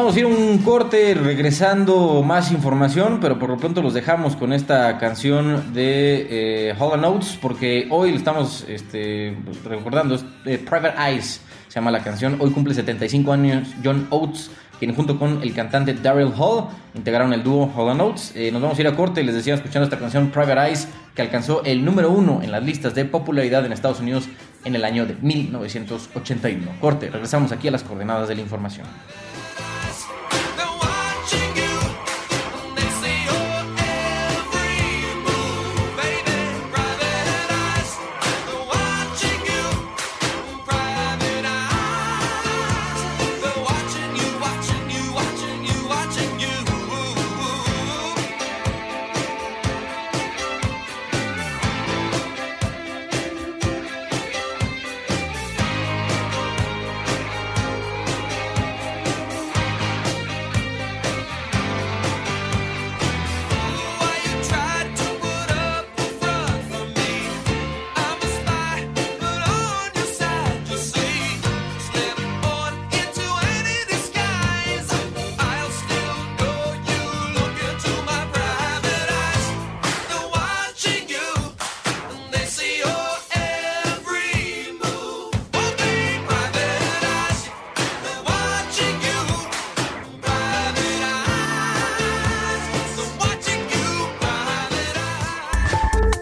Vamos 0.00 0.16
a 0.16 0.18
ir 0.20 0.24
un 0.24 0.56
corte 0.58 1.12
regresando 1.12 2.22
más 2.22 2.50
información, 2.52 3.18
pero 3.20 3.38
por 3.38 3.50
lo 3.50 3.58
pronto 3.58 3.82
los 3.82 3.92
dejamos 3.92 4.34
con 4.34 4.54
esta 4.54 4.96
canción 4.96 5.74
de 5.74 6.70
eh, 6.70 6.74
Hollow 6.78 6.96
Notes, 6.96 7.38
porque 7.42 7.86
hoy 7.90 8.14
estamos 8.14 8.64
este, 8.66 9.36
recordando, 9.62 10.18
eh, 10.46 10.56
Private 10.56 10.94
Eyes 10.98 11.42
se 11.68 11.74
llama 11.74 11.90
la 11.90 12.02
canción, 12.02 12.38
hoy 12.40 12.50
cumple 12.50 12.72
75 12.72 13.30
años 13.30 13.68
John 13.84 14.06
Oates, 14.08 14.50
quien 14.78 14.94
junto 14.94 15.18
con 15.18 15.42
el 15.42 15.52
cantante 15.52 15.92
Daryl 15.92 16.32
Hall 16.34 16.68
integraron 16.94 17.34
el 17.34 17.42
dúo 17.42 17.70
Hollow 17.76 17.94
Notes. 17.94 18.32
Eh, 18.34 18.50
nos 18.50 18.62
vamos 18.62 18.78
a 18.78 18.80
ir 18.80 18.88
a 18.88 18.96
corte, 18.96 19.22
les 19.22 19.34
decía 19.34 19.52
escuchando 19.52 19.84
esta 19.84 19.98
canción 19.98 20.30
Private 20.30 20.68
Eyes, 20.68 20.88
que 21.14 21.20
alcanzó 21.20 21.62
el 21.64 21.84
número 21.84 22.10
uno 22.10 22.40
en 22.42 22.52
las 22.52 22.64
listas 22.64 22.94
de 22.94 23.04
popularidad 23.04 23.66
en 23.66 23.72
Estados 23.72 24.00
Unidos 24.00 24.30
en 24.64 24.74
el 24.74 24.84
año 24.86 25.04
de 25.04 25.14
1981. 25.20 26.70
Corte, 26.80 27.10
regresamos 27.10 27.52
aquí 27.52 27.68
a 27.68 27.70
las 27.70 27.82
coordenadas 27.82 28.28
de 28.28 28.36
la 28.36 28.40
información. 28.40 28.86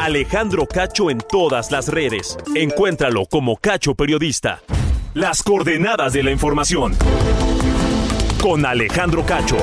Alejandro 0.09 0.67
Cacho 0.67 1.11
en 1.11 1.19
todas 1.19 1.71
las 1.71 1.89
redes. 1.89 2.39
Encuéntralo 2.55 3.27
como 3.27 3.59
Cacho 3.59 3.95
Periodista. 3.95 4.63
Las 5.13 5.43
coordenadas 5.43 6.15
de 6.15 6.23
la 6.23 6.31
información. 6.31 6.97
Con 8.41 8.65
Alejandro 8.65 9.27
Cacho. 9.27 9.59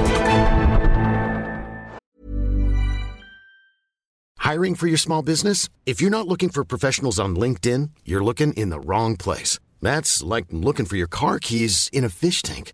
Hiring 4.38 4.76
for 4.76 4.88
your 4.88 5.00
small 5.00 5.24
business? 5.24 5.68
If 5.88 6.00
you're 6.00 6.12
not 6.12 6.28
looking 6.28 6.50
for 6.50 6.64
professionals 6.64 7.20
on 7.20 7.36
LinkedIn, 7.36 7.90
you're 8.06 8.24
looking 8.24 8.54
in 8.54 8.70
the 8.70 8.80
wrong 8.80 9.18
place. 9.18 9.58
That's 9.82 10.22
like 10.22 10.46
looking 10.52 10.86
for 10.86 10.96
your 10.96 11.08
car 11.10 11.40
keys 11.40 11.90
in 11.92 12.04
a 12.04 12.10
fish 12.10 12.44
tank. 12.44 12.74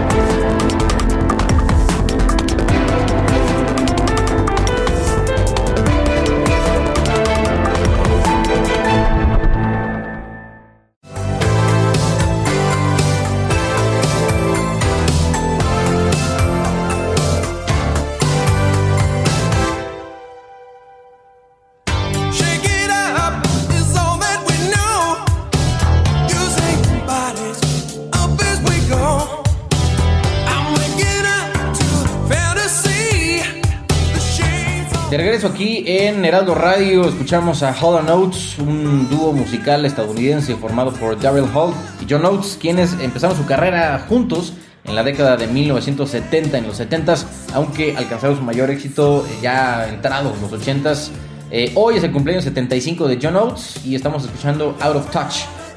Aquí 35.45 35.83
en 35.87 36.23
Heraldo 36.23 36.53
Radio, 36.53 37.07
escuchamos 37.07 37.63
a 37.63 37.73
Hall 37.73 38.07
Oates, 38.07 38.59
un 38.59 39.09
dúo 39.09 39.31
musical 39.33 39.85
estadounidense 39.85 40.55
formado 40.55 40.91
por 40.93 41.19
Daryl 41.19 41.45
Hall 41.53 41.73
y 41.99 42.05
John 42.07 42.25
Oates, 42.25 42.57
quienes 42.61 42.93
empezaron 42.99 43.35
su 43.35 43.45
carrera 43.45 44.05
juntos 44.07 44.53
en 44.83 44.93
la 44.93 45.03
década 45.03 45.37
de 45.37 45.47
1970, 45.47 46.57
en 46.57 46.67
los 46.67 46.79
70s, 46.79 47.25
aunque 47.53 47.95
alcanzaron 47.95 48.37
su 48.37 48.43
mayor 48.43 48.69
éxito 48.69 49.25
ya 49.41 49.87
entrados 49.89 50.33
los 50.41 50.51
80s. 50.51 51.09
Eh, 51.49 51.71
hoy 51.75 51.97
es 51.97 52.03
el 52.03 52.11
cumpleaños 52.11 52.43
75 52.43 53.07
de 53.07 53.17
John 53.21 53.35
Oates 53.35 53.83
y 53.85 53.95
estamos 53.95 54.25
escuchando 54.25 54.75
Out 54.79 54.95
of 54.95 55.11
Touch, 55.11 55.35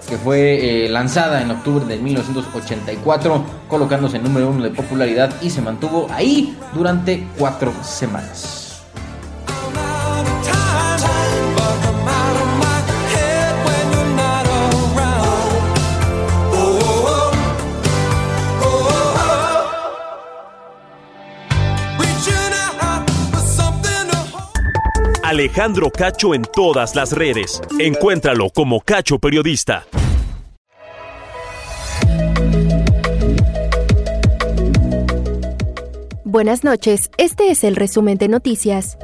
que 0.08 0.18
fue 0.18 0.84
eh, 0.84 0.88
lanzada 0.90 1.40
en 1.40 1.50
octubre 1.50 1.86
de 1.86 1.96
1984, 1.96 3.44
colocándose 3.68 4.18
en 4.18 4.24
número 4.24 4.50
uno 4.50 4.62
de 4.62 4.70
popularidad 4.70 5.32
y 5.40 5.48
se 5.48 5.62
mantuvo 5.62 6.06
ahí 6.10 6.54
durante 6.74 7.26
cuatro 7.38 7.72
semanas. 7.82 8.63
Alejandro 25.34 25.90
Cacho 25.90 26.32
en 26.32 26.42
todas 26.42 26.94
las 26.94 27.10
redes. 27.10 27.60
Encuéntralo 27.80 28.50
como 28.50 28.80
Cacho 28.80 29.18
Periodista. 29.18 29.84
Buenas 36.22 36.62
noches, 36.62 37.10
este 37.18 37.50
es 37.50 37.64
el 37.64 37.74
resumen 37.74 38.16
de 38.16 38.28
noticias 38.28 38.96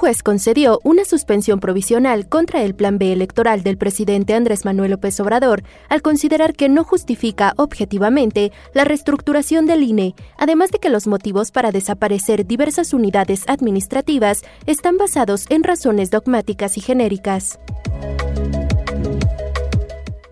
juez 0.00 0.22
concedió 0.22 0.80
una 0.82 1.04
suspensión 1.04 1.60
provisional 1.60 2.26
contra 2.26 2.62
el 2.62 2.74
plan 2.74 2.96
B 2.96 3.12
electoral 3.12 3.62
del 3.62 3.76
presidente 3.76 4.32
Andrés 4.32 4.64
Manuel 4.64 4.92
López 4.92 5.20
Obrador 5.20 5.62
al 5.90 6.00
considerar 6.00 6.54
que 6.54 6.70
no 6.70 6.84
justifica 6.84 7.52
objetivamente 7.58 8.50
la 8.72 8.84
reestructuración 8.84 9.66
del 9.66 9.82
INE, 9.82 10.14
además 10.38 10.70
de 10.70 10.78
que 10.78 10.88
los 10.88 11.06
motivos 11.06 11.50
para 11.50 11.70
desaparecer 11.70 12.46
diversas 12.46 12.94
unidades 12.94 13.44
administrativas 13.46 14.40
están 14.64 14.96
basados 14.96 15.44
en 15.50 15.64
razones 15.64 16.10
dogmáticas 16.10 16.78
y 16.78 16.80
genéricas. 16.80 17.58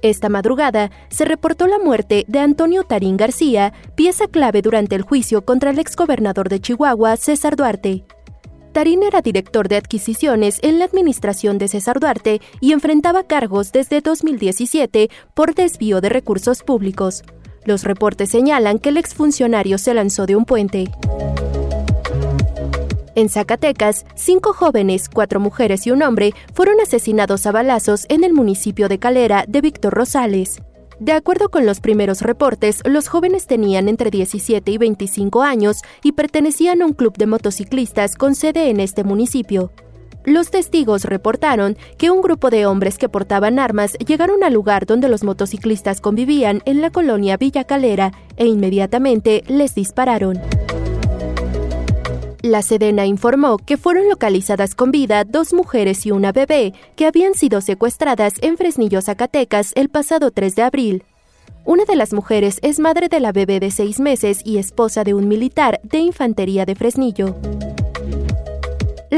Esta 0.01 0.31
madrugada 0.31 0.91
se 1.11 1.27
reportó 1.27 1.67
la 1.67 1.79
muerte 1.79 2.25
de 2.27 2.39
Antonio 2.39 2.85
Tarín 2.85 3.19
García, 3.19 3.75
pieza 3.97 4.29
clave 4.29 4.63
durante 4.63 4.95
el 4.95 5.03
juicio 5.03 5.45
contra 5.45 5.69
el 5.73 5.79
exgobernador 5.79 6.49
de 6.49 6.59
Chihuahua, 6.59 7.19
César 7.19 7.55
Duarte. 7.55 8.07
Tarín 8.79 9.03
era 9.03 9.23
director 9.23 9.67
de 9.67 9.75
adquisiciones 9.75 10.61
en 10.63 10.79
la 10.79 10.85
administración 10.85 11.59
de 11.59 11.67
César 11.67 11.99
Duarte 11.99 12.41
y 12.61 12.71
enfrentaba 12.71 13.25
cargos 13.25 13.73
desde 13.73 14.01
2017 14.01 15.11
por 15.35 15.57
desvío 15.57 16.01
de 16.01 16.09
recursos 16.09 16.63
públicos. 16.63 17.25
Los 17.65 17.83
reportes 17.83 18.31
señalan 18.31 18.79
que 18.79 18.91
el 18.91 18.97
exfuncionario 18.97 19.79
se 19.79 19.95
lanzó 19.95 20.27
de 20.27 20.37
un 20.37 20.45
puente. 20.45 20.85
En 23.17 23.29
Zacatecas, 23.29 24.07
cinco 24.15 24.53
jóvenes, 24.53 25.09
cuatro 25.13 25.41
mujeres 25.41 25.85
y 25.89 25.91
un 25.91 26.05
hombre 26.05 26.33
fueron 26.55 26.81
asesinados 26.81 27.47
a 27.47 27.51
balazos 27.51 28.07
en 28.09 28.23
el 28.23 28.33
municipio 28.33 28.89
de 28.89 29.01
Calera 29.01 29.45
de 29.49 29.61
Víctor 29.61 29.93
Rosales. 29.93 30.63
De 31.01 31.13
acuerdo 31.13 31.49
con 31.49 31.65
los 31.65 31.81
primeros 31.81 32.23
reportes, 32.23 32.83
los 32.85 33.07
jóvenes 33.07 33.47
tenían 33.47 33.89
entre 33.89 34.11
17 34.11 34.69
y 34.71 34.79
25 34.79 35.43
años 35.43 35.83
y 36.03 36.13
pertenecían 36.13 36.83
a 36.83 36.87
un 36.87 36.93
club 36.93 37.17
de 37.17 37.27
motociclistas 37.27 38.17
con 38.17 38.35
sede 38.35 38.69
en 38.71 38.81
este 38.81 39.05
municipio. 39.05 39.71
Los 40.25 40.51
testigos 40.51 41.05
reportaron 41.05 41.77
que 41.97 42.11
un 42.11 42.21
grupo 42.21 42.51
de 42.51 42.67
hombres 42.67 42.99
que 42.99 43.09
portaban 43.09 43.61
armas 43.61 43.93
llegaron 43.99 44.43
al 44.43 44.53
lugar 44.53 44.87
donde 44.87 45.09
los 45.09 45.23
motociclistas 45.23 46.01
convivían 46.01 46.63
en 46.65 46.81
la 46.81 46.91
colonia 46.91 47.37
Villa 47.37 47.63
Calera 47.63 48.13
e 48.37 48.47
inmediatamente 48.47 49.45
les 49.47 49.77
dispararon. 49.77 50.41
La 52.43 52.63
Sedena 52.63 53.05
informó 53.05 53.59
que 53.59 53.77
fueron 53.77 54.09
localizadas 54.09 54.77
con 54.77 54.93
vida 54.93 55.25
dos 55.25 55.53
mujeres 55.53 56.07
y 56.07 56.13
una 56.13 56.31
bebé 56.31 56.73
que 56.95 57.07
habían 57.07 57.35
sido 57.35 57.61
secuestradas 57.61 58.35
en 58.43 58.57
Fresnillo, 58.57 59.03
Zacatecas, 59.03 59.73
el 59.75 59.89
pasado 59.89 60.31
3 60.31 60.55
de 60.55 60.63
abril. 60.63 61.03
Una 61.65 61.85
de 61.85 61.97
las 61.97 62.13
mujeres 62.13 62.61
es 62.63 62.79
madre 62.79 63.09
de 63.09 63.19
la 63.19 63.33
bebé 63.33 63.59
de 63.59 63.73
seis 63.73 63.99
meses 63.99 64.41
y 64.45 64.59
esposa 64.59 65.03
de 65.03 65.15
un 65.15 65.27
militar 65.27 65.81
de 65.83 65.99
infantería 65.99 66.65
de 66.65 66.77
Fresnillo. 66.77 67.35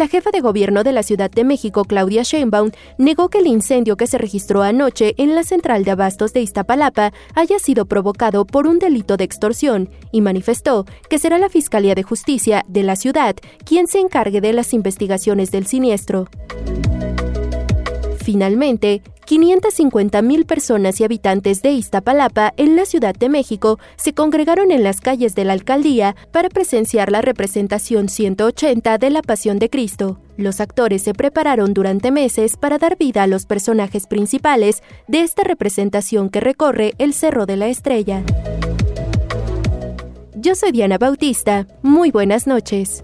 La 0.01 0.09
jefa 0.09 0.31
de 0.31 0.41
gobierno 0.41 0.83
de 0.83 0.93
la 0.93 1.03
Ciudad 1.03 1.31
de 1.31 1.45
México, 1.45 1.85
Claudia 1.85 2.23
Sheinbaum, 2.23 2.71
negó 2.97 3.29
que 3.29 3.41
el 3.41 3.47
incendio 3.47 3.99
que 3.99 4.07
se 4.07 4.17
registró 4.17 4.63
anoche 4.63 5.15
en 5.19 5.35
la 5.35 5.45
central 5.45 5.85
de 5.85 5.91
abastos 5.91 6.33
de 6.33 6.41
Iztapalapa 6.41 7.13
haya 7.35 7.59
sido 7.59 7.85
provocado 7.85 8.47
por 8.47 8.67
un 8.67 8.79
delito 8.79 9.19
de 9.19 9.25
extorsión 9.25 9.91
y 10.11 10.23
manifestó 10.23 10.87
que 11.11 11.19
será 11.19 11.37
la 11.37 11.51
Fiscalía 11.51 11.95
de 11.95 12.03
Justicia 12.03 12.65
de 12.67 12.83
la 12.83 12.97
ciudad 12.97 13.37
quien 13.67 13.89
se 13.89 13.99
encargue 13.99 14.41
de 14.41 14.55
las 14.55 14.73
investigaciones 14.73 15.51
del 15.51 15.67
siniestro. 15.67 16.29
Finalmente, 18.31 19.03
550.000 19.27 20.47
personas 20.47 21.01
y 21.01 21.05
habitantes 21.05 21.62
de 21.62 21.73
Iztapalapa, 21.73 22.55
en 22.57 22.77
la 22.77 22.85
Ciudad 22.85 23.12
de 23.12 23.29
México, 23.29 23.81
se 23.97 24.12
congregaron 24.12 24.71
en 24.71 24.85
las 24.85 25.01
calles 25.01 25.35
de 25.35 25.45
la 25.45 25.53
alcaldía 25.53 26.14
para 26.31 26.49
presenciar 26.49 27.11
la 27.11 27.23
representación 27.23 28.09
180 28.09 28.99
de 28.99 29.11
la 29.11 29.23
Pasión 29.23 29.59
de 29.59 29.69
Cristo. 29.69 30.21
Los 30.37 30.61
actores 30.61 31.03
se 31.03 31.12
prepararon 31.12 31.75
durante 31.75 32.12
meses 32.12 32.57
para 32.57 32.79
dar 32.79 32.97
vida 32.97 33.25
a 33.25 33.27
los 33.27 33.47
personajes 33.47 34.07
principales 34.07 34.85
de 35.09 35.23
esta 35.23 35.43
representación 35.43 36.31
que 36.31 36.38
recorre 36.38 36.95
el 36.99 37.14
Cerro 37.14 37.47
de 37.47 37.57
la 37.57 37.66
Estrella. 37.66 38.23
Yo 40.37 40.55
soy 40.55 40.71
Diana 40.71 40.99
Bautista. 40.99 41.66
Muy 41.83 42.12
buenas 42.12 42.47
noches. 42.47 43.03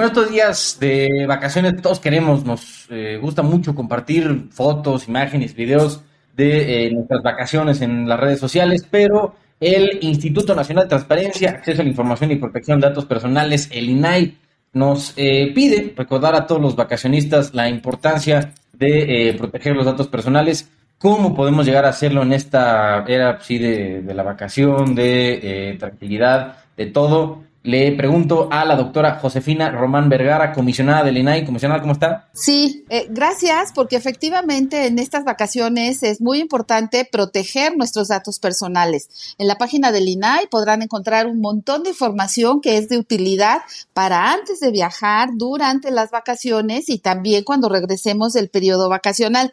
Bueno, 0.00 0.14
estos 0.14 0.30
días 0.32 0.78
de 0.80 1.26
vacaciones 1.28 1.82
todos 1.82 2.00
queremos, 2.00 2.42
nos 2.46 2.86
eh, 2.88 3.18
gusta 3.20 3.42
mucho 3.42 3.74
compartir 3.74 4.46
fotos, 4.50 5.06
imágenes, 5.08 5.54
videos 5.54 6.00
de 6.34 6.86
eh, 6.86 6.90
nuestras 6.90 7.22
vacaciones 7.22 7.82
en 7.82 8.08
las 8.08 8.18
redes 8.18 8.40
sociales, 8.40 8.86
pero 8.90 9.34
el 9.60 9.98
Instituto 10.00 10.54
Nacional 10.54 10.84
de 10.84 10.88
Transparencia, 10.88 11.50
Acceso 11.50 11.82
a 11.82 11.84
la 11.84 11.90
Información 11.90 12.30
y 12.30 12.36
Protección 12.36 12.80
de 12.80 12.88
Datos 12.88 13.04
Personales, 13.04 13.68
el 13.70 13.90
INAI, 13.90 14.38
nos 14.72 15.12
eh, 15.18 15.52
pide 15.54 15.92
recordar 15.94 16.34
a 16.34 16.46
todos 16.46 16.62
los 16.62 16.76
vacacionistas 16.76 17.52
la 17.52 17.68
importancia 17.68 18.54
de 18.72 19.28
eh, 19.28 19.34
proteger 19.34 19.76
los 19.76 19.84
datos 19.84 20.08
personales. 20.08 20.70
¿Cómo 20.96 21.34
podemos 21.34 21.66
llegar 21.66 21.84
a 21.84 21.90
hacerlo 21.90 22.22
en 22.22 22.32
esta 22.32 23.04
era 23.06 23.38
sí, 23.42 23.58
de, 23.58 24.00
de 24.00 24.14
la 24.14 24.22
vacación, 24.22 24.94
de 24.94 25.76
tranquilidad, 25.78 26.56
de 26.74 26.86
todo? 26.86 27.49
Le 27.62 27.92
pregunto 27.92 28.48
a 28.50 28.64
la 28.64 28.74
doctora 28.74 29.18
Josefina 29.20 29.70
Román 29.70 30.08
Vergara, 30.08 30.52
comisionada 30.52 31.04
del 31.04 31.18
INAI. 31.18 31.44
Comisionada, 31.44 31.82
¿cómo 31.82 31.92
está? 31.92 32.30
Sí, 32.32 32.86
eh, 32.88 33.06
gracias, 33.10 33.72
porque 33.74 33.96
efectivamente 33.96 34.86
en 34.86 34.98
estas 34.98 35.24
vacaciones 35.24 36.02
es 36.02 36.22
muy 36.22 36.38
importante 36.38 37.06
proteger 37.10 37.76
nuestros 37.76 38.08
datos 38.08 38.38
personales. 38.38 39.34
En 39.36 39.46
la 39.46 39.56
página 39.56 39.92
del 39.92 40.08
INAI 40.08 40.46
podrán 40.46 40.80
encontrar 40.80 41.26
un 41.26 41.40
montón 41.40 41.82
de 41.82 41.90
información 41.90 42.62
que 42.62 42.78
es 42.78 42.88
de 42.88 42.96
utilidad 42.96 43.58
para 43.92 44.32
antes 44.32 44.60
de 44.60 44.70
viajar, 44.70 45.28
durante 45.34 45.90
las 45.90 46.10
vacaciones 46.10 46.88
y 46.88 46.98
también 46.98 47.44
cuando 47.44 47.68
regresemos 47.68 48.32
del 48.32 48.48
periodo 48.48 48.88
vacacional. 48.88 49.52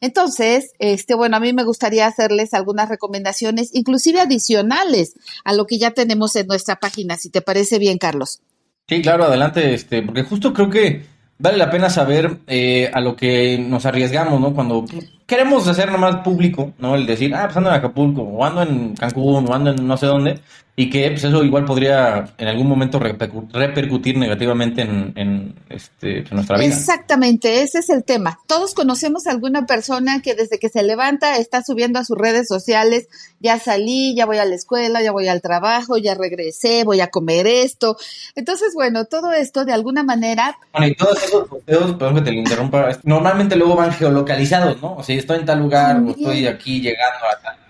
Entonces, 0.00 0.72
este, 0.78 1.14
bueno, 1.14 1.36
a 1.36 1.40
mí 1.40 1.52
me 1.52 1.64
gustaría 1.64 2.06
hacerles 2.06 2.54
algunas 2.54 2.88
recomendaciones, 2.88 3.70
inclusive 3.72 4.20
adicionales 4.20 5.14
a 5.44 5.54
lo 5.54 5.66
que 5.66 5.78
ya 5.78 5.92
tenemos 5.92 6.36
en 6.36 6.46
nuestra 6.46 6.76
página, 6.76 7.16
si 7.16 7.30
te 7.30 7.40
parece 7.40 7.78
bien, 7.78 7.98
Carlos. 7.98 8.40
Sí, 8.88 9.02
claro, 9.02 9.24
adelante, 9.24 9.74
este, 9.74 10.02
porque 10.02 10.22
justo 10.22 10.52
creo 10.52 10.70
que 10.70 11.04
vale 11.38 11.56
la 11.56 11.70
pena 11.70 11.90
saber 11.90 12.38
eh, 12.46 12.90
a 12.92 13.00
lo 13.00 13.16
que 13.16 13.58
nos 13.58 13.86
arriesgamos, 13.86 14.40
¿no? 14.40 14.54
Cuando 14.54 14.84
queremos 15.26 15.66
hacer 15.66 15.90
nomás 15.90 16.16
público, 16.16 16.72
¿no? 16.78 16.94
El 16.94 17.06
decir, 17.06 17.34
ah, 17.34 17.44
pues 17.46 17.56
ando 17.56 17.70
en 17.70 17.76
Acapulco, 17.76 18.22
o 18.22 18.44
ando 18.44 18.62
en 18.62 18.94
Cancún, 18.94 19.48
o 19.48 19.54
ando 19.54 19.70
en 19.70 19.86
no 19.86 19.96
sé 19.96 20.06
dónde, 20.06 20.40
y 20.78 20.90
que 20.90 21.10
pues, 21.10 21.24
eso 21.24 21.42
igual 21.42 21.64
podría 21.64 22.34
en 22.36 22.48
algún 22.48 22.68
momento 22.68 22.98
repercutir 22.98 24.18
negativamente 24.18 24.82
en, 24.82 25.54
este, 25.70 26.18
en 26.18 26.28
nuestra 26.30 26.58
vida. 26.58 26.68
Exactamente, 26.68 27.62
ese 27.62 27.78
es 27.78 27.88
el 27.88 28.04
tema. 28.04 28.38
Todos 28.46 28.74
conocemos 28.74 29.26
a 29.26 29.30
alguna 29.30 29.64
persona 29.64 30.20
que 30.20 30.34
desde 30.34 30.58
que 30.58 30.68
se 30.68 30.82
levanta 30.82 31.38
está 31.38 31.62
subiendo 31.62 31.98
a 31.98 32.04
sus 32.04 32.18
redes 32.18 32.46
sociales, 32.46 33.08
ya 33.40 33.58
salí, 33.58 34.14
ya 34.14 34.26
voy 34.26 34.36
a 34.36 34.44
la 34.44 34.54
escuela, 34.54 35.02
ya 35.02 35.12
voy 35.12 35.28
al 35.28 35.40
trabajo, 35.40 35.96
ya 35.96 36.14
regresé, 36.14 36.84
voy 36.84 37.00
a 37.00 37.08
comer 37.08 37.46
esto. 37.46 37.96
Entonces, 38.34 38.74
bueno, 38.74 39.06
todo 39.06 39.32
esto 39.32 39.64
de 39.64 39.72
alguna 39.72 40.02
manera... 40.02 40.58
Bueno, 40.72 40.88
y 40.88 40.94
todos 40.94 41.22
esos 41.22 41.48
posteos, 41.48 41.94
perdón 41.94 42.16
que 42.16 42.20
te 42.20 42.34
interrumpa, 42.34 42.90
normalmente 43.02 43.56
luego 43.56 43.76
van 43.76 43.92
geolocalizados, 43.92 44.82
¿no? 44.82 44.96
O 44.96 45.02
sea, 45.02 45.16
estoy 45.16 45.38
en 45.38 45.46
tal 45.46 45.60
lugar, 45.60 46.02
o 46.02 46.10
estoy 46.10 46.46
aquí 46.46 46.82
llegando 46.82 47.24
a 47.24 47.40
tal 47.42 47.65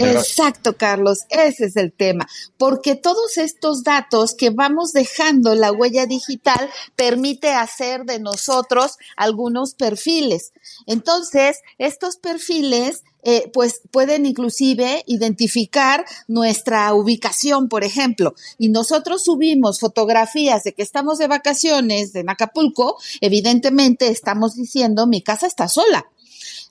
Exacto, 0.00 0.76
Carlos, 0.76 1.20
ese 1.30 1.66
es 1.66 1.76
el 1.76 1.92
tema, 1.92 2.26
porque 2.58 2.94
todos 2.94 3.38
estos 3.38 3.82
datos 3.82 4.34
que 4.34 4.50
vamos 4.50 4.92
dejando 4.92 5.54
la 5.54 5.72
huella 5.72 6.06
digital 6.06 6.70
permite 6.96 7.50
hacer 7.52 8.04
de 8.04 8.18
nosotros 8.18 8.98
algunos 9.16 9.74
perfiles. 9.74 10.52
Entonces, 10.86 11.58
estos 11.78 12.16
perfiles 12.16 13.02
eh, 13.26 13.50
pues 13.54 13.80
pueden 13.90 14.26
inclusive 14.26 15.02
identificar 15.06 16.04
nuestra 16.28 16.92
ubicación, 16.92 17.70
por 17.70 17.82
ejemplo, 17.82 18.34
y 18.58 18.68
nosotros 18.68 19.24
subimos 19.24 19.80
fotografías 19.80 20.62
de 20.62 20.74
que 20.74 20.82
estamos 20.82 21.16
de 21.16 21.26
vacaciones 21.26 22.14
en 22.14 22.28
Acapulco, 22.28 22.98
evidentemente 23.22 24.08
estamos 24.08 24.56
diciendo 24.56 25.06
mi 25.06 25.22
casa 25.22 25.46
está 25.46 25.68
sola. 25.68 26.06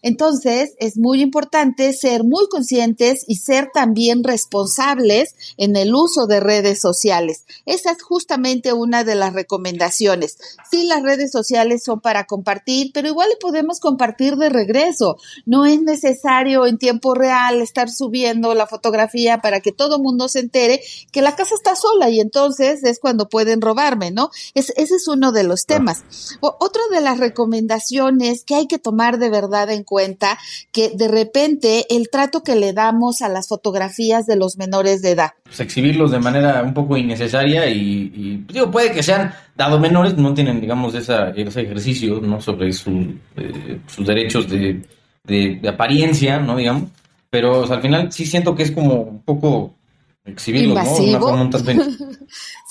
Entonces, 0.03 0.75
es 0.79 0.97
muy 0.97 1.21
importante 1.21 1.93
ser 1.93 2.25
muy 2.25 2.47
conscientes 2.49 3.23
y 3.25 3.37
ser 3.37 3.69
también 3.73 4.21
responsables 4.23 5.33
en 5.55 5.77
el 5.77 5.95
uso 5.95 6.27
de 6.27 6.41
redes 6.41 6.81
sociales. 6.81 7.45
Esa 7.65 7.91
es 7.91 8.03
justamente 8.03 8.73
una 8.73 9.05
de 9.05 9.15
las 9.15 9.33
recomendaciones. 9.33 10.37
Sí, 10.69 10.83
las 10.87 11.03
redes 11.03 11.31
sociales 11.31 11.83
son 11.85 12.01
para 12.01 12.25
compartir, 12.25 12.91
pero 12.93 13.07
igual 13.07 13.29
podemos 13.39 13.79
compartir 13.79 14.35
de 14.35 14.49
regreso. 14.49 15.15
No 15.45 15.65
es 15.65 15.81
necesario 15.81 16.67
en 16.67 16.77
tiempo 16.77 17.15
real 17.15 17.61
estar 17.61 17.89
subiendo 17.89 18.53
la 18.53 18.67
fotografía 18.67 19.39
para 19.39 19.61
que 19.61 19.71
todo 19.71 19.99
mundo 19.99 20.27
se 20.27 20.39
entere 20.39 20.81
que 21.13 21.21
la 21.21 21.37
casa 21.37 21.55
está 21.55 21.77
sola 21.77 22.09
y 22.09 22.19
entonces 22.19 22.83
es 22.83 22.99
cuando 22.99 23.29
pueden 23.29 23.61
robarme, 23.61 24.11
¿no? 24.11 24.31
ese 24.53 24.73
es 24.75 25.07
uno 25.07 25.31
de 25.31 25.43
los 25.43 25.65
temas. 25.65 26.03
otra 26.41 26.81
de 26.91 26.99
las 26.99 27.19
recomendaciones 27.19 28.43
que 28.43 28.55
hay 28.55 28.67
que 28.67 28.79
tomar 28.79 29.17
de 29.17 29.29
verdad 29.29 29.71
en 29.71 29.83
cuenta 29.85 29.92
cuenta 29.93 30.39
que 30.71 30.89
de 30.89 31.07
repente 31.07 31.85
el 31.91 32.09
trato 32.09 32.41
que 32.41 32.55
le 32.55 32.73
damos 32.73 33.21
a 33.21 33.29
las 33.29 33.47
fotografías 33.47 34.25
de 34.25 34.35
los 34.35 34.57
menores 34.57 35.03
de 35.03 35.11
edad. 35.11 35.33
Pues 35.43 35.59
exhibirlos 35.59 36.09
de 36.09 36.17
manera 36.17 36.63
un 36.63 36.73
poco 36.73 36.97
innecesaria 36.97 37.69
y, 37.69 38.43
digo, 38.51 38.71
puede 38.71 38.91
que 38.91 39.03
sean, 39.03 39.31
dado 39.55 39.79
menores, 39.79 40.17
no 40.17 40.33
tienen, 40.33 40.59
digamos, 40.59 40.95
esa, 40.95 41.29
ese 41.29 41.61
ejercicio 41.61 42.19
¿no? 42.21 42.41
sobre 42.41 42.69
eh, 42.69 43.79
sus 43.85 44.07
derechos 44.07 44.49
de, 44.49 44.81
apariencia, 45.69 46.39
¿no? 46.39 46.55
Digamos, 46.55 46.89
pero 47.29 47.71
al 47.71 47.81
final 47.83 48.11
sí 48.11 48.25
siento 48.25 48.55
que 48.55 48.63
es 48.63 48.71
como 48.71 48.95
un 48.95 49.21
poco 49.21 49.75
exhibirlos, 50.25 50.83
¿no? 50.83 51.27
Una 51.27 51.49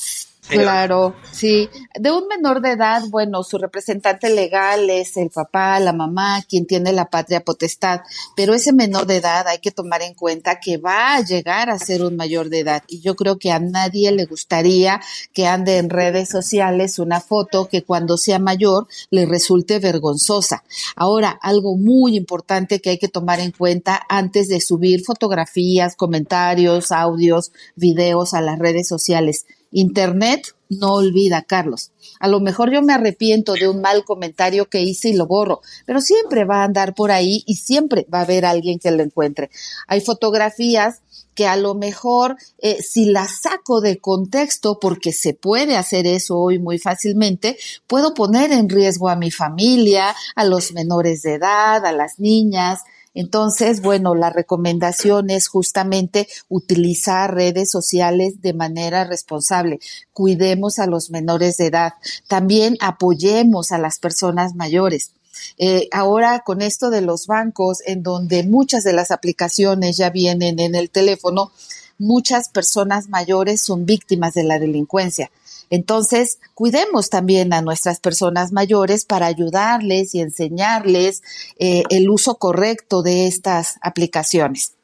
Claro, 0.53 1.15
sí. 1.31 1.69
De 1.99 2.11
un 2.11 2.27
menor 2.29 2.61
de 2.61 2.73
edad, 2.73 3.03
bueno, 3.09 3.43
su 3.43 3.59
representante 3.59 4.31
legal 4.31 4.89
es 4.91 5.17
el 5.17 5.31
papá, 5.31 5.79
la 5.81 5.93
mamá, 5.93 6.43
quien 6.49 6.67
tiene 6.67 6.93
la 6.93 7.11
patria 7.11 7.45
potestad, 7.45 8.01
pero 8.37 8.55
ese 8.55 8.73
menor 8.73 9.07
de 9.07 9.17
edad 9.17 9.47
hay 9.49 9.59
que 9.59 9.71
tomar 9.71 10.03
en 10.03 10.15
cuenta 10.15 10.61
que 10.61 10.77
va 10.77 11.15
a 11.15 11.21
llegar 11.21 11.71
a 11.71 11.79
ser 11.79 12.03
un 12.03 12.17
mayor 12.17 12.49
de 12.49 12.61
edad 12.61 12.83
y 12.89 13.01
yo 13.01 13.17
creo 13.17 13.39
que 13.39 13.51
a 13.51 13.59
nadie 13.59 14.13
le 14.13 14.27
gustaría 14.27 15.01
que 15.33 15.47
ande 15.47 15.79
en 15.79 15.91
redes 15.91 16.29
sociales 16.29 16.99
una 16.99 17.21
foto 17.21 17.69
que 17.69 17.83
cuando 17.83 18.17
sea 18.17 18.39
mayor 18.39 18.87
le 19.11 19.27
resulte 19.27 19.79
vergonzosa. 19.79 20.65
Ahora, 20.97 21.31
algo 21.43 21.77
muy 21.77 22.17
importante 22.17 22.81
que 22.81 22.91
hay 22.91 22.99
que 22.99 23.09
tomar 23.09 23.41
en 23.41 23.53
cuenta 23.53 24.01
antes 24.09 24.49
de 24.49 24.61
subir 24.61 25.05
fotografías, 25.05 25.97
comentarios, 25.97 26.93
audios, 26.93 27.53
videos 27.77 28.35
a 28.35 28.41
las 28.41 28.59
redes 28.59 28.89
sociales 28.89 29.47
Internet 29.73 30.55
no 30.69 30.95
olvida, 30.95 31.43
Carlos. 31.43 31.91
A 32.21 32.29
lo 32.29 32.41
mejor 32.41 32.73
yo 32.73 32.83
me 32.83 32.93
arrepiento 32.93 33.55
de 33.55 33.69
un 33.69 33.81
mal 33.81 34.05
comentario 34.05 34.69
que 34.69 34.81
hice 34.81 35.11
y 35.11 35.15
lo 35.15 35.27
borro, 35.27 35.61
pero 35.87 36.01
siempre 36.01 36.45
va 36.45 36.61
a 36.61 36.65
andar 36.65 36.95
por 36.95 37.11
ahí 37.11 37.43
y 37.47 37.57
siempre 37.57 38.07
va 38.13 38.21
a 38.21 38.23
haber 38.23 38.45
alguien 38.45 38.79
que 38.79 38.91
lo 38.91 39.03
encuentre. 39.03 39.51
Hay 39.87 40.01
fotografías 40.01 41.03
que 41.35 41.47
a 41.47 41.57
lo 41.57 41.75
mejor 41.75 42.37
eh, 42.59 42.83
si 42.83 43.07
las 43.07 43.41
saco 43.43 43.81
de 43.81 43.99
contexto, 43.99 44.79
porque 44.79 45.13
se 45.13 45.35
puede 45.35 45.77
hacer 45.77 46.07
eso 46.07 46.39
hoy 46.39 46.59
muy 46.59 46.79
fácilmente, 46.79 47.57
puedo 47.87 48.15
poner 48.15 48.53
en 48.53 48.69
riesgo 48.69 49.09
a 49.09 49.17
mi 49.17 49.31
familia, 49.31 50.15
a 50.35 50.45
los 50.45 50.73
menores 50.73 51.23
de 51.23 51.35
edad, 51.35 51.85
a 51.87 51.93
las 51.93 52.19
niñas, 52.19 52.81
entonces, 53.15 53.83
bueno, 53.83 54.15
la 54.15 54.31
recomendación 54.31 55.29
es 55.31 55.49
justamente 55.49 56.29
utilizar 56.49 57.35
redes 57.35 57.71
sociales 57.71 58.41
de 58.41 58.55
manera 58.55 59.05
responsable. 59.05 59.81
Cuidemos 60.13 60.79
a 60.79 60.87
los 60.87 61.11
menores 61.11 61.59
de 61.59 61.67
edad. 61.67 61.93
También 62.27 62.77
apoyemos 62.81 63.71
a 63.73 63.79
las 63.79 63.99
personas 63.99 64.55
mayores. 64.55 65.13
Eh, 65.59 65.89
ahora 65.93 66.43
con 66.45 66.63
esto 66.63 66.91
de 66.91 67.03
los 67.03 67.27
bancos, 67.27 67.79
en 67.87 68.03
donde 68.03 68.45
muchas 68.45 68.85
de 68.85 68.93
las 68.93 69.11
aplicaciones 69.11 69.97
ya 69.97 70.11
vienen 70.11 70.59
en 70.59 70.75
el 70.75 70.91
teléfono, 70.91 71.53
muchas 71.99 72.49
personas 72.49 73.09
mayores 73.09 73.61
son 73.61 73.85
víctimas 73.85 74.35
de 74.35 74.45
la 74.45 74.59
delincuencia. 74.59 75.31
Entonces, 75.73 76.39
cuidemos 76.53 77.09
también 77.09 77.55
a 77.55 77.63
nuestras 77.63 77.99
personas 77.99 78.53
mayores 78.53 79.07
para 79.07 79.25
ayudarles 79.25 80.15
y 80.15 80.21
enseñarles 80.21 81.23
eh, 81.59 81.83
el 81.89 82.11
uso 82.11 82.35
correcto 82.35 83.03
de 83.03 83.27
estas 83.27 83.79
aplicaciones. 83.81 84.75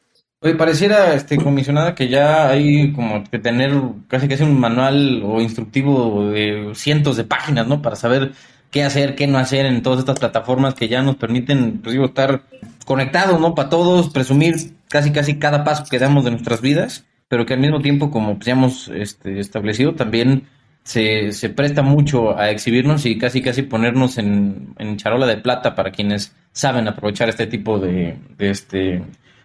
Oye, 0.40 0.54
pareciera, 0.54 1.12
este, 1.12 1.36
comisionada, 1.36 1.94
que 1.94 2.08
ya 2.08 2.48
hay 2.48 2.94
como 2.94 3.22
que 3.22 3.38
tener 3.38 3.70
casi 4.08 4.42
un 4.42 4.58
manual 4.58 5.22
o 5.26 5.42
instructivo 5.42 6.30
de 6.30 6.72
cientos 6.74 7.18
de 7.18 7.24
páginas, 7.24 7.66
¿no? 7.66 7.82
Para 7.82 7.94
saber 7.94 8.32
qué 8.70 8.82
hacer, 8.82 9.14
qué 9.14 9.26
no 9.26 9.36
hacer 9.36 9.66
en 9.66 9.82
todas 9.82 9.98
estas 9.98 10.18
plataformas 10.18 10.72
que 10.72 10.88
ya 10.88 11.02
nos 11.02 11.16
permiten, 11.16 11.82
pues 11.82 11.92
digo, 11.92 12.06
estar 12.06 12.44
conectados, 12.86 13.38
¿no? 13.38 13.54
Para 13.54 13.68
todos, 13.68 14.08
presumir 14.08 14.54
casi 14.88 15.12
casi 15.12 15.38
cada 15.38 15.64
paso 15.64 15.84
que 15.90 15.98
damos 15.98 16.24
de 16.24 16.30
nuestras 16.30 16.62
vidas, 16.62 17.04
pero 17.28 17.44
que 17.44 17.52
al 17.52 17.60
mismo 17.60 17.82
tiempo, 17.82 18.10
como 18.10 18.36
pues, 18.36 18.46
ya 18.46 18.52
hemos 18.52 18.88
este, 18.88 19.38
establecido, 19.38 19.94
también 19.94 20.48
se, 20.88 21.32
se, 21.32 21.50
presta 21.50 21.82
mucho 21.82 22.34
a 22.38 22.50
exhibirnos 22.50 23.04
y 23.04 23.18
casi 23.18 23.42
casi 23.42 23.60
ponernos 23.60 24.16
en, 24.16 24.74
en, 24.78 24.96
charola 24.96 25.26
de 25.26 25.36
plata 25.36 25.74
para 25.74 25.92
quienes 25.92 26.32
saben 26.52 26.88
aprovechar 26.88 27.28
este 27.28 27.46
tipo 27.46 27.78
de, 27.78 28.16
este 28.38 29.04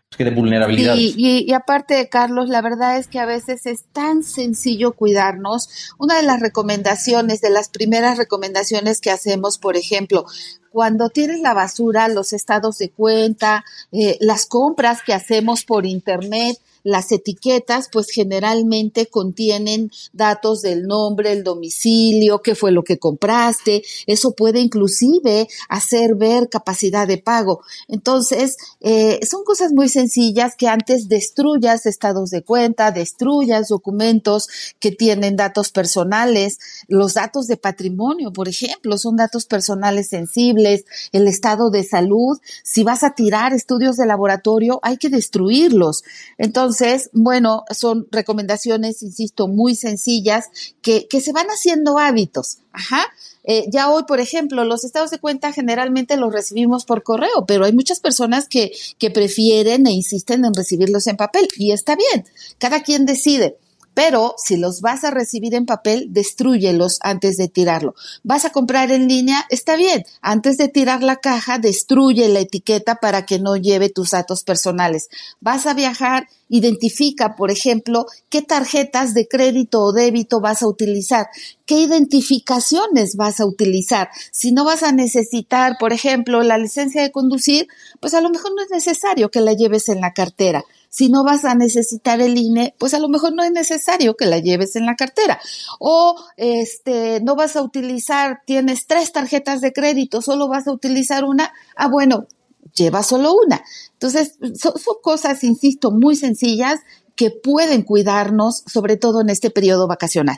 pues, 0.09 0.17
de 0.17 0.33
vulnerabilidad. 0.33 0.95
Y, 0.95 1.13
y, 1.17 1.45
y, 1.45 1.53
aparte, 1.53 2.07
Carlos, 2.07 2.47
la 2.47 2.61
verdad 2.61 2.97
es 2.97 3.07
que 3.07 3.19
a 3.19 3.25
veces 3.25 3.65
es 3.65 3.83
tan 3.91 4.23
sencillo 4.23 4.93
cuidarnos. 4.93 5.67
Una 5.97 6.15
de 6.15 6.23
las 6.23 6.39
recomendaciones, 6.39 7.41
de 7.41 7.49
las 7.49 7.67
primeras 7.67 8.17
recomendaciones 8.17 9.01
que 9.01 9.11
hacemos, 9.11 9.57
por 9.57 9.75
ejemplo, 9.75 10.25
cuando 10.71 11.09
tienes 11.09 11.41
la 11.41 11.53
basura, 11.53 12.07
los 12.07 12.31
estados 12.31 12.77
de 12.77 12.89
cuenta, 12.89 13.65
eh, 13.91 14.15
las 14.21 14.45
compras 14.45 15.01
que 15.05 15.13
hacemos 15.13 15.65
por 15.65 15.85
internet, 15.85 16.57
las 16.83 17.11
etiquetas 17.11 17.89
pues 17.91 18.09
generalmente 18.09 19.07
contienen 19.07 19.89
datos 20.11 20.61
del 20.61 20.83
nombre, 20.83 21.31
el 21.31 21.43
domicilio, 21.43 22.41
qué 22.41 22.55
fue 22.55 22.71
lo 22.71 22.83
que 22.83 22.99
compraste. 22.99 23.83
Eso 24.05 24.31
puede 24.31 24.59
inclusive 24.59 25.47
hacer 25.69 26.15
ver 26.15 26.49
capacidad 26.49 27.07
de 27.07 27.17
pago. 27.17 27.61
Entonces, 27.87 28.57
eh, 28.81 29.19
son 29.25 29.43
cosas 29.43 29.71
muy 29.71 29.87
sencillas 29.87 30.55
que 30.57 30.67
antes 30.67 31.07
destruyas 31.07 31.85
estados 31.85 32.29
de 32.29 32.43
cuenta, 32.43 32.91
destruyas 32.91 33.69
documentos 33.69 34.47
que 34.79 34.91
tienen 34.91 35.35
datos 35.37 35.71
personales, 35.71 36.59
los 36.87 37.13
datos 37.13 37.47
de 37.47 37.57
patrimonio, 37.57 38.33
por 38.33 38.49
ejemplo, 38.49 38.97
son 38.97 39.15
datos 39.15 39.45
personales 39.45 40.09
sensibles, 40.09 40.83
el 41.11 41.27
estado 41.27 41.69
de 41.69 41.83
salud. 41.83 42.37
Si 42.63 42.83
vas 42.83 43.03
a 43.03 43.15
tirar 43.15 43.53
estudios 43.53 43.95
de 43.95 44.05
laboratorio, 44.05 44.79
hay 44.83 44.97
que 44.97 45.09
destruirlos. 45.09 46.03
Entonces, 46.37 46.72
entonces, 46.73 47.11
bueno, 47.13 47.65
son 47.69 48.07
recomendaciones, 48.11 49.03
insisto, 49.03 49.47
muy 49.47 49.75
sencillas 49.75 50.45
que, 50.81 51.07
que 51.07 51.21
se 51.21 51.31
van 51.31 51.45
haciendo 51.47 51.99
hábitos. 51.99 52.57
Ajá. 52.71 53.05
Eh, 53.43 53.65
ya 53.71 53.91
hoy, 53.91 54.03
por 54.07 54.19
ejemplo, 54.19 54.63
los 54.65 54.83
estados 54.83 55.11
de 55.11 55.19
cuenta 55.19 55.51
generalmente 55.51 56.17
los 56.17 56.33
recibimos 56.33 56.85
por 56.85 57.03
correo, 57.03 57.45
pero 57.45 57.65
hay 57.65 57.73
muchas 57.73 57.99
personas 57.99 58.47
que, 58.47 58.71
que 58.97 59.11
prefieren 59.11 59.85
e 59.85 59.91
insisten 59.91 60.45
en 60.45 60.53
recibirlos 60.55 61.05
en 61.05 61.17
papel 61.17 61.47
y 61.57 61.73
está 61.73 61.95
bien. 61.95 62.25
Cada 62.57 62.81
quien 62.81 63.05
decide. 63.05 63.57
Pero 63.93 64.35
si 64.37 64.57
los 64.57 64.81
vas 64.81 65.03
a 65.03 65.11
recibir 65.11 65.53
en 65.53 65.65
papel, 65.65 66.07
destruyelos 66.09 66.97
antes 67.01 67.37
de 67.37 67.47
tirarlo. 67.47 67.93
Vas 68.23 68.45
a 68.45 68.51
comprar 68.51 68.91
en 68.91 69.07
línea, 69.07 69.45
está 69.49 69.75
bien. 69.75 70.03
Antes 70.21 70.57
de 70.57 70.67
tirar 70.67 71.03
la 71.03 71.17
caja, 71.17 71.59
destruye 71.59 72.27
la 72.29 72.39
etiqueta 72.39 72.95
para 72.95 73.25
que 73.25 73.39
no 73.39 73.55
lleve 73.55 73.89
tus 73.89 74.11
datos 74.11 74.43
personales. 74.43 75.09
Vas 75.39 75.67
a 75.67 75.73
viajar, 75.73 76.27
identifica, 76.49 77.35
por 77.35 77.51
ejemplo, 77.51 78.05
qué 78.29 78.41
tarjetas 78.41 79.13
de 79.13 79.27
crédito 79.27 79.81
o 79.81 79.93
débito 79.93 80.39
vas 80.39 80.63
a 80.63 80.67
utilizar, 80.67 81.27
qué 81.65 81.79
identificaciones 81.81 83.15
vas 83.15 83.39
a 83.39 83.45
utilizar. 83.45 84.09
Si 84.31 84.51
no 84.51 84.65
vas 84.65 84.83
a 84.83 84.91
necesitar, 84.91 85.77
por 85.79 85.93
ejemplo, 85.93 86.41
la 86.43 86.57
licencia 86.57 87.01
de 87.01 87.11
conducir, 87.11 87.67
pues 87.99 88.13
a 88.13 88.21
lo 88.21 88.29
mejor 88.29 88.51
no 88.55 88.63
es 88.63 88.71
necesario 88.71 89.29
que 89.29 89.41
la 89.41 89.53
lleves 89.53 89.89
en 89.89 90.01
la 90.01 90.13
cartera 90.13 90.63
si 90.93 91.09
no 91.09 91.23
vas 91.23 91.43
a 91.43 91.55
necesitar 91.55 92.21
el 92.21 92.37
INE, 92.37 92.75
pues 92.77 92.93
a 92.93 92.99
lo 92.99 93.09
mejor 93.09 93.33
no 93.33 93.41
es 93.43 93.51
necesario 93.51 94.15
que 94.15 94.27
la 94.27 94.37
lleves 94.37 94.75
en 94.75 94.85
la 94.85 94.95
cartera. 94.95 95.39
O 95.79 96.15
este, 96.37 97.19
no 97.19 97.35
vas 97.35 97.55
a 97.55 97.63
utilizar, 97.63 98.41
tienes 98.45 98.85
tres 98.85 99.11
tarjetas 99.11 99.59
de 99.59 99.73
crédito, 99.73 100.21
solo 100.21 100.47
vas 100.47 100.67
a 100.67 100.71
utilizar 100.71 101.23
una. 101.23 101.51
Ah, 101.75 101.87
bueno, 101.87 102.27
lleva 102.75 103.01
solo 103.01 103.33
una. 103.33 103.63
Entonces, 103.93 104.37
son, 104.53 104.73
cosas, 105.01 105.43
insisto, 105.43 105.89
muy 105.89 106.15
sencillas 106.15 106.81
que 107.15 107.31
pueden 107.31 107.81
cuidarnos, 107.81 108.63
sobre 108.67 108.95
todo 108.95 109.21
en 109.21 109.31
este 109.31 109.49
periodo 109.49 109.87
vacacional. 109.87 110.37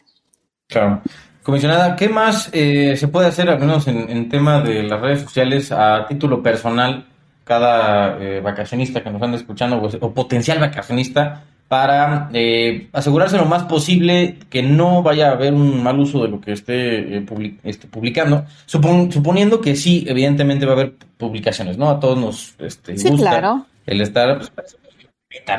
Claro. 0.68 1.02
Comisionada, 1.44 1.98
¿qué 1.98 2.08
más 2.08 2.50
eh, 2.54 2.96
se 2.96 3.10
puede 3.10 3.28
hacer, 3.28 3.50
al 3.50 3.60
menos 3.60 3.90
en, 3.90 4.10
en 4.10 4.30
tema 4.30 4.62
de 4.62 4.84
las 4.84 5.02
redes 5.02 5.22
sociales, 5.24 5.74
a 5.74 6.06
título 6.08 6.42
personal? 6.42 7.10
Cada 7.46 8.18
eh, 8.20 8.42
vacacionista 8.42 9.02
que 9.02 9.10
nos 9.10 9.22
anda 9.22 9.38
escuchando 9.38 9.78
o, 10.02 10.14
potencial 10.14 10.60
vacacionista 10.60 11.44
para 11.68 12.30
eh, 12.34 12.90
asegurarse 12.92 13.38
lo 13.38 13.46
más 13.46 13.64
posible 13.64 14.38
que 14.50 14.62
no 14.62 15.02
vaya 15.02 15.30
a 15.30 15.32
haber 15.34 15.54
un 15.54 15.82
mal 15.82 16.00
uso 16.00 16.24
de 16.24 16.30
lo 16.30 16.42
que 16.42 16.52
esté, 16.52 17.18
eh, 17.18 17.26
este, 17.64 17.88
publicando, 17.88 18.46
suponiendo 18.66 19.62
que 19.62 19.76
sí, 19.76 20.06
evidentemente 20.08 20.66
va 20.66 20.74
a 20.74 20.76
haber 20.76 20.94
publicaciones, 21.18 21.78
¿no? 21.78 21.90
A 21.90 22.00
todos 22.00 22.18
nos 22.20 22.56
este, 22.60 22.98
sí, 22.98 23.10
gusta 23.10 23.30
claro. 23.30 23.66
el 23.86 24.02
estar, 24.02 24.40
pues, 24.56 24.78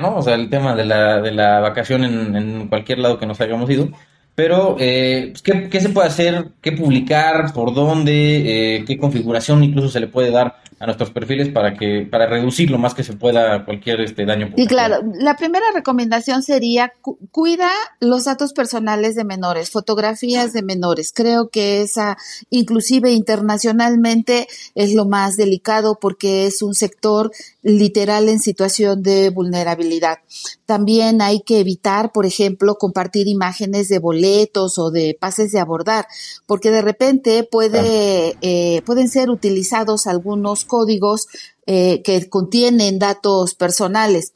¿no? 0.00 0.16
O 0.16 0.22
sea, 0.22 0.34
el 0.34 0.50
tema 0.50 0.74
de 0.74 0.84
la, 0.84 1.20
de 1.20 1.32
la 1.32 1.60
vacación 1.60 2.04
en, 2.04 2.36
en 2.36 2.68
cualquier 2.68 2.98
lado 2.98 3.18
que 3.18 3.26
nos 3.26 3.40
hayamos 3.40 3.70
ido. 3.70 3.88
Pero, 4.36 4.76
eh, 4.78 5.30
pues, 5.30 5.42
¿qué, 5.42 5.68
¿qué, 5.70 5.80
se 5.80 5.88
puede 5.88 6.08
hacer? 6.08 6.52
¿Qué 6.60 6.72
publicar? 6.72 7.54
¿Por 7.54 7.72
dónde? 7.72 8.76
Eh, 8.76 8.84
¿Qué 8.84 8.98
configuración 8.98 9.64
incluso 9.64 9.88
se 9.88 9.98
le 9.98 10.08
puede 10.08 10.30
dar 10.30 10.60
a 10.78 10.84
nuestros 10.84 11.10
perfiles 11.10 11.48
para 11.48 11.74
que 11.74 12.06
para 12.10 12.26
reducir 12.26 12.70
lo 12.70 12.76
más 12.76 12.92
que 12.92 13.02
se 13.02 13.14
pueda 13.14 13.64
cualquier 13.64 14.02
este 14.02 14.26
daño? 14.26 14.50
Y 14.56 14.66
claro, 14.66 14.98
la 15.18 15.36
primera 15.36 15.64
recomendación 15.74 16.42
sería 16.42 16.92
cuida 17.30 17.70
los 17.98 18.24
datos 18.24 18.52
personales 18.52 19.14
de 19.14 19.24
menores, 19.24 19.70
fotografías 19.70 20.52
de 20.52 20.62
menores. 20.62 21.12
Creo 21.14 21.48
que 21.48 21.80
esa, 21.80 22.18
inclusive 22.50 23.12
internacionalmente, 23.12 24.48
es 24.74 24.94
lo 24.94 25.06
más 25.06 25.36
delicado 25.36 25.98
porque 25.98 26.46
es 26.46 26.60
un 26.60 26.74
sector 26.74 27.32
literal 27.66 28.28
en 28.28 28.38
situación 28.38 29.02
de 29.02 29.30
vulnerabilidad. 29.30 30.18
También 30.66 31.20
hay 31.20 31.40
que 31.40 31.58
evitar, 31.58 32.12
por 32.12 32.24
ejemplo, 32.24 32.76
compartir 32.76 33.26
imágenes 33.26 33.88
de 33.88 33.98
boletos 33.98 34.78
o 34.78 34.92
de 34.92 35.16
pases 35.20 35.50
de 35.50 35.58
abordar, 35.58 36.06
porque 36.46 36.70
de 36.70 36.80
repente 36.80 37.42
puede, 37.42 38.36
eh, 38.40 38.82
pueden 38.86 39.08
ser 39.08 39.30
utilizados 39.30 40.06
algunos 40.06 40.64
códigos 40.64 41.26
eh, 41.66 42.02
que 42.02 42.28
contienen 42.28 43.00
datos 43.00 43.56
personales. 43.56 44.32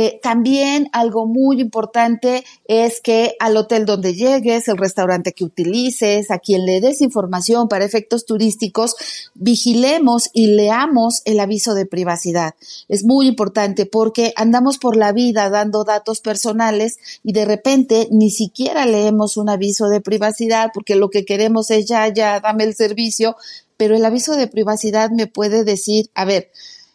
Eh, 0.00 0.20
también 0.22 0.88
algo 0.92 1.26
muy 1.26 1.60
importante 1.60 2.44
es 2.68 3.00
que 3.00 3.34
al 3.40 3.56
hotel 3.56 3.84
donde 3.84 4.14
llegues, 4.14 4.68
el 4.68 4.76
restaurante 4.78 5.32
que 5.32 5.42
utilices, 5.42 6.30
a 6.30 6.38
quien 6.38 6.66
le 6.66 6.80
des 6.80 7.00
información 7.00 7.66
para 7.66 7.84
efectos 7.84 8.24
turísticos, 8.24 8.94
vigilemos 9.34 10.30
y 10.32 10.54
leamos 10.54 11.22
el 11.24 11.40
aviso 11.40 11.74
de 11.74 11.84
privacidad. 11.84 12.54
Es 12.88 13.02
muy 13.02 13.26
importante 13.26 13.86
porque 13.86 14.32
andamos 14.36 14.78
por 14.78 14.94
la 14.94 15.10
vida 15.10 15.50
dando 15.50 15.82
datos 15.82 16.20
personales 16.20 16.98
y 17.24 17.32
de 17.32 17.44
repente 17.44 18.06
ni 18.12 18.30
siquiera 18.30 18.86
leemos 18.86 19.36
un 19.36 19.48
aviso 19.48 19.88
de 19.88 20.00
privacidad 20.00 20.70
porque 20.72 20.94
lo 20.94 21.10
que 21.10 21.24
queremos 21.24 21.72
es 21.72 21.86
ya, 21.86 22.06
ya, 22.06 22.38
dame 22.38 22.62
el 22.62 22.76
servicio, 22.76 23.34
pero 23.76 23.96
el 23.96 24.04
aviso 24.04 24.36
de 24.36 24.46
privacidad 24.46 25.10
me 25.10 25.26
puede 25.26 25.64
decir, 25.64 26.08
a 26.14 26.24
ver, 26.24 26.52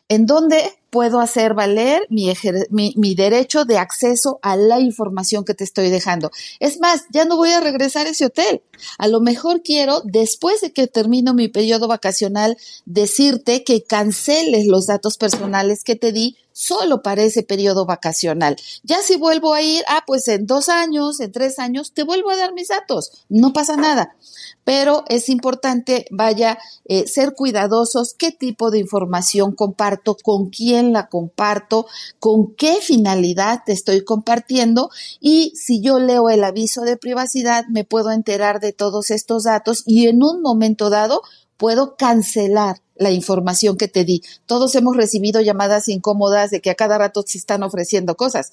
¿en 0.08 0.26
dónde 0.26 0.72
puedo 0.94 1.20
hacer 1.20 1.56
valer 1.56 2.06
mi, 2.12 3.16
derecho 3.16 3.66
de 3.66 3.80
acceso 3.80 4.38
a 4.44 4.56
la 4.56 4.80
información 4.80 5.44
que 5.44 5.56
te 5.56 5.64
estoy 5.64 5.90
dejando. 5.90 6.30
Es 6.60 6.80
más, 6.80 7.06
ya 7.10 7.26
no 7.26 7.36
voy 7.36 7.50
a 7.52 7.60
regresar 7.60 8.06
a 8.06 8.12
ese 8.12 8.28
hotel. 8.28 8.62
A 9.00 9.08
lo 9.08 9.20
mejor 9.20 9.64
quiero, 9.64 10.04
después 10.06 10.62
de 10.62 10.72
que 10.72 10.86
termino 10.86 11.34
mi 11.34 11.48
periodo 11.48 11.88
vacacional, 11.88 12.58
decirte 12.86 13.64
que 13.64 13.84
canceles 13.84 14.68
los 14.68 14.86
datos 14.86 15.18
personales 15.18 15.84
que 15.84 15.96
te 15.96 16.12
di 16.12 16.38
solo 16.54 17.02
para 17.02 17.24
ese 17.24 17.44
periodo 17.44 17.86
vacacional. 17.86 18.56
Ya 18.84 19.02
si 19.02 19.18
vuelvo 19.18 19.54
a 19.54 19.62
ir, 19.62 19.84
ah, 19.88 20.04
pues 20.06 20.28
en 20.28 20.46
dos 20.46 20.70
años, 20.70 21.20
en 21.20 21.32
tres 21.32 21.60
años, 21.60 21.92
te 21.94 22.04
vuelvo 22.04 22.30
a 22.30 22.38
dar 22.38 22.54
mis 22.54 22.70
datos. 22.70 23.26
No 23.28 23.52
pasa 23.52 23.76
nada. 23.76 24.16
Pero 24.64 25.04
es 25.10 25.28
importante, 25.28 26.06
vaya, 26.12 26.58
eh, 26.86 27.08
ser 27.08 27.34
cuidadosos, 27.34 28.14
qué 28.18 28.32
tipo 28.32 28.72
de 28.72 28.80
información 28.80 29.54
comparto, 29.54 30.16
con 30.16 30.50
quién 30.50 30.83
la 30.92 31.08
comparto, 31.08 31.86
con 32.20 32.54
qué 32.56 32.80
finalidad 32.82 33.62
te 33.66 33.72
estoy 33.72 34.04
compartiendo 34.04 34.90
y 35.20 35.54
si 35.56 35.80
yo 35.82 36.00
leo 36.00 36.30
el 36.30 36.44
aviso 36.44 36.82
de 36.82 36.98
privacidad, 36.98 37.66
me 37.70 37.86
puedo 37.86 38.12
enterar 38.12 38.60
de 38.60 38.74
todos 38.74 39.12
estos 39.12 39.44
datos 39.44 39.84
y 39.86 40.08
en 40.08 40.24
un 40.24 40.42
momento 40.42 40.90
dado 40.90 41.22
puedo 41.58 41.96
cancelar 41.96 42.82
la 42.96 43.12
información 43.12 43.78
que 43.78 43.88
te 43.88 44.04
di. 44.04 44.22
Todos 44.46 44.76
hemos 44.76 44.96
recibido 44.98 45.42
llamadas 45.42 45.88
incómodas 45.88 46.52
de 46.52 46.62
que 46.62 46.70
a 46.70 46.76
cada 46.76 46.98
rato 46.98 47.24
se 47.26 47.38
están 47.38 47.64
ofreciendo 47.64 48.16
cosas, 48.16 48.52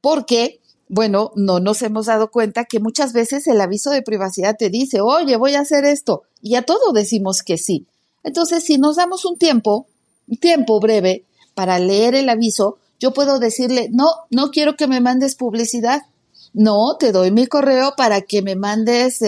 porque, 0.00 0.60
bueno, 0.88 1.32
no 1.36 1.60
nos 1.60 1.82
hemos 1.82 2.06
dado 2.06 2.30
cuenta 2.30 2.64
que 2.64 2.80
muchas 2.80 3.12
veces 3.12 3.46
el 3.46 3.60
aviso 3.60 3.90
de 3.90 4.02
privacidad 4.02 4.56
te 4.58 4.70
dice, 4.70 5.00
oye, 5.00 5.36
voy 5.36 5.54
a 5.54 5.60
hacer 5.60 5.84
esto, 5.84 6.24
y 6.42 6.56
a 6.56 6.62
todo 6.62 6.92
decimos 6.92 7.42
que 7.42 7.58
sí. 7.58 7.86
Entonces, 8.24 8.64
si 8.64 8.78
nos 8.78 8.96
damos 8.96 9.24
un 9.24 9.38
tiempo, 9.38 9.86
un 10.26 10.36
tiempo 10.38 10.80
breve 10.80 11.24
para 11.58 11.80
leer 11.80 12.14
el 12.14 12.28
aviso, 12.28 12.78
yo 13.00 13.12
puedo 13.12 13.40
decirle, 13.40 13.88
no, 13.90 14.06
no 14.30 14.52
quiero 14.52 14.76
que 14.76 14.86
me 14.86 15.00
mandes 15.00 15.34
publicidad. 15.34 16.02
No, 16.52 16.96
te 17.00 17.10
doy 17.10 17.32
mi 17.32 17.48
correo 17.48 17.94
para 17.96 18.20
que 18.20 18.42
me 18.42 18.54
mandes 18.54 19.18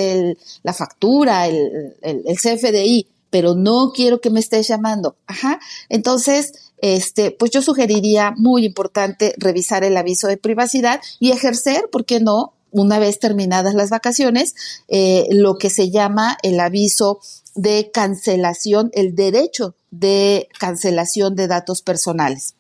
la 0.63 0.73
factura, 0.73 1.49
el, 1.49 1.97
el, 2.03 2.23
el 2.25 2.37
CFDI 2.37 3.09
pero 3.31 3.55
no 3.55 3.93
quiero 3.95 4.21
que 4.21 4.31
me 4.31 4.41
estés 4.41 4.69
llamando. 4.69 5.17
Ajá. 5.27 5.61
Entonces, 5.89 6.53
este, 6.79 7.31
pues 7.31 7.51
yo 7.53 7.63
sugeriría 7.63 8.33
muy 8.37 8.65
importante 8.65 9.35
revisar 9.39 9.85
el 9.85 9.97
aviso 9.97 10.27
de 10.27 10.37
privacidad 10.37 11.01
y 11.21 11.31
ejercer, 11.31 11.89
¿por 11.91 12.05
qué 12.05 12.21
no? 12.21 12.55
Una 12.73 12.99
vez 12.99 13.19
terminadas 13.19 13.75
las 13.75 13.91
vacaciones, 13.91 14.55
eh, 14.89 15.27
lo 15.31 15.59
que 15.59 15.71
se 15.71 15.91
llama 15.91 16.39
el 16.43 16.59
aviso 16.61 17.21
de 17.63 17.91
cancelación, 17.93 18.91
el 18.95 19.15
derecho 19.15 19.75
de 19.91 20.49
cancelación 20.59 21.35
de 21.35 21.49
datos 21.49 21.83
personales. 21.83 22.55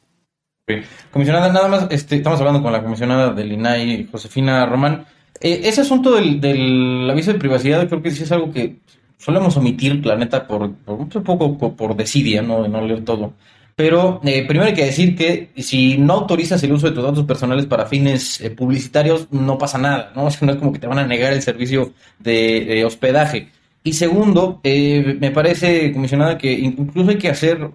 Comisionada, 1.10 1.52
nada 1.52 1.68
más, 1.68 1.86
este, 1.90 2.16
estamos 2.16 2.38
hablando 2.38 2.62
con 2.62 2.72
la 2.72 2.82
comisionada 2.82 3.32
del 3.32 3.52
INAI, 3.52 4.08
Josefina 4.10 4.66
Román. 4.66 5.04
Eh, 5.40 5.62
ese 5.64 5.80
asunto 5.80 6.14
del, 6.14 6.40
del, 6.40 7.08
aviso 7.10 7.32
de 7.32 7.38
privacidad 7.38 7.88
creo 7.88 8.02
que 8.02 8.10
sí 8.10 8.22
es 8.22 8.32
algo 8.32 8.52
que 8.52 8.76
solemos 9.18 9.56
omitir, 9.56 10.04
la 10.06 10.16
neta, 10.16 10.46
por, 10.46 10.74
por 10.74 11.00
un 11.00 11.08
poco 11.08 11.76
por 11.76 11.96
desidia, 11.96 12.42
¿no? 12.42 12.62
de 12.62 12.68
no 12.68 12.82
leer 12.82 13.04
todo. 13.04 13.34
Pero 13.80 14.20
eh, 14.24 14.44
primero 14.46 14.66
hay 14.66 14.74
que 14.74 14.84
decir 14.84 15.16
que 15.16 15.52
si 15.56 15.96
no 15.96 16.12
autorizas 16.12 16.62
el 16.62 16.72
uso 16.72 16.88
de 16.88 16.92
tus 16.92 17.02
datos 17.02 17.24
personales 17.24 17.64
para 17.64 17.86
fines 17.86 18.38
eh, 18.42 18.50
publicitarios, 18.50 19.28
no 19.30 19.56
pasa 19.56 19.78
nada, 19.78 20.12
¿no? 20.14 20.28
Es 20.28 20.36
como 20.36 20.70
que 20.70 20.78
te 20.78 20.86
van 20.86 20.98
a 20.98 21.06
negar 21.06 21.32
el 21.32 21.40
servicio 21.40 21.94
de, 22.18 22.84
hospedaje. 22.84 23.48
Y 23.82 23.94
segundo, 23.94 24.60
eh, 24.62 25.16
me 25.20 25.30
parece, 25.30 25.92
comisionada, 25.92 26.36
que 26.36 26.52
incluso 26.52 27.10
hay 27.10 27.18
que 27.18 27.30
hacer 27.30 27.70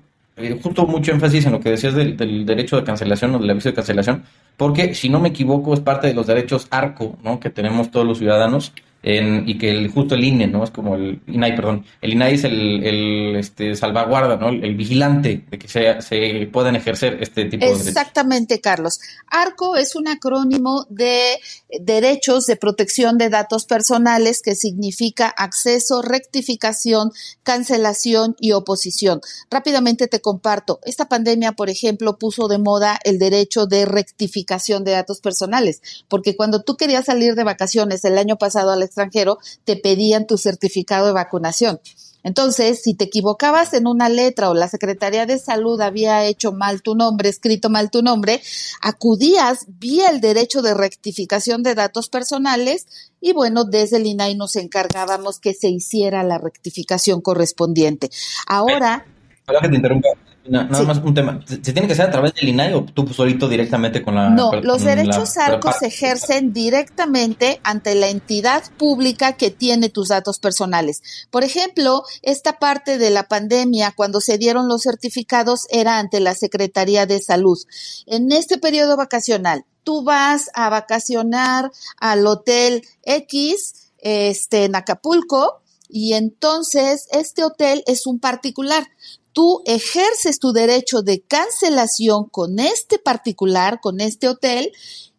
justo 0.61 0.85
mucho 0.85 1.11
énfasis 1.11 1.45
en 1.45 1.53
lo 1.53 1.59
que 1.59 1.69
decías 1.69 1.93
del, 1.93 2.17
del, 2.17 2.45
derecho 2.45 2.75
de 2.75 2.83
cancelación 2.83 3.33
o 3.35 3.39
del 3.39 3.49
aviso 3.49 3.69
de 3.69 3.75
cancelación, 3.75 4.23
porque 4.57 4.93
si 4.93 5.09
no 5.09 5.19
me 5.19 5.29
equivoco 5.29 5.73
es 5.73 5.79
parte 5.79 6.07
de 6.07 6.13
los 6.13 6.27
derechos 6.27 6.67
ARCO, 6.69 7.17
¿no? 7.23 7.39
Que 7.39 7.49
tenemos 7.49 7.89
todos 7.89 8.05
los 8.05 8.17
ciudadanos 8.17 8.73
y 9.07 9.57
que 9.59 9.69
el, 9.69 9.91
justo 9.91 10.15
el 10.15 10.23
INE, 10.23 10.47
¿no? 10.47 10.63
Es 10.63 10.71
como 10.71 10.95
el 10.95 11.21
INAI, 11.27 11.55
perdón. 11.55 11.85
El 12.01 12.13
INAI 12.13 12.33
es 12.33 12.43
el, 12.43 13.35
este, 13.35 13.75
salvaguarda, 13.75 14.35
¿no? 14.37 14.49
El, 14.49 14.75
vigilante 14.75 15.45
de 15.49 15.59
que 15.59 15.67
se, 15.67 16.01
se 16.01 16.49
puedan 16.51 16.75
ejercer 16.75 17.19
este 17.21 17.45
tipo 17.45 17.63
de 17.65 17.71
derechos. 17.71 17.87
Exactamente, 17.87 18.59
Carlos. 18.61 18.99
ARCO 19.27 19.75
es 19.75 19.95
un 19.95 20.07
acrónimo 20.07 20.87
de 20.89 21.39
derechos 21.79 22.47
de 22.47 22.55
protección 22.55 23.19
de 23.19 23.29
datos 23.29 23.65
personales 23.65 24.41
que 24.41 24.55
significa 24.55 25.27
acceso, 25.27 26.01
rectificación, 26.01 27.11
cancelación 27.43 28.35
y 28.39 28.53
oposición. 28.53 29.21
Rápidamente 29.51 30.07
te 30.07 30.19
comparto. 30.19 30.79
Esta 30.83 31.07
pandemia, 31.07 31.51
por 31.51 31.69
ejemplo, 31.69 32.17
puso 32.17 32.47
de 32.47 32.57
moda 32.57 32.99
el 33.03 33.19
derecho 33.19 33.67
de 33.67 33.85
rectificación 33.85 34.83
de 34.83 34.91
datos 34.91 35.21
personales, 35.21 35.81
porque 36.09 36.35
cuando 36.35 36.63
tú 36.63 36.75
querías 36.75 37.05
salir 37.05 37.35
de 37.35 37.43
vacaciones 37.43 38.03
el 38.03 38.17
año 38.17 38.37
pasado 38.37 38.71
al 38.71 38.81
extranjero, 38.95 39.37
te 39.65 39.75
pedían 39.75 40.25
tu 40.25 40.37
certificado 40.37 41.07
de 41.07 41.13
vacunación. 41.13 41.79
Entonces, 42.23 42.81
si 42.81 42.95
te 42.95 43.05
equivocabas 43.05 43.73
en 43.75 43.85
una 43.85 44.09
letra 44.09 44.49
o 44.49 44.55
la 44.55 44.67
Secretaría 44.67 45.27
de 45.27 45.37
Salud 45.37 45.79
había 45.79 46.25
hecho 46.25 46.51
mal 46.51 46.81
tu 46.81 46.95
nombre, 46.95 47.29
escrito 47.29 47.69
mal 47.69 47.91
tu 47.91 48.01
nombre, 48.01 48.41
acudías 48.81 49.65
vía 49.67 50.09
el 50.09 50.21
derecho 50.21 50.63
de 50.63 50.73
rectificación 50.73 51.61
de 51.61 51.75
datos 51.75 52.09
personales 52.09 52.87
y 53.21 53.33
bueno, 53.33 53.63
desde 53.63 53.97
el 53.97 54.07
INAI 54.07 54.33
nos 54.33 54.55
encargábamos 54.55 55.39
que 55.39 55.53
se 55.53 55.69
hiciera 55.69 56.23
la 56.23 56.39
rectificación 56.39 57.21
correspondiente. 57.21 58.09
Ahora... 58.47 59.05
que 59.61 59.69
te 59.69 59.75
interrumpa. 59.75 60.09
Nada 60.47 60.83
más 60.83 60.99
un 60.99 61.13
tema. 61.15 61.39
¿Se 61.47 61.57
tiene 61.57 61.87
que 61.87 61.93
hacer 61.93 62.05
a 62.05 62.11
través 62.11 62.35
del 62.35 62.49
INAI 62.49 62.73
o 62.73 62.85
tú 62.85 63.07
solito 63.07 63.49
directamente 63.49 64.03
con 64.03 64.13
la... 64.13 64.29
No, 64.29 64.51
los 64.61 64.83
derechos 64.83 65.37
ARCOS 65.37 65.77
se 65.79 65.87
ejercen 65.87 66.53
directamente 66.53 67.59
ante 67.63 67.95
la 67.95 68.09
entidad 68.09 68.63
pública 68.77 69.33
que 69.33 69.49
tiene 69.49 69.89
tus 69.89 70.09
datos 70.09 70.37
personales. 70.37 71.01
Por 71.31 71.43
ejemplo, 71.43 72.03
esta 72.21 72.59
parte 72.59 72.99
de 72.99 73.09
la 73.09 73.23
pandemia, 73.23 73.93
cuando 73.95 74.21
se 74.21 74.37
dieron 74.37 74.67
los 74.67 74.83
certificados, 74.83 75.61
era 75.71 75.97
ante 75.97 76.19
la 76.19 76.35
Secretaría 76.35 77.07
de 77.07 77.21
Salud. 77.21 77.57
En 78.05 78.31
este 78.31 78.59
periodo 78.59 78.97
vacacional, 78.97 79.65
tú 79.83 80.03
vas 80.03 80.51
a 80.53 80.69
vacacionar 80.69 81.71
al 81.97 82.27
Hotel 82.27 82.83
X 83.03 83.91
este, 83.97 84.65
en 84.65 84.75
Acapulco, 84.75 85.61
y 85.87 86.13
entonces 86.13 87.07
este 87.11 87.43
hotel 87.43 87.83
es 87.85 88.07
un 88.07 88.19
particular 88.19 88.87
tú 89.35 89.61
ejerces 89.65 90.39
tu 90.39 90.53
derecho 90.53 91.01
de 91.01 91.21
cancelación 91.21 92.29
con 92.29 92.57
este 92.57 92.97
particular, 92.97 93.81
con 93.81 93.99
este 93.99 94.29
hotel, 94.29 94.71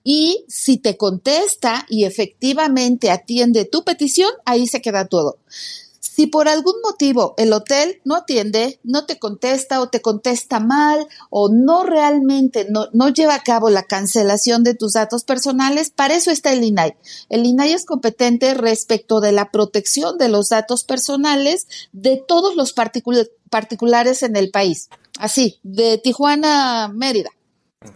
y 0.03 0.45
si 0.49 0.79
te 0.79 0.97
contesta 0.97 1.85
y 1.91 2.05
efectivamente 2.05 3.11
atiende 3.11 3.67
tu 3.67 3.85
petición, 3.85 4.31
ahí 4.47 4.67
se 4.69 4.81
queda 4.81 5.07
todo. 5.07 5.39
Si 6.01 6.27
por 6.27 6.49
algún 6.49 6.77
motivo 6.83 7.35
el 7.37 7.53
hotel 7.53 8.01
no 8.05 8.15
atiende, 8.15 8.81
no 8.85 9.05
te 9.05 9.19
contesta 9.19 9.83
o 9.83 9.91
te 9.91 10.01
contesta 10.01 10.61
mal 10.61 11.07
o 11.29 11.51
no 11.51 11.85
realmente 11.85 12.67
no, 12.71 13.09
lleva 13.11 13.35
a 13.35 13.43
cabo 13.43 13.69
la 13.69 13.83
cancelación 13.83 14.65
de 14.65 14.73
tus 14.73 14.95
datos 14.95 15.25
personales, 15.25 15.91
para 15.91 16.15
eso 16.15 16.31
está 16.31 16.55
el 16.55 16.65
INAI. 16.65 16.97
El 17.29 17.45
INAI 17.45 17.75
es 17.75 17.85
competente 17.85 18.55
respecto 18.55 19.21
de 19.21 19.33
la 19.33 19.51
protección 19.51 20.17
de 20.17 20.31
los 20.31 20.49
datos 20.49 20.85
personales 20.85 21.67
de 21.93 22.17
todos 22.27 22.57
los 22.57 22.73
particulares 22.73 23.31
en 24.23 24.37
el 24.37 24.51
país. 24.51 24.89
Así, 25.19 25.59
de 25.63 25.99
Tijuana 25.99 26.89
Mérida. 26.89 27.31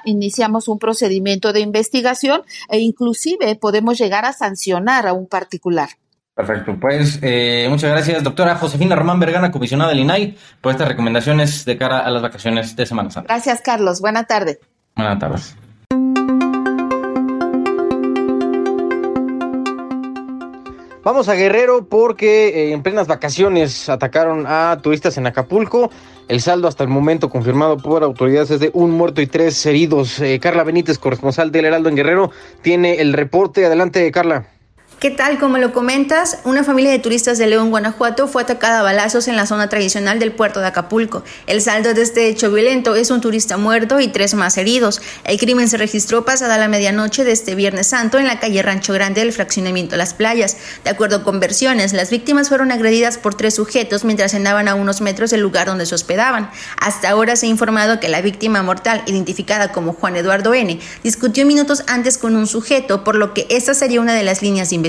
iniciamos 0.05 0.67
un 0.67 0.77
procedimiento 0.77 1.53
de 1.53 1.61
investigación 1.61 2.41
e 2.69 2.79
inclusive 2.79 3.55
podemos 3.55 3.97
llegar 3.97 4.25
a 4.25 4.33
sancionar 4.33 5.07
a 5.07 5.13
un 5.13 5.25
particular. 5.25 5.89
Perfecto, 6.35 6.77
pues 6.79 7.17
eh, 7.23 7.65
muchas 7.67 7.89
gracias, 7.89 8.23
doctora 8.23 8.57
Josefina 8.57 8.95
Román 8.95 9.19
Vergana, 9.19 9.51
comisionada 9.51 9.89
del 9.89 10.01
INAI, 10.01 10.37
por 10.61 10.71
estas 10.71 10.87
recomendaciones 10.87 11.65
de 11.65 11.77
cara 11.79 12.01
a 12.01 12.11
las 12.11 12.21
vacaciones 12.21 12.75
de 12.75 12.85
Semana 12.85 13.09
Santa. 13.09 13.33
Gracias, 13.33 13.61
Carlos. 13.61 14.01
Buenas 14.01 14.27
tardes. 14.27 14.59
Buenas 14.95 15.17
tardes. 15.17 15.57
Vamos 21.07 21.29
a 21.29 21.35
Guerrero 21.35 21.85
porque 21.85 22.49
eh, 22.49 22.73
en 22.73 22.83
plenas 22.83 23.07
vacaciones 23.07 23.87
atacaron 23.87 24.43
a 24.45 24.77
turistas 24.83 25.17
en 25.17 25.25
Acapulco. 25.25 25.89
El 26.27 26.41
saldo 26.41 26.67
hasta 26.67 26.83
el 26.83 26.89
momento 26.89 27.29
confirmado 27.29 27.77
por 27.77 28.03
autoridades 28.03 28.51
es 28.51 28.59
de 28.59 28.71
un 28.73 28.91
muerto 28.91 29.21
y 29.21 29.27
tres 29.27 29.65
heridos. 29.65 30.19
Eh, 30.19 30.37
Carla 30.41 30.65
Benítez, 30.65 30.99
corresponsal 30.99 31.49
del 31.49 31.63
Heraldo 31.63 31.87
en 31.87 31.95
Guerrero, 31.95 32.31
tiene 32.61 32.95
el 32.95 33.13
reporte. 33.13 33.65
Adelante, 33.65 34.11
Carla. 34.11 34.56
¿Qué 34.99 35.11
tal? 35.11 35.37
Como 35.37 35.59
lo 35.59 35.73
comentas, 35.73 36.39
una 36.43 36.63
familia 36.63 36.89
de 36.89 36.97
turistas 36.97 37.37
de 37.37 37.45
León, 37.45 37.69
Guanajuato, 37.69 38.27
fue 38.27 38.41
atacada 38.41 38.79
a 38.79 38.81
balazos 38.81 39.27
en 39.27 39.35
la 39.35 39.45
zona 39.45 39.69
tradicional 39.69 40.17
del 40.17 40.31
puerto 40.31 40.59
de 40.59 40.65
Acapulco. 40.65 41.23
El 41.45 41.61
saldo 41.61 41.93
de 41.93 42.01
este 42.01 42.25
hecho 42.29 42.51
violento 42.51 42.95
es 42.95 43.11
un 43.11 43.21
turista 43.21 43.57
muerto 43.57 43.99
y 43.99 44.07
tres 44.07 44.33
más 44.33 44.57
heridos. 44.57 44.99
El 45.23 45.37
crimen 45.37 45.69
se 45.69 45.77
registró 45.77 46.25
pasada 46.25 46.57
la 46.57 46.67
medianoche 46.67 47.23
de 47.23 47.31
este 47.31 47.53
Viernes 47.53 47.85
Santo 47.85 48.17
en 48.17 48.25
la 48.25 48.39
calle 48.39 48.63
Rancho 48.63 48.91
Grande 48.91 49.21
del 49.21 49.33
fraccionamiento 49.33 49.95
Las 49.97 50.15
Playas. 50.15 50.57
De 50.83 50.89
acuerdo 50.89 51.23
con 51.23 51.39
versiones, 51.39 51.93
las 51.93 52.09
víctimas 52.09 52.49
fueron 52.49 52.71
agredidas 52.71 53.19
por 53.19 53.35
tres 53.35 53.53
sujetos 53.53 54.03
mientras 54.03 54.31
cenaban 54.31 54.67
a 54.67 54.73
unos 54.73 55.01
metros 55.01 55.29
del 55.29 55.41
lugar 55.41 55.67
donde 55.67 55.85
se 55.85 55.93
hospedaban. 55.93 56.49
Hasta 56.81 57.11
ahora 57.11 57.35
se 57.35 57.45
ha 57.45 57.49
informado 57.49 57.99
que 57.99 58.09
la 58.09 58.21
víctima 58.21 58.63
mortal, 58.63 59.03
identificada 59.05 59.71
como 59.71 59.93
Juan 59.93 60.15
Eduardo 60.15 60.55
N., 60.55 60.79
discutió 61.03 61.45
minutos 61.45 61.83
antes 61.85 62.17
con 62.17 62.35
un 62.35 62.47
sujeto, 62.47 63.03
por 63.03 63.13
lo 63.13 63.35
que 63.35 63.45
esta 63.51 63.75
sería 63.75 64.01
una 64.01 64.15
de 64.15 64.23
las 64.23 64.41
líneas 64.41 64.71
de 64.71 64.77
investigación. 64.77 64.86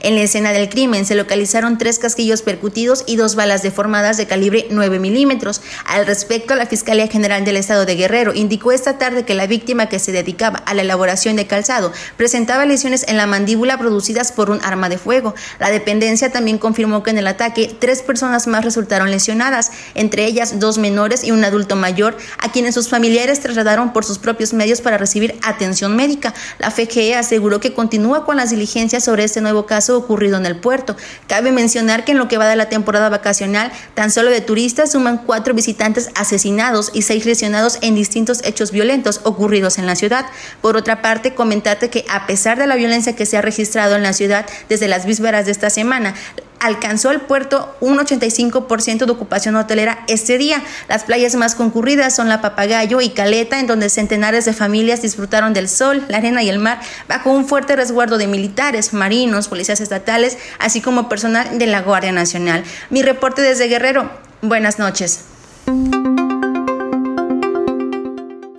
En 0.00 0.14
la 0.14 0.22
escena 0.22 0.52
del 0.52 0.68
crimen 0.68 1.04
se 1.04 1.14
localizaron 1.14 1.78
tres 1.78 1.98
casquillos 1.98 2.42
percutidos 2.42 3.04
y 3.06 3.16
dos 3.16 3.34
balas 3.34 3.62
deformadas 3.62 4.16
de 4.16 4.26
calibre 4.26 4.66
9 4.70 4.98
milímetros. 4.98 5.60
Al 5.84 6.06
respecto, 6.06 6.54
la 6.54 6.66
Fiscalía 6.66 7.08
General 7.08 7.44
del 7.44 7.56
Estado 7.56 7.84
de 7.84 7.96
Guerrero 7.96 8.34
indicó 8.34 8.72
esta 8.72 8.98
tarde 8.98 9.24
que 9.24 9.34
la 9.34 9.46
víctima 9.46 9.88
que 9.88 9.98
se 9.98 10.12
dedicaba 10.12 10.58
a 10.66 10.74
la 10.74 10.82
elaboración 10.82 11.36
de 11.36 11.46
calzado 11.46 11.92
presentaba 12.16 12.64
lesiones 12.66 13.04
en 13.08 13.16
la 13.16 13.26
mandíbula 13.26 13.78
producidas 13.78 14.32
por 14.32 14.50
un 14.50 14.60
arma 14.62 14.88
de 14.88 14.98
fuego. 14.98 15.34
La 15.58 15.70
dependencia 15.70 16.30
también 16.30 16.58
confirmó 16.58 17.02
que 17.02 17.10
en 17.10 17.18
el 17.18 17.26
ataque 17.26 17.74
tres 17.78 18.02
personas 18.02 18.46
más 18.46 18.64
resultaron 18.64 19.10
lesionadas, 19.10 19.72
entre 19.94 20.26
ellas 20.26 20.60
dos 20.60 20.78
menores 20.78 21.24
y 21.24 21.32
un 21.32 21.44
adulto 21.44 21.76
mayor, 21.76 22.16
a 22.38 22.52
quienes 22.52 22.74
sus 22.74 22.88
familiares 22.88 23.40
trasladaron 23.40 23.92
por 23.92 24.04
sus 24.04 24.18
propios 24.18 24.52
medios 24.52 24.80
para 24.80 24.98
recibir 24.98 25.38
atención 25.42 25.96
médica. 25.96 26.34
La 26.58 26.70
FGE 26.70 27.16
aseguró 27.16 27.60
que 27.60 27.74
continúa 27.74 28.24
con 28.24 28.36
las 28.36 28.50
diligencias 28.50 29.07
sobre 29.08 29.24
este 29.24 29.40
nuevo 29.40 29.64
caso 29.64 29.96
ocurrido 29.96 30.36
en 30.36 30.44
el 30.44 30.56
puerto. 30.56 30.94
Cabe 31.28 31.50
mencionar 31.50 32.04
que 32.04 32.12
en 32.12 32.18
lo 32.18 32.28
que 32.28 32.36
va 32.36 32.46
de 32.46 32.56
la 32.56 32.68
temporada 32.68 33.08
vacacional, 33.08 33.72
tan 33.94 34.10
solo 34.10 34.28
de 34.28 34.42
turistas 34.42 34.92
suman 34.92 35.16
cuatro 35.24 35.54
visitantes 35.54 36.10
asesinados 36.14 36.90
y 36.92 37.00
seis 37.00 37.24
lesionados 37.24 37.78
en 37.80 37.94
distintos 37.94 38.42
hechos 38.44 38.70
violentos 38.70 39.22
ocurridos 39.24 39.78
en 39.78 39.86
la 39.86 39.96
ciudad. 39.96 40.26
Por 40.60 40.76
otra 40.76 41.00
parte, 41.00 41.34
comentarte 41.34 41.88
que 41.88 42.04
a 42.10 42.26
pesar 42.26 42.58
de 42.58 42.66
la 42.66 42.76
violencia 42.76 43.16
que 43.16 43.24
se 43.24 43.38
ha 43.38 43.40
registrado 43.40 43.96
en 43.96 44.02
la 44.02 44.12
ciudad 44.12 44.44
desde 44.68 44.88
las 44.88 45.06
vísperas 45.06 45.46
de 45.46 45.52
esta 45.52 45.70
semana, 45.70 46.12
alcanzó 46.60 47.10
el 47.10 47.20
puerto 47.20 47.76
un 47.80 47.98
85% 47.98 49.06
de 49.06 49.12
ocupación 49.12 49.56
hotelera 49.56 50.04
este 50.08 50.38
día. 50.38 50.62
Las 50.88 51.04
playas 51.04 51.34
más 51.34 51.54
concurridas 51.54 52.14
son 52.14 52.28
la 52.28 52.40
Papagayo 52.40 53.00
y 53.00 53.10
Caleta, 53.10 53.60
en 53.60 53.66
donde 53.66 53.88
centenares 53.88 54.44
de 54.44 54.52
familias 54.52 55.02
disfrutaron 55.02 55.52
del 55.52 55.68
sol, 55.68 56.04
la 56.08 56.18
arena 56.18 56.42
y 56.42 56.48
el 56.48 56.58
mar, 56.58 56.80
bajo 57.08 57.30
un 57.30 57.46
fuerte 57.46 57.76
resguardo 57.76 58.18
de 58.18 58.26
militares, 58.26 58.92
marinos, 58.92 59.48
policías 59.48 59.80
estatales, 59.80 60.38
así 60.58 60.80
como 60.80 61.08
personal 61.08 61.58
de 61.58 61.66
la 61.66 61.82
Guardia 61.82 62.12
Nacional. 62.12 62.64
Mi 62.90 63.02
reporte 63.02 63.42
desde 63.42 63.68
Guerrero. 63.68 64.10
Buenas 64.42 64.78
noches. 64.78 65.37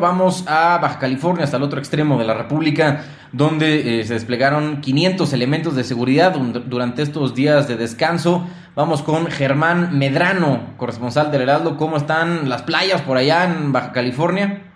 Vamos 0.02 0.46
a 0.48 0.78
Baja 0.78 0.98
California, 0.98 1.44
hasta 1.44 1.58
el 1.58 1.64
otro 1.64 1.78
extremo 1.78 2.18
de 2.18 2.24
la 2.24 2.34
República, 2.34 3.04
donde 3.34 4.00
eh, 4.00 4.06
se 4.06 4.14
desplegaron 4.14 4.80
500 4.80 5.34
elementos 5.34 5.76
de 5.76 5.84
seguridad 5.84 6.32
durante 6.32 7.02
estos 7.02 7.36
días 7.36 7.68
de 7.68 7.76
descanso. 7.76 8.48
Vamos 8.76 9.02
con 9.02 9.28
Germán 9.28 9.98
Medrano, 9.98 10.78
corresponsal 10.78 11.32
del 11.32 11.42
Heraldo. 11.42 11.76
¿Cómo 11.76 11.98
están 11.98 12.48
las 12.48 12.62
playas 12.62 13.02
por 13.02 13.18
allá 13.18 13.44
en 13.44 13.74
Baja 13.74 13.92
California? 13.92 14.69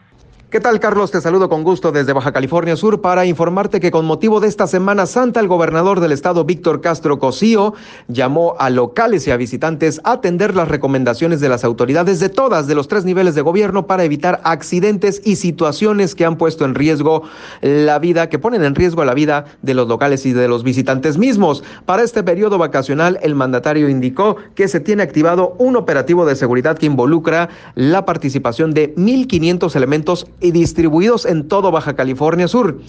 ¿Qué 0.53 0.59
tal, 0.59 0.79
Carlos? 0.79 1.09
Te 1.09 1.19
saludo 1.19 1.49
con 1.49 1.63
gusto 1.63 1.91
desde 1.91 2.13
Baja 2.13 2.31
California 2.31 2.75
Sur 2.75 3.01
para 3.01 3.25
informarte 3.25 3.79
que 3.79 3.89
con 3.89 4.05
motivo 4.05 4.39
de 4.39 4.47
esta 4.47 4.67
Semana 4.67 5.07
Santa, 5.07 5.39
el 5.39 5.47
gobernador 5.47 5.99
del 5.99 6.11
estado, 6.11 6.45
Víctor 6.45 6.79
Castro 6.79 7.17
Cosío, 7.17 7.73
llamó 8.07 8.55
a 8.59 8.69
locales 8.69 9.25
y 9.25 9.31
a 9.31 9.37
visitantes 9.37 9.99
a 10.03 10.11
atender 10.11 10.55
las 10.55 10.67
recomendaciones 10.67 11.39
de 11.39 11.49
las 11.49 11.63
autoridades 11.63 12.19
de 12.19 12.29
todas, 12.29 12.67
de 12.67 12.75
los 12.75 12.87
tres 12.87 13.03
niveles 13.03 13.33
de 13.33 13.41
gobierno 13.41 13.87
para 13.87 14.03
evitar 14.03 14.41
accidentes 14.43 15.23
y 15.25 15.37
situaciones 15.37 16.13
que 16.13 16.23
han 16.23 16.37
puesto 16.37 16.65
en 16.65 16.75
riesgo 16.75 17.23
la 17.61 17.97
vida, 17.97 18.29
que 18.29 18.37
ponen 18.37 18.63
en 18.63 18.75
riesgo 18.75 19.03
la 19.05 19.15
vida 19.15 19.45
de 19.63 19.73
los 19.73 19.87
locales 19.87 20.23
y 20.27 20.33
de 20.33 20.47
los 20.47 20.63
visitantes 20.63 21.17
mismos. 21.17 21.63
Para 21.87 22.03
este 22.03 22.21
periodo 22.21 22.59
vacacional, 22.59 23.17
el 23.23 23.33
mandatario 23.33 23.89
indicó 23.89 24.35
que 24.53 24.67
se 24.67 24.79
tiene 24.79 25.01
activado 25.01 25.55
un 25.57 25.75
operativo 25.77 26.27
de 26.27 26.35
seguridad 26.35 26.77
que 26.77 26.85
involucra 26.85 27.49
la 27.73 28.05
participación 28.05 28.75
de 28.75 28.93
1.500 28.93 29.75
elementos 29.75 30.27
y 30.43 30.51
distribuidos 30.51 31.25
en 31.25 31.47
todo 31.47 31.71
Baja 31.71 31.95
California 31.95 32.47
Sur. 32.47 32.79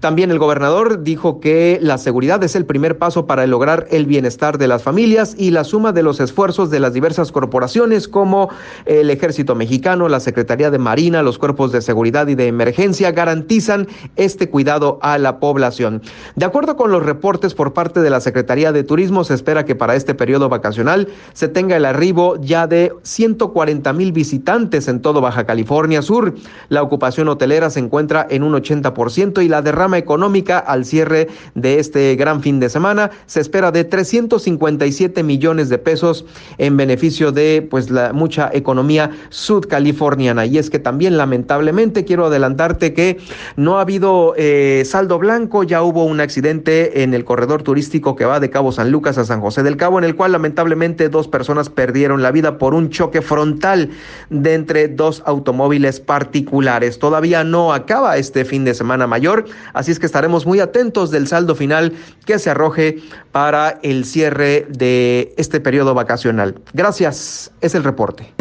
También 0.00 0.30
el 0.30 0.38
gobernador 0.38 1.02
dijo 1.02 1.40
que 1.40 1.80
la 1.82 1.98
seguridad 1.98 2.42
es 2.44 2.54
el 2.54 2.64
primer 2.64 2.98
paso 2.98 3.26
para 3.26 3.44
lograr 3.48 3.88
el 3.90 4.06
bienestar 4.06 4.56
de 4.56 4.68
las 4.68 4.84
familias 4.84 5.34
y 5.36 5.50
la 5.50 5.64
suma 5.64 5.90
de 5.90 6.04
los 6.04 6.20
esfuerzos 6.20 6.70
de 6.70 6.78
las 6.78 6.92
diversas 6.92 7.32
corporaciones 7.32 8.06
como 8.06 8.48
el 8.86 9.10
Ejército 9.10 9.56
Mexicano, 9.56 10.08
la 10.08 10.20
Secretaría 10.20 10.70
de 10.70 10.78
Marina, 10.78 11.24
los 11.24 11.36
cuerpos 11.36 11.72
de 11.72 11.82
seguridad 11.82 12.28
y 12.28 12.36
de 12.36 12.46
emergencia 12.46 13.10
garantizan 13.10 13.88
este 14.14 14.48
cuidado 14.48 15.00
a 15.02 15.18
la 15.18 15.40
población. 15.40 16.00
De 16.36 16.44
acuerdo 16.44 16.76
con 16.76 16.92
los 16.92 17.04
reportes 17.04 17.54
por 17.54 17.72
parte 17.72 18.00
de 18.00 18.10
la 18.10 18.20
Secretaría 18.20 18.70
de 18.70 18.84
Turismo, 18.84 19.24
se 19.24 19.34
espera 19.34 19.64
que 19.64 19.74
para 19.74 19.96
este 19.96 20.14
periodo 20.14 20.48
vacacional 20.48 21.08
se 21.32 21.48
tenga 21.48 21.76
el 21.76 21.84
arribo 21.84 22.36
ya 22.40 22.68
de 22.68 22.92
140 23.02 23.92
mil 23.94 24.12
visitantes 24.12 24.86
en 24.86 25.02
todo 25.02 25.20
Baja 25.20 25.44
California 25.44 26.02
Sur. 26.02 26.34
La 26.68 26.84
ocupación 26.84 27.26
hotelera 27.26 27.68
se 27.70 27.80
encuentra 27.80 28.24
en 28.30 28.44
un 28.44 28.52
80% 28.52 29.42
y 29.42 29.48
la 29.48 29.60
derrama 29.60 29.87
económica 29.96 30.58
al 30.58 30.84
cierre 30.84 31.28
de 31.54 31.78
este 31.78 32.14
gran 32.16 32.42
fin 32.42 32.60
de 32.60 32.68
semana. 32.68 33.10
Se 33.26 33.40
espera 33.40 33.70
de 33.70 33.84
357 33.84 35.22
millones 35.22 35.70
de 35.70 35.78
pesos 35.78 36.26
en 36.58 36.76
beneficio 36.76 37.32
de 37.32 37.66
pues 37.70 37.90
la 37.90 38.12
mucha 38.12 38.50
economía 38.52 39.10
sudcaliforniana. 39.30 40.44
Y 40.44 40.58
es 40.58 40.68
que 40.68 40.78
también 40.78 41.16
lamentablemente 41.16 42.04
quiero 42.04 42.26
adelantarte 42.26 42.92
que 42.92 43.18
no 43.56 43.78
ha 43.78 43.82
habido 43.82 44.34
eh, 44.36 44.82
saldo 44.84 45.18
blanco. 45.18 45.62
Ya 45.62 45.82
hubo 45.82 46.04
un 46.04 46.20
accidente 46.20 47.02
en 47.02 47.14
el 47.14 47.24
corredor 47.24 47.62
turístico 47.62 48.16
que 48.16 48.24
va 48.24 48.40
de 48.40 48.50
Cabo 48.50 48.72
San 48.72 48.90
Lucas 48.90 49.16
a 49.16 49.24
San 49.24 49.40
José 49.40 49.62
del 49.62 49.76
Cabo 49.76 49.98
en 49.98 50.04
el 50.04 50.16
cual 50.16 50.32
lamentablemente 50.32 51.08
dos 51.08 51.28
personas 51.28 51.70
perdieron 51.70 52.22
la 52.22 52.30
vida 52.30 52.58
por 52.58 52.74
un 52.74 52.90
choque 52.90 53.22
frontal 53.22 53.90
de 54.30 54.54
entre 54.54 54.88
dos 54.88 55.22
automóviles 55.24 56.00
particulares. 56.00 56.98
Todavía 56.98 57.44
no 57.44 57.72
acaba 57.72 58.16
este 58.16 58.44
fin 58.44 58.64
de 58.64 58.74
semana 58.74 59.06
mayor 59.06 59.44
Así 59.78 59.92
es 59.92 60.00
que 60.00 60.06
estaremos 60.06 60.44
muy 60.44 60.58
atentos 60.58 61.12
del 61.12 61.28
saldo 61.28 61.54
final 61.54 61.92
que 62.26 62.40
se 62.40 62.50
arroje 62.50 62.96
para 63.30 63.78
el 63.84 64.04
cierre 64.06 64.66
de 64.68 65.32
este 65.36 65.60
periodo 65.60 65.94
vacacional. 65.94 66.56
Gracias, 66.72 67.52
es 67.60 67.76
el 67.76 67.84
reporte. 67.84 68.34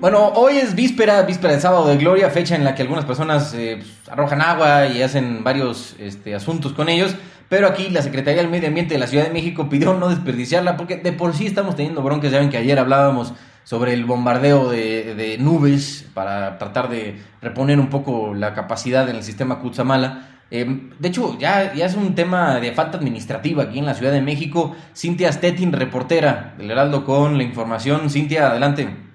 Bueno, 0.00 0.28
hoy 0.36 0.58
es 0.58 0.76
víspera, 0.76 1.22
víspera 1.22 1.54
del 1.54 1.60
sábado 1.60 1.88
de 1.88 1.96
gloria, 1.96 2.30
fecha 2.30 2.54
en 2.54 2.62
la 2.62 2.76
que 2.76 2.82
algunas 2.82 3.04
personas 3.04 3.52
eh, 3.54 3.78
pues, 3.80 4.08
arrojan 4.08 4.42
agua 4.42 4.86
y 4.86 5.02
hacen 5.02 5.42
varios 5.42 5.96
este, 5.98 6.36
asuntos 6.36 6.74
con 6.74 6.88
ellos. 6.88 7.16
Pero 7.48 7.66
aquí 7.66 7.90
la 7.90 8.02
Secretaría 8.02 8.42
del 8.42 8.50
Medio 8.50 8.68
Ambiente 8.68 8.94
de 8.94 9.00
la 9.00 9.08
Ciudad 9.08 9.24
de 9.24 9.32
México 9.32 9.68
pidió 9.68 9.94
no 9.94 10.08
desperdiciarla 10.08 10.76
porque 10.76 10.98
de 10.98 11.12
por 11.12 11.34
sí 11.34 11.48
estamos 11.48 11.74
teniendo 11.74 12.00
broncas. 12.02 12.30
Ya 12.30 12.38
ven 12.38 12.50
que 12.50 12.58
ayer 12.58 12.78
hablábamos 12.78 13.32
sobre 13.68 13.92
el 13.92 14.06
bombardeo 14.06 14.70
de, 14.70 15.36
nubes 15.38 16.08
para 16.14 16.56
tratar 16.56 16.88
de 16.88 17.20
reponer 17.42 17.78
un 17.78 17.90
poco 17.90 18.32
la 18.32 18.54
capacidad 18.54 19.06
en 19.10 19.16
el 19.16 19.22
sistema 19.22 19.58
Kutsamala. 19.60 20.40
Eh, 20.50 20.88
de 20.98 21.08
hecho, 21.08 21.38
ya, 21.38 21.74
ya 21.74 21.84
es 21.84 21.94
un 21.94 22.14
tema 22.14 22.60
de 22.60 22.72
falta 22.72 22.96
administrativa 22.96 23.64
aquí 23.64 23.78
en 23.78 23.84
la 23.84 23.92
Ciudad 23.92 24.12
de 24.12 24.22
México. 24.22 24.74
Cintia 24.96 25.30
Stettin, 25.30 25.74
reportera 25.74 26.54
del 26.56 26.70
Heraldo, 26.70 27.04
con 27.04 27.36
la 27.36 27.42
información. 27.42 28.08
Cintia, 28.08 28.48
adelante. 28.48 29.07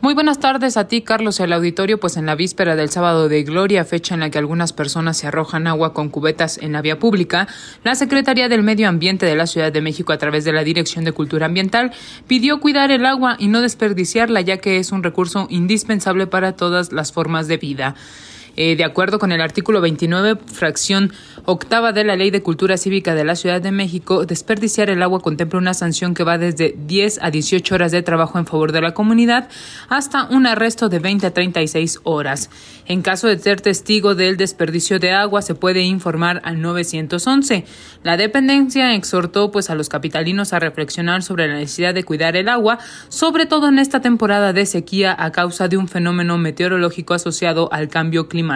Muy 0.00 0.14
buenas 0.14 0.38
tardes 0.38 0.76
a 0.76 0.86
ti, 0.86 1.02
Carlos, 1.02 1.40
el 1.40 1.52
auditorio. 1.52 1.98
Pues 1.98 2.16
en 2.16 2.26
la 2.26 2.36
víspera 2.36 2.76
del 2.76 2.88
sábado 2.88 3.28
de 3.28 3.42
Gloria, 3.42 3.84
fecha 3.84 4.14
en 4.14 4.20
la 4.20 4.30
que 4.30 4.38
algunas 4.38 4.72
personas 4.72 5.16
se 5.16 5.26
arrojan 5.26 5.66
agua 5.66 5.92
con 5.92 6.08
cubetas 6.08 6.56
en 6.58 6.70
la 6.70 6.82
vía 6.82 7.00
pública, 7.00 7.48
la 7.82 7.96
Secretaría 7.96 8.48
del 8.48 8.62
Medio 8.62 8.88
Ambiente 8.88 9.26
de 9.26 9.34
la 9.34 9.48
Ciudad 9.48 9.72
de 9.72 9.80
México, 9.80 10.12
a 10.12 10.18
través 10.18 10.44
de 10.44 10.52
la 10.52 10.62
Dirección 10.62 11.04
de 11.04 11.10
Cultura 11.10 11.46
Ambiental, 11.46 11.90
pidió 12.28 12.60
cuidar 12.60 12.92
el 12.92 13.06
agua 13.06 13.34
y 13.40 13.48
no 13.48 13.60
desperdiciarla, 13.60 14.40
ya 14.40 14.58
que 14.58 14.78
es 14.78 14.92
un 14.92 15.02
recurso 15.02 15.48
indispensable 15.50 16.28
para 16.28 16.52
todas 16.52 16.92
las 16.92 17.10
formas 17.10 17.48
de 17.48 17.56
vida. 17.56 17.96
Eh, 18.60 18.74
de 18.74 18.82
acuerdo 18.82 19.20
con 19.20 19.30
el 19.30 19.40
artículo 19.40 19.80
29, 19.80 20.36
fracción 20.52 21.12
octava 21.44 21.92
de 21.92 22.02
la 22.02 22.16
Ley 22.16 22.32
de 22.32 22.42
Cultura 22.42 22.76
Cívica 22.76 23.14
de 23.14 23.22
la 23.22 23.36
Ciudad 23.36 23.62
de 23.62 23.70
México, 23.70 24.26
desperdiciar 24.26 24.90
el 24.90 25.00
agua 25.00 25.20
contempla 25.20 25.60
una 25.60 25.74
sanción 25.74 26.12
que 26.12 26.24
va 26.24 26.38
desde 26.38 26.74
10 26.76 27.20
a 27.22 27.30
18 27.30 27.72
horas 27.72 27.92
de 27.92 28.02
trabajo 28.02 28.36
en 28.36 28.46
favor 28.46 28.72
de 28.72 28.80
la 28.80 28.94
comunidad 28.94 29.48
hasta 29.88 30.24
un 30.24 30.48
arresto 30.48 30.88
de 30.88 30.98
20 30.98 31.28
a 31.28 31.30
36 31.32 32.00
horas. 32.02 32.50
En 32.86 33.02
caso 33.02 33.28
de 33.28 33.38
ser 33.38 33.60
testigo 33.60 34.16
del 34.16 34.36
desperdicio 34.36 34.98
de 34.98 35.12
agua, 35.12 35.40
se 35.40 35.54
puede 35.54 35.82
informar 35.82 36.40
al 36.42 36.60
911. 36.60 37.64
La 38.02 38.16
dependencia 38.16 38.92
exhortó 38.94 39.52
pues 39.52 39.70
a 39.70 39.76
los 39.76 39.88
capitalinos 39.88 40.52
a 40.52 40.58
reflexionar 40.58 41.22
sobre 41.22 41.46
la 41.46 41.54
necesidad 41.54 41.94
de 41.94 42.02
cuidar 42.02 42.34
el 42.34 42.48
agua, 42.48 42.80
sobre 43.08 43.46
todo 43.46 43.68
en 43.68 43.78
esta 43.78 44.00
temporada 44.00 44.52
de 44.52 44.66
sequía 44.66 45.14
a 45.16 45.30
causa 45.30 45.68
de 45.68 45.76
un 45.76 45.86
fenómeno 45.86 46.38
meteorológico 46.38 47.14
asociado 47.14 47.72
al 47.72 47.88
cambio 47.88 48.26
climático 48.26 48.47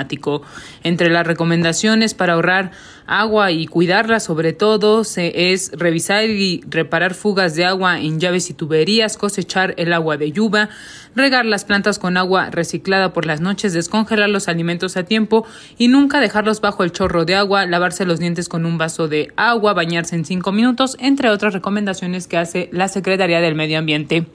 entre 0.83 1.11
las 1.11 1.27
recomendaciones 1.27 2.15
para 2.15 2.35
ahorrar 2.35 2.73
agua 3.07 3.51
y 3.51 3.67
cuidarla 3.67 4.21
sobre 4.21 4.53
todo 4.53 5.05
se 5.05 5.53
es 5.53 5.73
revisar 5.75 6.25
y 6.25 6.63
reparar 6.69 7.15
fugas 7.15 7.55
de 7.55 7.65
agua 7.65 8.01
en 8.01 8.21
llaves 8.21 8.51
y 8.51 8.55
tuberías, 8.55 9.17
cosechar 9.17 9.75
el 9.77 9.93
agua 9.93 10.17
de 10.17 10.33
lluvia, 10.33 10.69
regar 11.15 11.45
las 11.45 11.65
plantas 11.65 11.99
con 11.99 12.17
agua 12.17 12.51
reciclada 12.51 13.13
por 13.13 13.27
las 13.27 13.41
noches, 13.41 13.73
descongelar 13.73 14.29
los 14.29 14.49
alimentos 14.49 14.97
a 14.97 15.05
tiempo 15.05 15.47
y 15.79 15.89
nunca 15.89 16.21
dejarlos 16.21 16.61
bajo 16.61 16.85
el 16.85 16.93
chorro 16.93 17.25
de 17.25 17.35
agua, 17.35 17.67
lavarse 17.67 18.05
los 18.05 18.19
dientes 18.19 18.49
con 18.49 18.65
un 18.67 18.79
vaso 18.79 19.09
de 19.09 19.33
agua, 19.37 19.75
bañarse 19.75 20.17
en 20.17 20.25
cinco 20.25 20.53
minutos, 20.53 20.97
entre 21.01 21.31
otras 21.31 21.53
recomendaciones 21.53 22.27
que 22.27 22.39
hace 22.39 22.69
la 22.73 22.89
Secretaría 22.89 23.41
del 23.41 23.55
Medio 23.55 23.79
Ambiente. 23.79 24.27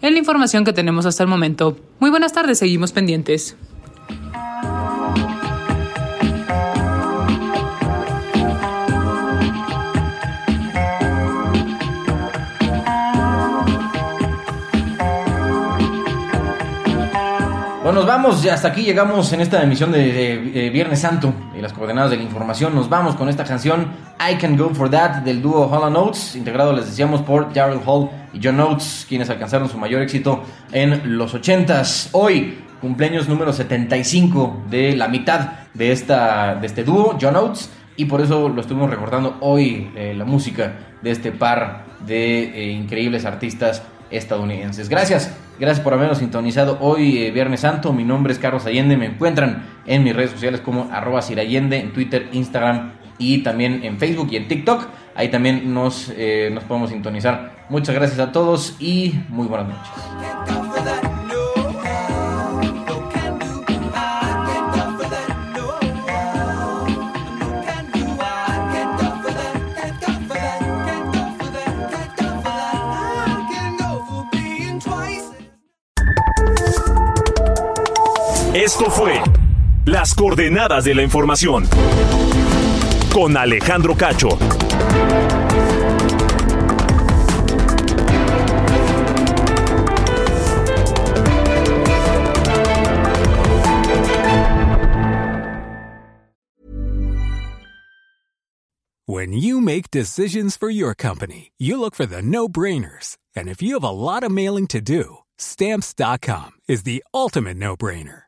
Es 0.00 0.12
la 0.12 0.18
información 0.18 0.64
que 0.64 0.72
tenemos 0.72 1.06
hasta 1.06 1.24
el 1.24 1.28
momento. 1.28 1.76
Muy 1.98 2.10
buenas 2.10 2.32
tardes, 2.32 2.58
seguimos 2.58 2.92
pendientes. 2.92 3.56
Nos 17.92 18.06
vamos, 18.06 18.44
hasta 18.46 18.68
aquí 18.68 18.82
llegamos 18.82 19.32
en 19.32 19.40
esta 19.40 19.62
emisión 19.62 19.90
de, 19.90 20.70
Viernes 20.70 21.00
Santo, 21.00 21.32
de 21.54 21.62
las 21.62 21.72
coordenadas 21.72 22.10
de 22.10 22.18
la 22.18 22.22
información. 22.22 22.74
Nos 22.74 22.88
vamos 22.88 23.16
con 23.16 23.30
esta 23.30 23.44
canción 23.44 23.88
I 24.20 24.36
Can 24.36 24.58
Go 24.58 24.70
For 24.74 24.90
That 24.90 25.22
del 25.22 25.40
dúo 25.40 25.68
Hall 25.68 25.90
Notes, 25.90 26.36
integrado, 26.36 26.74
les 26.74 26.84
decíamos, 26.86 27.22
por 27.22 27.52
Daryl 27.52 27.80
Hall 27.84 28.10
y 28.34 28.40
John 28.42 28.60
Oates, 28.60 29.06
quienes 29.08 29.30
alcanzaron 29.30 29.70
su 29.70 29.78
mayor 29.78 30.02
éxito 30.02 30.44
en 30.70 31.16
los 31.16 31.34
80s. 31.34 32.10
Hoy 32.12 32.58
cumpleaños 32.80 33.26
número 33.26 33.54
75 33.54 34.64
de 34.68 34.94
la 34.94 35.08
mitad 35.08 35.52
de, 35.72 35.90
esta, 35.90 36.56
de 36.56 36.66
este 36.66 36.84
dúo, 36.84 37.16
John 37.20 37.36
Oates, 37.36 37.70
y 37.96 38.04
por 38.04 38.20
eso 38.20 38.50
lo 38.50 38.60
estuvimos 38.60 38.90
recordando 38.90 39.38
hoy, 39.40 39.90
eh, 39.96 40.14
la 40.16 40.26
música 40.26 40.74
de 41.02 41.10
este 41.10 41.32
par 41.32 41.86
de 42.06 42.42
eh, 42.44 42.70
increíbles 42.70 43.24
artistas 43.24 43.82
estadounidenses. 44.10 44.88
Gracias, 44.88 45.34
gracias 45.58 45.82
por 45.82 45.94
habernos 45.94 46.18
sintonizado 46.18 46.78
hoy, 46.80 47.18
eh, 47.18 47.30
Viernes 47.30 47.60
Santo. 47.60 47.92
Mi 47.92 48.04
nombre 48.04 48.32
es 48.32 48.38
Carlos 48.38 48.66
Allende. 48.66 48.96
Me 48.96 49.06
encuentran 49.06 49.66
en 49.86 50.04
mis 50.04 50.14
redes 50.14 50.30
sociales 50.30 50.60
como 50.60 50.88
arroba 50.92 51.20
Allende, 51.20 51.78
en 51.78 51.92
Twitter, 51.92 52.28
Instagram 52.32 52.92
y 53.18 53.42
también 53.42 53.80
en 53.84 53.98
Facebook 53.98 54.28
y 54.30 54.36
en 54.36 54.48
TikTok. 54.48 54.86
Ahí 55.14 55.28
también 55.28 55.74
nos, 55.74 56.12
eh, 56.16 56.50
nos 56.52 56.64
podemos 56.64 56.90
sintonizar. 56.90 57.66
Muchas 57.68 57.94
gracias 57.94 58.20
a 58.20 58.32
todos 58.32 58.76
y 58.78 59.20
muy 59.28 59.46
buenas 59.46 59.68
noches. 59.68 60.57
Esto 78.58 78.90
fue 78.90 79.22
Las 79.84 80.16
coordenadas 80.16 80.82
de 80.82 80.92
la 80.92 81.04
información 81.04 81.64
con 83.14 83.36
Alejandro 83.36 83.94
Cacho. 83.96 84.30
When 99.06 99.32
you 99.32 99.60
make 99.60 99.92
decisions 99.92 100.56
for 100.56 100.68
your 100.68 100.94
company, 100.96 101.52
you 101.58 101.78
look 101.78 101.94
for 101.94 102.06
the 102.06 102.20
no-brainers. 102.20 103.18
And 103.36 103.48
if 103.48 103.62
you 103.62 103.74
have 103.74 103.84
a 103.84 103.90
lot 103.90 104.24
of 104.24 104.32
mailing 104.32 104.66
to 104.68 104.80
do, 104.80 105.18
stamps.com 105.38 106.50
is 106.66 106.82
the 106.82 107.04
ultimate 107.14 107.56
no-brainer. 107.56 108.27